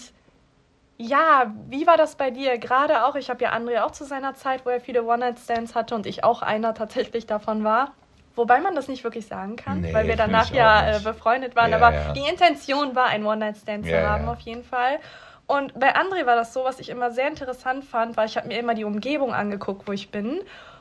ja, 0.98 1.52
wie 1.68 1.88
war 1.88 1.96
das 1.96 2.14
bei 2.14 2.30
dir? 2.30 2.58
Gerade 2.58 3.06
auch, 3.06 3.16
ich 3.16 3.28
habe 3.28 3.42
ja 3.42 3.52
André 3.52 3.82
auch 3.82 3.90
zu 3.90 4.04
seiner 4.04 4.34
Zeit, 4.34 4.64
wo 4.64 4.70
er 4.70 4.80
viele 4.80 5.02
One-Night-Stands 5.02 5.74
hatte 5.74 5.96
und 5.96 6.06
ich 6.06 6.22
auch 6.22 6.42
einer 6.42 6.74
tatsächlich 6.74 7.26
davon 7.26 7.64
war. 7.64 7.90
Wobei 8.38 8.60
man 8.60 8.76
das 8.76 8.86
nicht 8.86 9.02
wirklich 9.02 9.26
sagen 9.26 9.56
kann, 9.56 9.80
nee, 9.80 9.92
weil 9.92 10.06
wir 10.06 10.14
danach 10.14 10.52
ja 10.52 10.96
äh, 10.96 11.00
befreundet 11.00 11.56
waren. 11.56 11.72
Ja, 11.72 11.76
aber 11.76 11.92
ja. 11.92 12.12
die 12.12 12.20
Intention 12.20 12.94
war, 12.94 13.06
ein 13.06 13.26
One-Night-Stand 13.26 13.84
zu 13.84 13.90
ja, 13.90 14.08
haben, 14.08 14.28
auf 14.28 14.38
jeden 14.40 14.62
Fall. 14.62 15.00
Und 15.48 15.78
bei 15.78 15.96
André 15.96 16.24
war 16.24 16.36
das 16.36 16.52
so, 16.52 16.62
was 16.62 16.78
ich 16.78 16.88
immer 16.88 17.10
sehr 17.10 17.26
interessant 17.26 17.84
fand, 17.84 18.16
weil 18.16 18.26
ich 18.26 18.36
habe 18.36 18.46
mir 18.46 18.58
immer 18.58 18.74
die 18.74 18.84
Umgebung 18.84 19.34
angeguckt, 19.34 19.88
wo 19.88 19.92
ich 19.92 20.10
bin. 20.10 20.40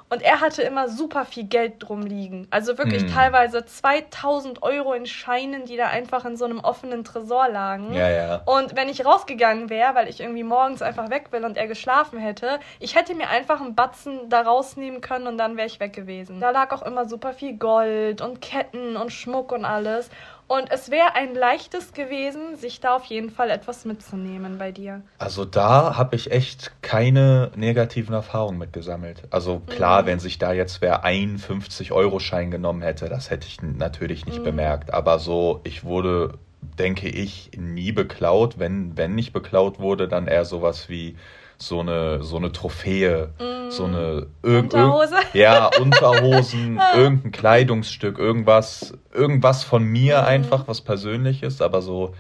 Und 0.09 0.21
er 0.21 0.39
hatte 0.39 0.61
immer 0.61 0.87
super 0.87 1.25
viel 1.25 1.43
Geld 1.43 1.75
drum 1.79 2.01
liegen. 2.01 2.47
Also 2.49 2.77
wirklich 2.77 3.03
hm. 3.03 3.13
teilweise 3.13 3.65
2000 3.65 4.63
Euro 4.63 4.93
in 4.93 5.05
Scheinen, 5.05 5.65
die 5.65 5.75
da 5.75 5.87
einfach 5.87 6.23
in 6.23 6.37
so 6.37 6.45
einem 6.45 6.59
offenen 6.59 7.03
Tresor 7.03 7.49
lagen. 7.49 7.93
Ja, 7.93 8.09
ja. 8.09 8.41
Und 8.45 8.77
wenn 8.77 8.87
ich 8.87 9.05
rausgegangen 9.05 9.69
wäre, 9.69 9.95
weil 9.95 10.07
ich 10.07 10.21
irgendwie 10.21 10.43
morgens 10.43 10.81
einfach 10.81 11.09
weg 11.09 11.31
will 11.31 11.43
und 11.43 11.57
er 11.57 11.67
geschlafen 11.67 12.19
hätte, 12.19 12.59
ich 12.79 12.95
hätte 12.95 13.15
mir 13.15 13.29
einfach 13.29 13.59
einen 13.59 13.75
Batzen 13.75 14.29
da 14.29 14.41
rausnehmen 14.41 15.01
können 15.01 15.27
und 15.27 15.37
dann 15.37 15.57
wäre 15.57 15.67
ich 15.67 15.81
weg 15.81 15.91
gewesen. 15.91 16.39
Da 16.39 16.51
lag 16.51 16.71
auch 16.71 16.83
immer 16.83 17.07
super 17.09 17.33
viel 17.33 17.57
Gold 17.57 18.21
und 18.21 18.41
Ketten 18.41 18.95
und 18.95 19.11
Schmuck 19.11 19.51
und 19.51 19.65
alles. 19.65 20.09
Und 20.47 20.71
es 20.71 20.89
wäre 20.89 21.13
ein 21.15 21.35
leichtes 21.35 21.91
gewesen, 21.91 22.55
sich 22.55 22.79
da 22.79 22.95
auf 22.95 23.03
jeden 23.05 23.29
Fall 23.29 23.49
etwas 23.49 23.83
mitzunehmen 23.83 24.57
bei 24.57 24.71
dir. 24.71 25.01
Also 25.17 25.43
da 25.43 25.97
habe 25.97 26.15
ich 26.15 26.31
echt 26.31 26.71
keine 26.81 27.51
negativen 27.55 28.13
Erfahrungen 28.13 28.57
mitgesammelt. 28.57 29.23
Also 29.29 29.59
klar, 29.59 30.03
mhm. 30.03 30.05
wenn 30.07 30.19
sich 30.19 30.37
da 30.37 30.53
jetzt 30.53 30.81
wer 30.81 31.03
ein 31.03 31.37
50-Euro-Schein 31.37 32.49
genommen 32.49 32.81
hätte, 32.81 33.09
das 33.09 33.29
hätte 33.29 33.45
ich 33.45 33.61
natürlich 33.61 34.25
nicht 34.25 34.39
mhm. 34.39 34.45
bemerkt. 34.45 34.93
Aber 34.93 35.19
so, 35.19 35.59
ich 35.65 35.83
wurde, 35.83 36.35
denke 36.61 37.09
ich, 37.09 37.51
nie 37.57 37.91
beklaut. 37.91 38.57
Wenn, 38.57 38.95
wenn 38.95 39.15
nicht 39.15 39.33
beklaut 39.33 39.79
wurde, 39.79 40.07
dann 40.07 40.27
eher 40.27 40.45
sowas 40.45 40.87
wie 40.87 41.17
so 41.57 41.79
eine, 41.79 42.23
so 42.23 42.37
eine 42.37 42.51
Trophäe, 42.51 43.29
mm. 43.39 43.69
so 43.71 43.85
eine 43.85 44.27
Unterhose. 44.43 45.15
ja, 45.33 45.69
Unterhosen, 45.79 46.79
irgendein 46.95 47.31
Kleidungsstück, 47.31 48.19
irgendwas, 48.19 48.93
irgendwas 49.13 49.63
von 49.63 49.83
mir 49.83 50.21
mm. 50.21 50.25
einfach, 50.25 50.67
was 50.67 50.81
persönlich 50.81 51.43
ist, 51.43 51.61
aber 51.61 51.81
so 51.81 52.13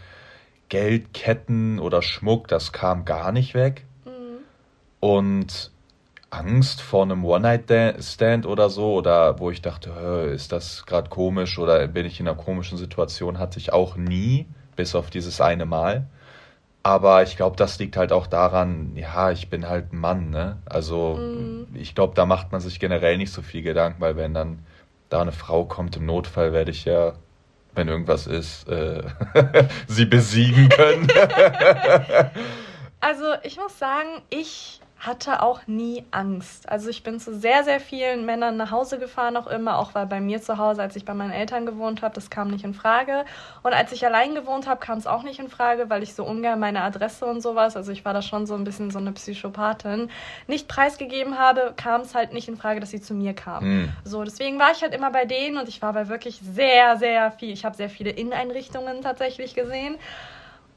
Geldketten 0.69 1.79
oder 1.79 2.01
Schmuck, 2.01 2.47
das 2.47 2.71
kam 2.71 3.05
gar 3.05 3.31
nicht 3.31 3.53
weg. 3.53 3.85
Mm. 4.05 4.39
Und 4.99 5.71
Angst 6.29 6.81
vor 6.81 7.03
einem 7.03 7.23
One-Night-Stand 7.23 8.45
oder 8.45 8.69
so, 8.69 8.95
oder 8.95 9.39
wo 9.39 9.49
ich 9.51 9.61
dachte, 9.61 9.89
ist 10.33 10.51
das 10.51 10.85
gerade 10.85 11.09
komisch 11.09 11.57
oder 11.57 11.87
bin 11.87 12.05
ich 12.05 12.19
in 12.19 12.27
einer 12.27 12.37
komischen 12.37 12.77
Situation, 12.77 13.39
hatte 13.39 13.59
ich 13.59 13.71
auch 13.71 13.95
nie, 13.95 14.47
bis 14.75 14.93
auf 14.93 15.09
dieses 15.09 15.39
eine 15.39 15.65
Mal. 15.65 16.07
Aber 16.87 17.21
ich 17.21 17.35
glaube, 17.35 17.57
das 17.57 17.79
liegt 17.79 17.97
halt 17.97 18.13
auch 18.13 18.27
daran, 18.27 18.93
ja, 18.95 19.29
ich 19.29 19.49
bin 19.49 19.67
halt 19.67 19.91
ein 19.91 19.99
Mann, 19.99 20.29
ne? 20.29 20.55
Also 20.63 21.17
mhm. 21.17 21.67
ich 21.73 21.95
glaube, 21.95 22.15
da 22.15 22.25
macht 22.25 22.53
man 22.53 22.61
sich 22.61 22.79
generell 22.79 23.17
nicht 23.17 23.33
so 23.33 23.41
viel 23.41 23.61
Gedanken, 23.61 23.99
weil 23.99 24.15
wenn 24.15 24.33
dann 24.33 24.65
da 25.09 25.19
eine 25.19 25.33
Frau 25.33 25.65
kommt, 25.65 25.97
im 25.97 26.05
Notfall 26.05 26.53
werde 26.53 26.71
ich 26.71 26.85
ja, 26.85 27.11
wenn 27.75 27.89
irgendwas 27.89 28.25
ist, 28.25 28.69
äh, 28.69 29.03
sie 29.87 30.05
besiegen 30.05 30.69
können. 30.69 31.09
also 33.01 33.33
ich 33.43 33.57
muss 33.57 33.77
sagen, 33.77 34.21
ich 34.29 34.79
hatte 34.99 35.43
auch 35.43 35.67
nie 35.67 36.03
Angst. 36.11 36.67
Also 36.69 36.89
ich 36.89 37.03
bin 37.03 37.19
zu 37.19 37.35
sehr, 37.35 37.63
sehr 37.63 37.79
vielen 37.79 38.25
Männern 38.25 38.57
nach 38.57 38.71
Hause 38.71 38.97
gefahren, 38.97 39.37
auch 39.37 39.47
immer, 39.47 39.77
auch 39.77 39.93
weil 39.93 40.07
bei 40.07 40.19
mir 40.19 40.41
zu 40.41 40.57
Hause, 40.57 40.81
als 40.81 40.95
ich 40.95 41.05
bei 41.05 41.13
meinen 41.13 41.31
Eltern 41.31 41.65
gewohnt 41.65 42.01
habe, 42.01 42.15
das 42.15 42.29
kam 42.29 42.49
nicht 42.49 42.63
in 42.65 42.73
Frage. 42.73 43.23
Und 43.61 43.73
als 43.73 43.91
ich 43.91 44.05
allein 44.05 44.33
gewohnt 44.33 44.67
habe, 44.67 44.79
kam 44.79 44.97
es 44.97 45.05
auch 45.05 45.21
nicht 45.21 45.39
in 45.39 45.49
Frage, 45.49 45.89
weil 45.89 46.01
ich 46.01 46.15
so 46.15 46.25
ungern 46.25 46.59
meine 46.59 46.81
Adresse 46.81 47.25
und 47.25 47.41
sowas, 47.41 47.77
also 47.77 47.91
ich 47.91 48.05
war 48.05 48.13
da 48.13 48.23
schon 48.23 48.47
so 48.47 48.55
ein 48.55 48.63
bisschen 48.63 48.89
so 48.89 48.97
eine 48.97 49.11
Psychopathin, 49.11 50.09
nicht 50.47 50.67
preisgegeben 50.67 51.37
habe, 51.37 51.73
kam 51.77 52.01
es 52.01 52.15
halt 52.15 52.33
nicht 52.33 52.47
in 52.47 52.57
Frage, 52.57 52.79
dass 52.79 52.89
sie 52.89 53.01
zu 53.01 53.13
mir 53.13 53.33
kamen. 53.33 53.81
Mhm. 53.81 53.89
So, 54.03 54.23
deswegen 54.23 54.57
war 54.57 54.71
ich 54.71 54.81
halt 54.81 54.95
immer 54.95 55.11
bei 55.11 55.25
denen 55.25 55.57
und 55.57 55.69
ich 55.69 55.81
war 55.81 55.93
bei 55.93 56.07
wirklich 56.07 56.39
sehr, 56.41 56.97
sehr 56.97 57.31
viel. 57.31 57.53
Ich 57.53 57.65
habe 57.65 57.75
sehr 57.75 57.89
viele 57.89 58.09
Inneneinrichtungen 58.09 59.01
tatsächlich 59.01 59.53
gesehen. 59.53 59.97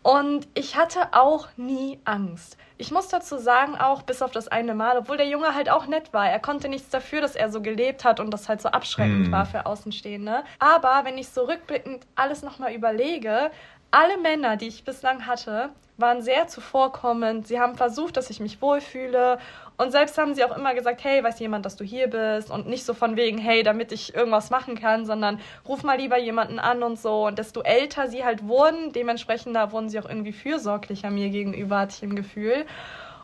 Und 0.03 0.49
ich 0.55 0.77
hatte 0.77 1.09
auch 1.13 1.49
nie 1.57 2.01
Angst. 2.05 2.57
Ich 2.79 2.91
muss 2.91 3.09
dazu 3.09 3.37
sagen, 3.37 3.77
auch 3.77 4.03
bis 4.03 4.23
auf 4.23 4.31
das 4.31 4.49
eine 4.49 4.75
Mal, 4.75 4.97
obwohl 4.97 5.19
der 5.19 5.29
Junge 5.29 5.55
halt 5.55 5.69
auch 5.69 5.87
nett 5.87 6.15
war. 6.15 6.27
Er 6.27 6.41
konnte 6.41 6.71
nichts 6.71 6.89
dafür, 6.89 7.21
dass 7.21 7.37
er 7.37 7.51
so 7.51 7.61
gelebt 7.61 8.05
hat 8.05 8.21
und 8.21 8.31
das 8.31 8.49
halt 8.49 8.63
so 8.63 8.71
abschreckend 8.71 9.29
mm. 9.29 9.33
war 9.33 9.45
für 9.45 9.67
Außenstehende. 9.67 10.43
Aber 10.59 11.03
wenn 11.05 11.19
ich 11.19 11.29
so 11.29 11.45
rückblickend 11.45 12.07
alles 12.15 12.43
nochmal 12.43 12.73
überlege, 12.73 13.51
alle 13.91 14.17
Männer, 14.19 14.57
die 14.57 14.69
ich 14.69 14.85
bislang 14.85 15.27
hatte, 15.27 15.69
waren 15.99 16.23
sehr 16.23 16.49
zuvorkommend. 16.49 17.47
Sie 17.47 17.61
haben 17.61 17.77
versucht, 17.77 18.17
dass 18.17 18.31
ich 18.31 18.41
mich 18.41 18.63
wohlfühle 18.63 19.39
und 19.81 19.93
selbst 19.93 20.19
haben 20.19 20.35
sie 20.35 20.45
auch 20.45 20.55
immer 20.55 20.75
gesagt, 20.75 21.03
hey, 21.05 21.25
weiß 21.25 21.39
jemand, 21.41 21.65
dass 21.65 21.75
du 21.75 21.85
hier 21.85 22.09
bist? 22.09 22.51
Und 22.51 22.69
nicht 22.69 22.85
so 22.85 22.93
von 22.93 23.17
wegen, 23.17 23.39
hey, 23.39 23.63
damit 23.63 23.93
ich 23.93 24.15
irgendwas 24.15 24.51
machen 24.51 24.79
kann, 24.79 25.07
sondern 25.07 25.41
ruf 25.67 25.85
mal 25.85 25.97
lieber 25.97 26.19
jemanden 26.19 26.59
an 26.59 26.83
und 26.83 26.99
so. 26.99 27.27
Und 27.29 27.39
desto 27.39 27.63
älter 27.63 28.09
sie 28.09 28.23
halt 28.23 28.47
wurden, 28.47 28.93
dementsprechend 28.93 29.57
da 29.57 29.73
wurden 29.73 29.89
sie 29.89 29.99
auch 29.99 30.07
irgendwie 30.07 30.35
fürsorglicher 30.35 31.09
mir 31.09 31.31
gegenüber, 31.31 31.79
hatte 31.79 31.95
ich 31.97 32.03
im 32.03 32.15
Gefühl. 32.15 32.67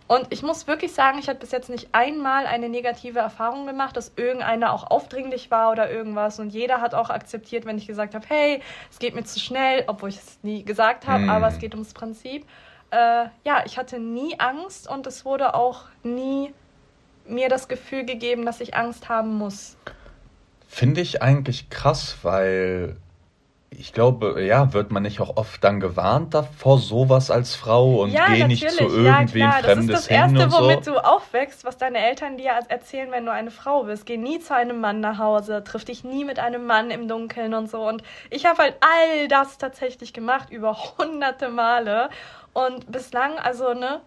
Und 0.06 0.28
ich 0.30 0.42
muss 0.42 0.66
wirklich 0.66 0.94
sagen, 0.94 1.18
ich 1.18 1.28
habe 1.28 1.38
bis 1.38 1.50
jetzt 1.50 1.68
nicht 1.68 1.88
einmal 1.92 2.46
eine 2.46 2.70
negative 2.70 3.18
Erfahrung 3.18 3.66
gemacht, 3.66 3.94
dass 3.94 4.12
irgendeiner 4.16 4.72
auch 4.72 4.90
aufdringlich 4.90 5.50
war 5.50 5.72
oder 5.72 5.90
irgendwas. 5.90 6.40
Und 6.40 6.54
jeder 6.54 6.80
hat 6.80 6.94
auch 6.94 7.10
akzeptiert, 7.10 7.66
wenn 7.66 7.76
ich 7.76 7.86
gesagt 7.86 8.14
habe, 8.14 8.24
hey, 8.28 8.62
es 8.90 8.98
geht 8.98 9.14
mir 9.14 9.24
zu 9.24 9.40
schnell, 9.40 9.84
obwohl 9.88 10.08
ich 10.08 10.16
es 10.16 10.38
nie 10.42 10.64
gesagt 10.64 11.06
habe, 11.06 11.24
mm. 11.24 11.30
aber 11.30 11.48
es 11.48 11.58
geht 11.58 11.74
ums 11.74 11.92
Prinzip 11.92 12.46
äh, 12.90 13.26
ja, 13.44 13.62
ich 13.64 13.78
hatte 13.78 13.98
nie 13.98 14.38
Angst 14.38 14.88
und 14.88 15.06
es 15.06 15.24
wurde 15.24 15.54
auch 15.54 15.84
nie 16.02 16.52
mir 17.26 17.48
das 17.48 17.68
Gefühl 17.68 18.04
gegeben, 18.04 18.46
dass 18.46 18.60
ich 18.60 18.74
Angst 18.76 19.08
haben 19.08 19.34
muss. 19.34 19.76
Finde 20.68 21.00
ich 21.00 21.22
eigentlich 21.22 21.70
krass, 21.70 22.18
weil 22.22 22.96
ich 23.70 23.92
glaube, 23.92 24.42
ja, 24.42 24.72
wird 24.72 24.90
man 24.90 25.02
nicht 25.02 25.20
auch 25.20 25.36
oft 25.36 25.62
dann 25.62 25.80
gewarnt 25.80 26.34
davor 26.34 26.78
sowas 26.78 27.30
als 27.30 27.54
Frau 27.54 28.02
und 28.02 28.10
Ja, 28.10 28.28
geh 28.28 28.46
nicht 28.46 28.68
zu 28.68 28.82
natürlich. 28.82 29.04
Ja, 29.04 29.18
irgendwem 29.18 29.50
klar. 29.50 29.62
Das 29.62 29.70
ist 29.70 29.74
Fremdes 29.74 29.96
das 29.96 30.06
hin 30.06 30.16
Erste, 30.16 30.44
und 30.44 30.50
so. 30.50 30.58
womit 30.58 30.86
du 30.86 30.96
aufwächst, 30.98 31.64
was 31.64 31.76
deine 31.76 31.98
Eltern 31.98 32.36
dir 32.36 32.52
erzählen, 32.68 33.10
wenn 33.10 33.26
du 33.26 33.32
eine 33.32 33.50
Frau 33.50 33.84
bist. 33.84 34.06
Geh 34.06 34.16
nie 34.16 34.38
zu 34.38 34.54
einem 34.54 34.80
Mann 34.80 35.00
nach 35.00 35.18
Hause, 35.18 35.62
triff 35.64 35.84
dich 35.84 36.04
nie 36.04 36.24
mit 36.24 36.38
einem 36.38 36.66
Mann 36.66 36.90
im 36.90 37.08
Dunkeln 37.08 37.54
und 37.54 37.68
so. 37.68 37.86
Und 37.86 38.02
ich 38.30 38.46
habe 38.46 38.58
halt 38.62 38.76
all 38.80 39.28
das 39.28 39.58
tatsächlich 39.58 40.12
gemacht, 40.12 40.50
über 40.50 40.76
hunderte 40.98 41.48
Male. 41.48 42.08
Und 42.56 42.90
bislang, 42.90 43.38
also, 43.38 43.74
ne, 43.74 44.00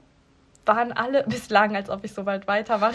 waren 0.66 0.91
alle, 0.91 1.24
bislang, 1.28 1.76
als 1.76 1.88
ob 1.88 2.04
ich 2.04 2.16
so 2.16 2.26
weit 2.26 2.47
weiter 2.47 2.82
war. 2.82 2.93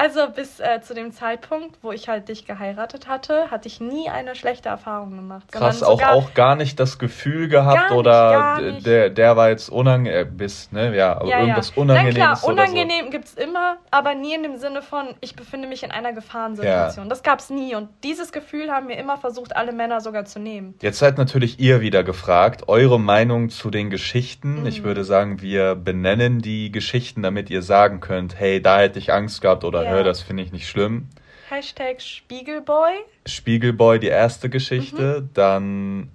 Also 0.00 0.30
bis 0.34 0.60
äh, 0.60 0.80
zu 0.80 0.94
dem 0.94 1.12
Zeitpunkt, 1.12 1.76
wo 1.82 1.92
ich 1.92 2.08
halt 2.08 2.30
dich 2.30 2.46
geheiratet 2.46 3.06
hatte, 3.06 3.50
hatte 3.50 3.68
ich 3.68 3.82
nie 3.82 4.08
eine 4.08 4.34
schlechte 4.34 4.70
Erfahrung 4.70 5.14
gemacht. 5.14 5.52
Krass, 5.52 5.82
auch, 5.82 6.02
auch 6.02 6.32
gar 6.32 6.56
nicht 6.56 6.80
das 6.80 6.98
Gefühl 6.98 7.48
gehabt 7.48 7.90
Gar 7.90 7.98
oder 7.98 8.60
nicht. 8.62 8.86
der, 8.86 9.10
der 9.10 9.36
war 9.36 9.50
jetzt 9.50 9.68
unangenehm, 9.68 10.20
äh, 10.22 10.24
bis, 10.24 10.72
ne, 10.72 10.96
ja, 10.96 11.16
aber 11.16 11.28
Ja, 11.28 11.40
irgendwas 11.40 11.74
ja. 11.76 11.82
Unangenehmes 11.82 12.16
Nein, 12.16 12.34
klar, 12.38 12.50
unangenehm 12.50 13.10
gibt's 13.10 13.34
immer, 13.34 13.76
aber 13.90 14.14
nie 14.14 14.32
in 14.32 14.42
dem 14.42 14.56
Sinne 14.56 14.80
von, 14.80 15.16
ich 15.20 15.36
befinde 15.36 15.68
mich 15.68 15.82
in 15.82 15.90
einer 15.90 16.14
Gefahrensituation. 16.14 17.10
Das 17.10 17.22
gab's 17.22 17.50
nie 17.50 17.74
und 17.74 17.90
dieses 18.02 18.32
Gefühl 18.32 18.70
haben 18.70 18.86
mir 18.86 18.96
immer 18.96 19.18
versucht, 19.18 19.54
alle 19.54 19.72
Männer 19.72 20.00
sogar 20.00 20.24
zu 20.24 20.38
nehmen. 20.38 20.76
so. 20.80 20.86
Jetzt 20.86 20.98
seid 20.98 21.18
natürlich 21.18 21.60
ihr 21.60 21.82
wieder 21.82 22.04
gefragt, 22.04 22.68
eure 22.68 22.98
Meinung 22.98 23.50
zu 23.50 23.70
den 23.70 23.90
Geschichten. 23.90 24.60
Mhm. 24.60 24.66
Ich 24.66 24.82
würde 24.82 25.04
sagen, 25.04 25.42
wir 25.42 25.74
benennen 25.74 26.40
die 26.40 26.72
Geschichten, 26.72 27.22
damit 27.22 27.50
ihr 27.50 27.60
sagen 27.60 28.00
könnt, 28.00 28.40
hey, 28.40 28.62
da 28.62 28.78
hätte 28.78 28.98
ich 28.98 29.12
Angst 29.12 29.42
gehabt 29.42 29.62
oder 29.62 29.89
Ja. 29.98 30.02
das 30.02 30.22
finde 30.22 30.42
ich 30.42 30.52
nicht 30.52 30.68
schlimm. 30.68 31.08
Hashtag 31.48 32.00
Spiegelboy. 32.00 32.92
Spiegelboy, 33.26 33.98
die 33.98 34.08
erste 34.08 34.48
Mhm. 34.48 34.52
Geschichte, 34.52 35.28
dann 35.34 36.10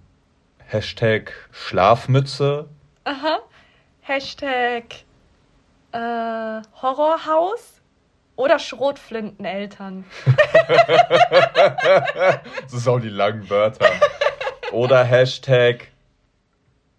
Hashtag 0.67 1.33
Schlafmütze, 1.51 2.67
Aha. 3.03 3.39
Hashtag 4.01 4.83
äh, 5.91 5.97
Horrorhaus 6.81 7.81
oder 8.35 8.57
Schrotflinteneltern. 8.59 10.05
das 12.63 12.73
ist 12.73 12.87
auch 12.87 12.99
die 12.99 13.09
langen 13.09 13.49
Wörter. 13.49 13.89
Oder 14.71 15.03
Hashtag 15.03 15.87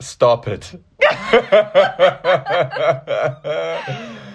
Stop 0.01 0.47
it. 0.47 0.79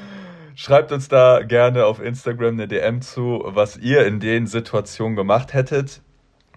Schreibt 0.61 0.91
uns 0.91 1.07
da 1.07 1.41
gerne 1.41 1.85
auf 1.87 1.99
Instagram 1.99 2.53
eine 2.53 2.67
DM 2.67 3.01
zu, 3.01 3.41
was 3.47 3.77
ihr 3.77 4.05
in 4.05 4.19
den 4.19 4.45
Situationen 4.45 5.15
gemacht 5.15 5.55
hättet. 5.55 6.01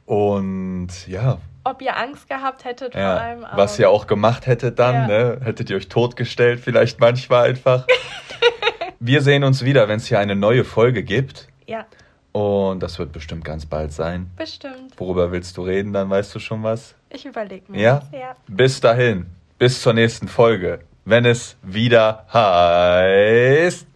Und 0.05 0.89
ja, 1.09 1.39
Ob 1.65 1.81
ihr 1.81 1.97
Angst 1.97 2.29
gehabt 2.29 2.67
hättet 2.67 2.93
vor 2.93 3.01
ja 3.01 3.17
allem. 3.17 3.45
aber- 3.47 3.57
was 3.57 3.79
ihr 3.79 3.89
auch 3.89 4.07
gemacht 4.07 4.47
hättet 4.47 4.79
dann, 4.79 4.95
Ja. 4.95 5.07
ne? 5.07 5.41
Hättet 5.43 5.71
ihr 5.71 5.77
euch 5.79 5.89
totgestellt, 5.89 6.61
vielleicht 6.61 7.01
manchmal 7.01 7.49
einfach. 7.49 7.87
Wir 9.01 9.23
sehen 9.23 9.43
uns 9.43 9.65
wieder, 9.65 9.89
wenn 9.89 9.97
es 9.97 10.07
hier 10.07 10.19
eine 10.19 10.37
neue 10.37 10.65
Folge 10.65 11.03
gibt. 11.03 11.49
Ja, 11.67 11.87
Und 12.33 12.83
das 12.83 12.99
wird 12.99 13.11
bestimmt 13.13 13.43
ganz 13.45 13.65
bald 13.65 13.91
sein. 13.95 14.31
bestimmt. 14.37 14.93
Worüber 14.99 15.33
willst 15.33 15.57
du 15.57 15.63
reden? 15.63 15.95
Dann 15.95 16.11
weißt 16.11 16.35
du 16.35 16.41
schon 16.41 16.63
was. 16.63 16.95
Ich 17.09 17.25
überlege 17.25 17.73
mir. 17.73 17.81
Ja? 17.81 18.03
Ja. 18.13 18.37
Bis 18.49 18.81
dahin. 18.81 19.27
Bis 19.59 19.81
zur 19.81 19.95
nächsten 19.95 20.29
Folge. 20.29 20.81
Wenn 21.07 21.25
es 21.25 21.57
wieder 21.63 22.27
heißt. 22.33 23.87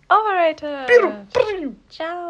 Overrated. 0.49 1.76
Ciao. 1.90 2.27